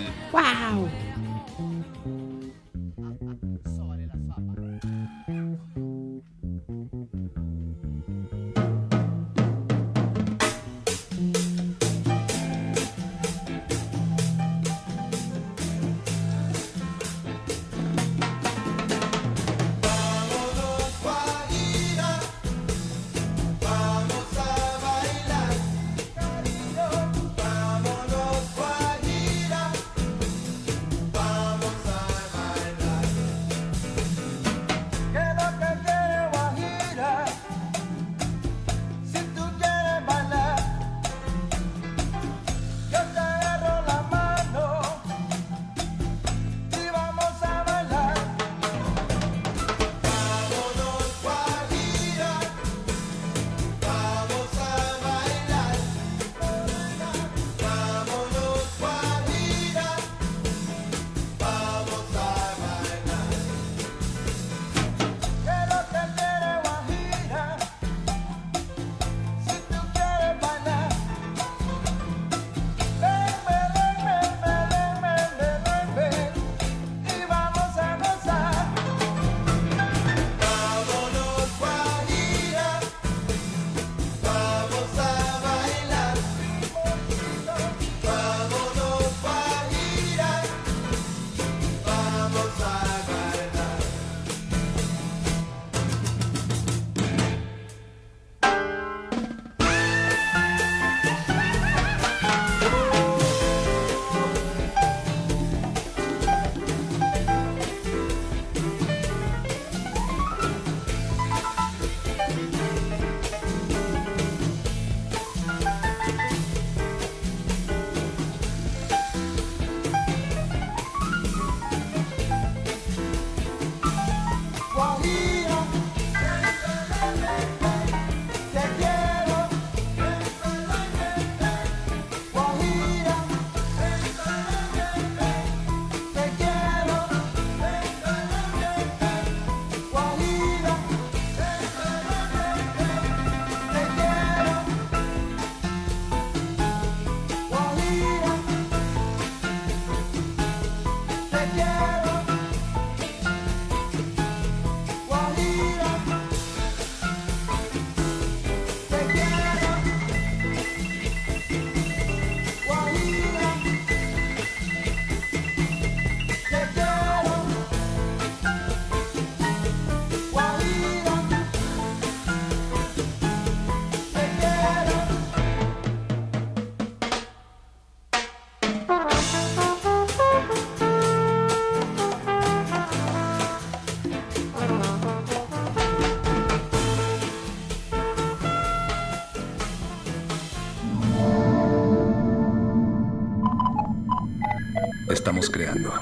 [195.50, 195.92] Creando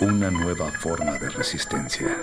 [0.00, 2.22] una nueva forma de resistencia.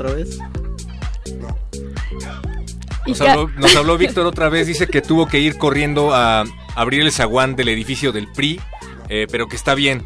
[0.00, 0.38] Otra vez.
[3.06, 6.44] Nos habló, nos habló Víctor otra vez, dice que tuvo que ir corriendo a
[6.74, 8.60] abrir el zaguán del edificio del PRI,
[9.08, 10.02] eh, pero que está bien.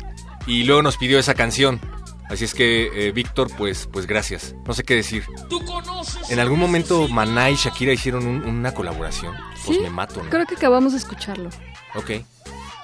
[0.47, 1.81] Y luego nos pidió esa canción.
[2.29, 4.55] Así es que, eh, Víctor, pues, pues gracias.
[4.67, 5.25] No sé qué decir.
[5.51, 9.35] Tú conoces En algún momento Maná y Shakira hicieron un- una colaboración.
[9.65, 10.31] Pues Sí, me mato, ¿no?
[10.31, 11.51] Creo que acabamos de escucharlo.
[11.95, 12.11] Ok.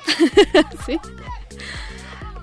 [0.87, 0.99] sí.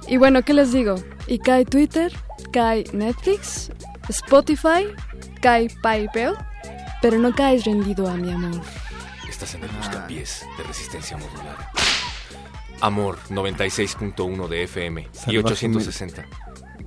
[0.07, 0.95] Y bueno, ¿qué les digo?
[1.27, 2.11] Y cae Twitter,
[2.52, 3.72] cae Netflix,
[4.09, 4.88] Spotify,
[5.41, 6.38] cae PayPal,
[7.01, 8.61] pero no caes rendido a mi amor.
[9.27, 11.71] Estás en el buscapiés de resistencia modulada.
[12.79, 15.53] Amor 96.1 de FM y Salvajemente.
[15.53, 16.25] 860.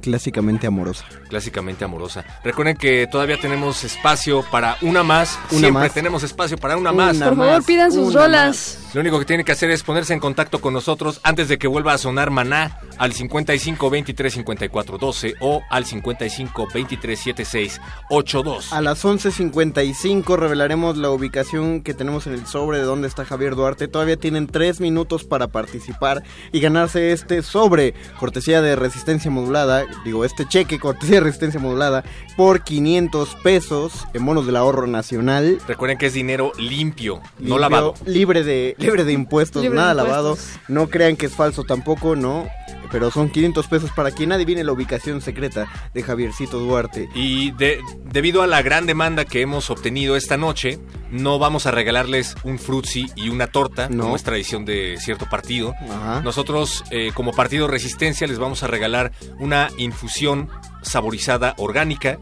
[0.01, 1.05] Clásicamente amorosa.
[1.29, 2.25] Clásicamente amorosa.
[2.43, 5.39] Recuerden que todavía tenemos espacio para una más.
[5.51, 5.93] Una Siempre más.
[5.93, 7.19] tenemos espacio para una, más.
[7.19, 8.79] Por favor, pidan sus rolas.
[8.93, 11.69] Lo único que tienen que hacer es ponerse en contacto con nosotros antes de que
[11.69, 17.81] vuelva a sonar Maná al 55 23 54 12 o al 55 23 76
[18.11, 18.73] 82.
[18.73, 23.55] A las 11.55 revelaremos la ubicación que tenemos en el sobre de dónde está Javier
[23.55, 23.87] Duarte.
[23.87, 30.25] Todavía tienen tres minutos para participar y ganarse este sobre, cortesía de resistencia modulada, digo,
[30.25, 32.03] este cheque, cortesía de resistencia modulada,
[32.37, 35.59] por 500 pesos en bonos del ahorro nacional.
[35.69, 37.95] Recuerden que es dinero limpio, no Limpio, lavado.
[38.05, 40.17] Libre de, libre de impuestos, Libre de nada impuestos.
[40.17, 40.39] lavado.
[40.69, 42.49] No crean que es falso tampoco, no.
[42.91, 47.09] Pero son 500 pesos para quien adivine la ubicación secreta de Javiercito Duarte.
[47.15, 50.81] Y de- debido a la gran demanda que hemos obtenido esta noche,
[51.13, 54.03] no vamos a regalarles un frutzi y una torta, No.
[54.05, 55.73] como es tradición de cierto partido.
[55.89, 56.21] Ajá.
[56.23, 60.49] Nosotros, eh, como Partido Resistencia, les vamos a regalar una infusión
[60.83, 62.19] saborizada orgánica.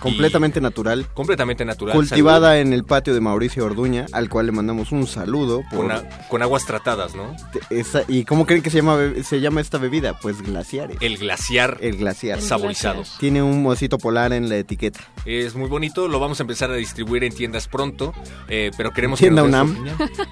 [0.00, 1.06] Completamente natural.
[1.14, 1.94] Completamente natural.
[1.94, 5.62] Cultivada en el patio de Mauricio Orduña, al cual le mandamos un saludo.
[5.70, 7.34] Con, Por a- con aguas tratadas, ¿no?
[7.70, 10.18] esa- ¿Y cómo creen que se llama, se llama esta bebida?
[10.18, 10.96] Pues glaciares.
[11.00, 11.78] El glaciar.
[11.80, 12.40] El glaciar.
[12.40, 13.02] Saborizado.
[13.18, 15.00] Tiene un mocito polar en la etiqueta.
[15.26, 18.12] Es muy bonito, lo vamos a empezar a distribuir en tiendas pronto,
[18.48, 19.76] eh, pero queremos Tienda que UNAM.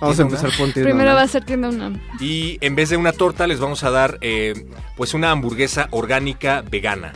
[0.01, 1.16] Vamos a empezar con tienda Primero UNAM.
[1.16, 2.01] va a ser tienda UNAM.
[2.20, 4.66] Y en vez de una torta les vamos a dar eh,
[4.97, 7.12] pues una hamburguesa orgánica vegana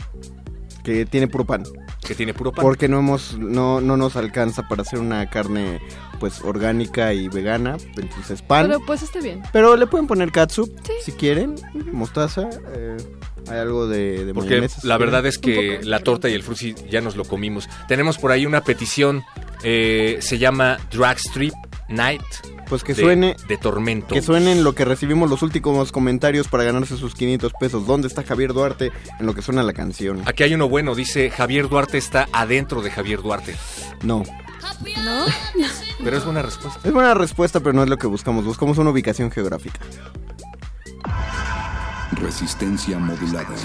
[0.83, 1.63] Que tiene puro pan.
[2.03, 2.63] Que tiene puro pan.
[2.63, 5.81] Porque no hemos, no, no nos alcanza para hacer una carne
[6.19, 7.77] pues orgánica y vegana.
[7.97, 8.67] Entonces pan.
[8.67, 9.41] Pero pues está bien.
[9.51, 10.69] Pero le pueden poner katsup
[11.01, 11.55] si quieren,
[11.91, 12.97] mostaza, eh,
[13.49, 16.75] hay algo de, de Porque mayonesa, la verdad es que la torta y el frusi
[16.89, 17.69] ya nos lo comimos.
[17.87, 19.23] Tenemos por ahí una petición,
[19.63, 21.53] eh, se llama Drag Strip
[21.89, 22.23] Night.
[22.73, 24.15] Pues que de- suene- De Tormento.
[24.15, 27.85] Que suenen lo que recibimos los últimos comentarios para ganarse sus 500 pesos.
[27.85, 30.23] ¿Dónde está Javier Duarte en lo que suena la canción?
[30.25, 33.55] Aquí hay uno bueno, dice Javier Duarte está adentro de Javier Duarte.
[34.01, 34.23] No.
[35.03, 35.25] ¿No?
[36.03, 36.79] Pero es buena respuesta.
[36.83, 38.43] Es buena respuesta, pero no es lo que buscamos.
[38.43, 39.79] Buscamos una ubicación geográfica.
[42.13, 43.55] Resistencia modulada.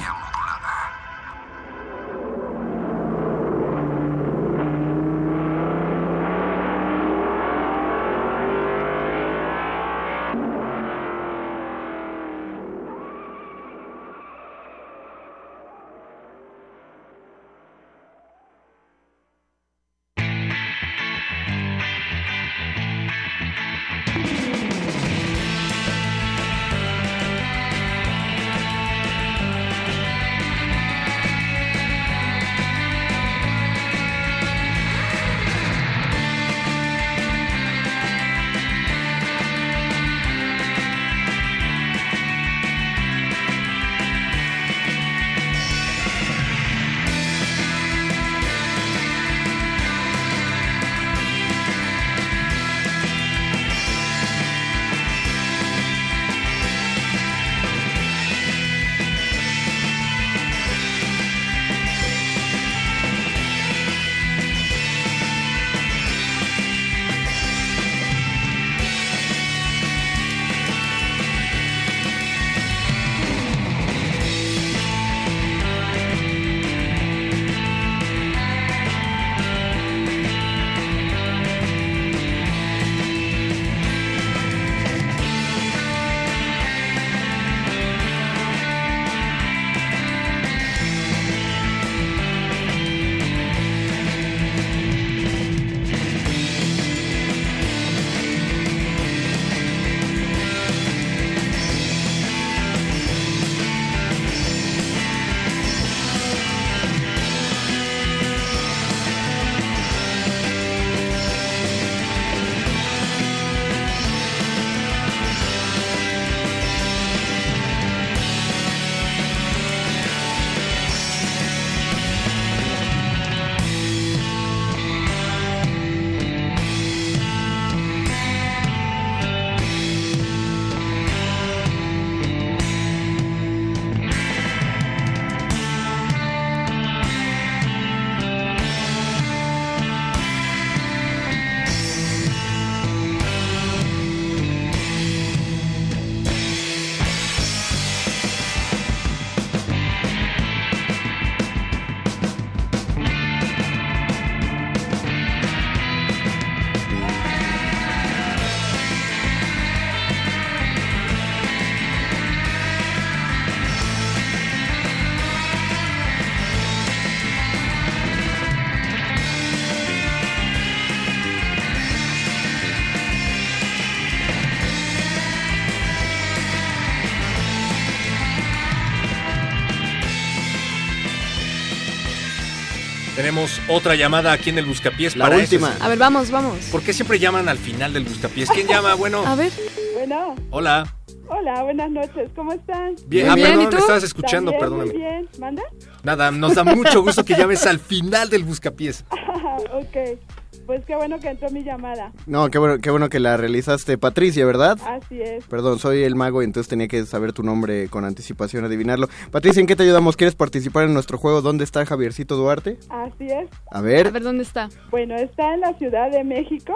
[183.29, 185.15] Tenemos otra llamada aquí en el Buscapiés.
[185.15, 185.77] La para última.
[185.81, 186.65] A ver, vamos, vamos.
[186.73, 188.49] ¿Por qué siempre llaman al final del Buscapiés?
[188.49, 188.95] ¿Quién llama?
[188.95, 189.53] Bueno, A ver.
[189.93, 190.97] Bueno, hola.
[191.27, 192.97] hola, buenas noches, ¿cómo están?
[193.07, 194.93] Bien, ah, perdón, me estabas escuchando, También, perdóname.
[194.93, 195.63] Muy bien, ¿manda?
[196.03, 199.05] Nada, nos da mucho gusto que llames al final del Buscapiés.
[199.75, 200.19] ok,
[200.67, 202.13] pues qué bueno que entró mi llamada.
[202.27, 204.79] No, qué bueno, qué bueno que la realizaste, Patricia, ¿verdad?
[204.87, 205.45] Así es.
[205.47, 209.09] Perdón, soy el mago y entonces tenía que saber tu nombre con anticipación, adivinarlo.
[209.31, 210.17] Patricia, ¿en qué te ayudamos?
[210.17, 212.79] ¿Quieres participar en nuestro juego ¿Dónde está Javiercito Duarte?
[212.89, 213.49] Así es.
[213.71, 214.09] A ver.
[214.09, 214.69] A ver, ¿dónde está?
[214.91, 216.75] Bueno, está en la Ciudad de México,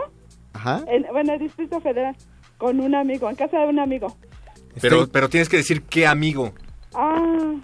[0.53, 0.85] Ajá.
[0.89, 2.17] en, bueno, el Distrito Federal,
[2.59, 4.17] con un amigo, en casa de un amigo.
[4.81, 6.53] Pero, pero tienes que decir qué amigo.
[6.95, 7.55] Ah,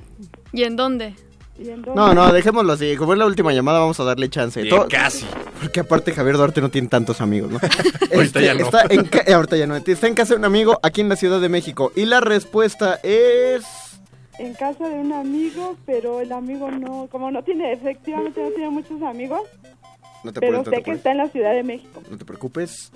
[0.53, 1.15] ¿Y en dónde?
[1.95, 2.97] No, no, dejémoslo así.
[2.97, 4.63] Como es la última llamada, vamos a darle chance.
[4.63, 5.27] Bien, casi.
[5.61, 7.59] Porque aparte Javier Duarte no tiene tantos amigos, ¿no?
[8.15, 8.61] Ahorita ya no.
[8.65, 9.77] Está en, ca- eh, ahorita ya no.
[9.77, 11.91] Está en casa de un amigo aquí en la Ciudad de México.
[11.97, 13.65] Y la respuesta es...
[14.39, 18.71] En casa de un amigo, pero el amigo no, como no tiene, efectivamente no tiene
[18.71, 19.41] muchos amigos,
[20.24, 22.03] No te pero preocupes, sé que está en la Ciudad de México.
[22.11, 22.90] no te preocupes.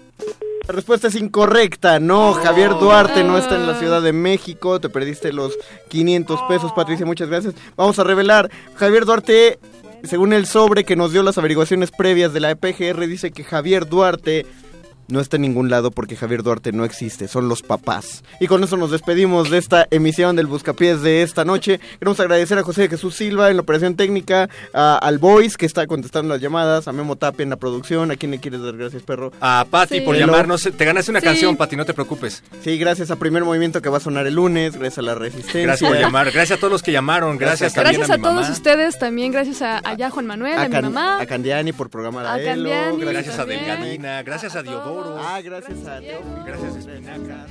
[0.67, 1.99] La respuesta es incorrecta.
[1.99, 4.81] No, Javier Duarte no está en la Ciudad de México.
[4.81, 5.59] Te perdiste los
[5.89, 7.05] 500 pesos, Patricia.
[7.05, 7.55] Muchas gracias.
[7.77, 8.51] Vamos a revelar.
[8.77, 9.59] Javier Duarte,
[10.05, 13.89] según el sobre que nos dio las averiguaciones previas de la EPGR, dice que Javier
[13.89, 14.47] Duarte
[15.13, 17.29] no está en ningún lado porque Javier Duarte no existe.
[17.29, 18.25] Son los papás.
[18.41, 21.79] Y con eso nos despedimos de esta emisión del Buscapiés de esta noche.
[21.99, 25.87] Queremos agradecer a José Jesús Silva en la operación técnica, a- al Voice que está
[25.87, 28.11] contestando las llamadas, a Memo Tapia en la producción.
[28.11, 29.33] ¿A quién le quieres dar gracias, perro?
[29.41, 30.63] A Pati por llamarnos.
[30.77, 31.27] Te ganaste una Sí.
[31.27, 32.43] canción, Pati, no te preocupes.
[32.65, 35.63] Sí, gracias a Primer Movimiento que va a sonar el lunes, gracias a la Resistencia.
[35.63, 36.31] Gracias por llamar.
[36.33, 37.37] Gracias a todos los que llamaron.
[37.39, 38.51] Gracias, también Gracias a, a, mi todos mamá.
[38.53, 41.21] ustedes también, gracias a, allá Juan Manuel, a, A, mi Can- mamá.
[41.21, 43.45] a Candiani por programar a, A Elo, Candiani Gracias a.
[43.45, 44.23] Delgadina.
[44.23, 45.02] Gracias a Diodoro.
[45.05, 47.47] Ah, gracias a Gracias a Espinaca.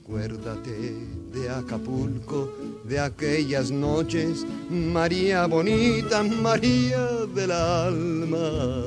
[0.00, 0.94] Acuérdate
[1.32, 2.52] de Acapulco,
[2.84, 8.84] de aquellas noches, María bonita, María del alma.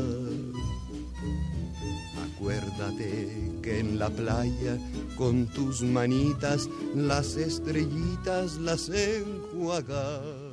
[2.35, 4.77] Acuérdate que en la playa,
[5.17, 10.51] con tus manitas, las estrellitas las enjuagaba.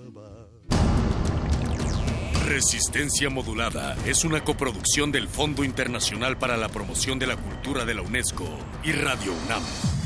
[2.47, 7.94] Resistencia Modulada es una coproducción del Fondo Internacional para la Promoción de la Cultura de
[7.94, 8.47] la UNESCO
[8.82, 9.97] y Radio UNAM.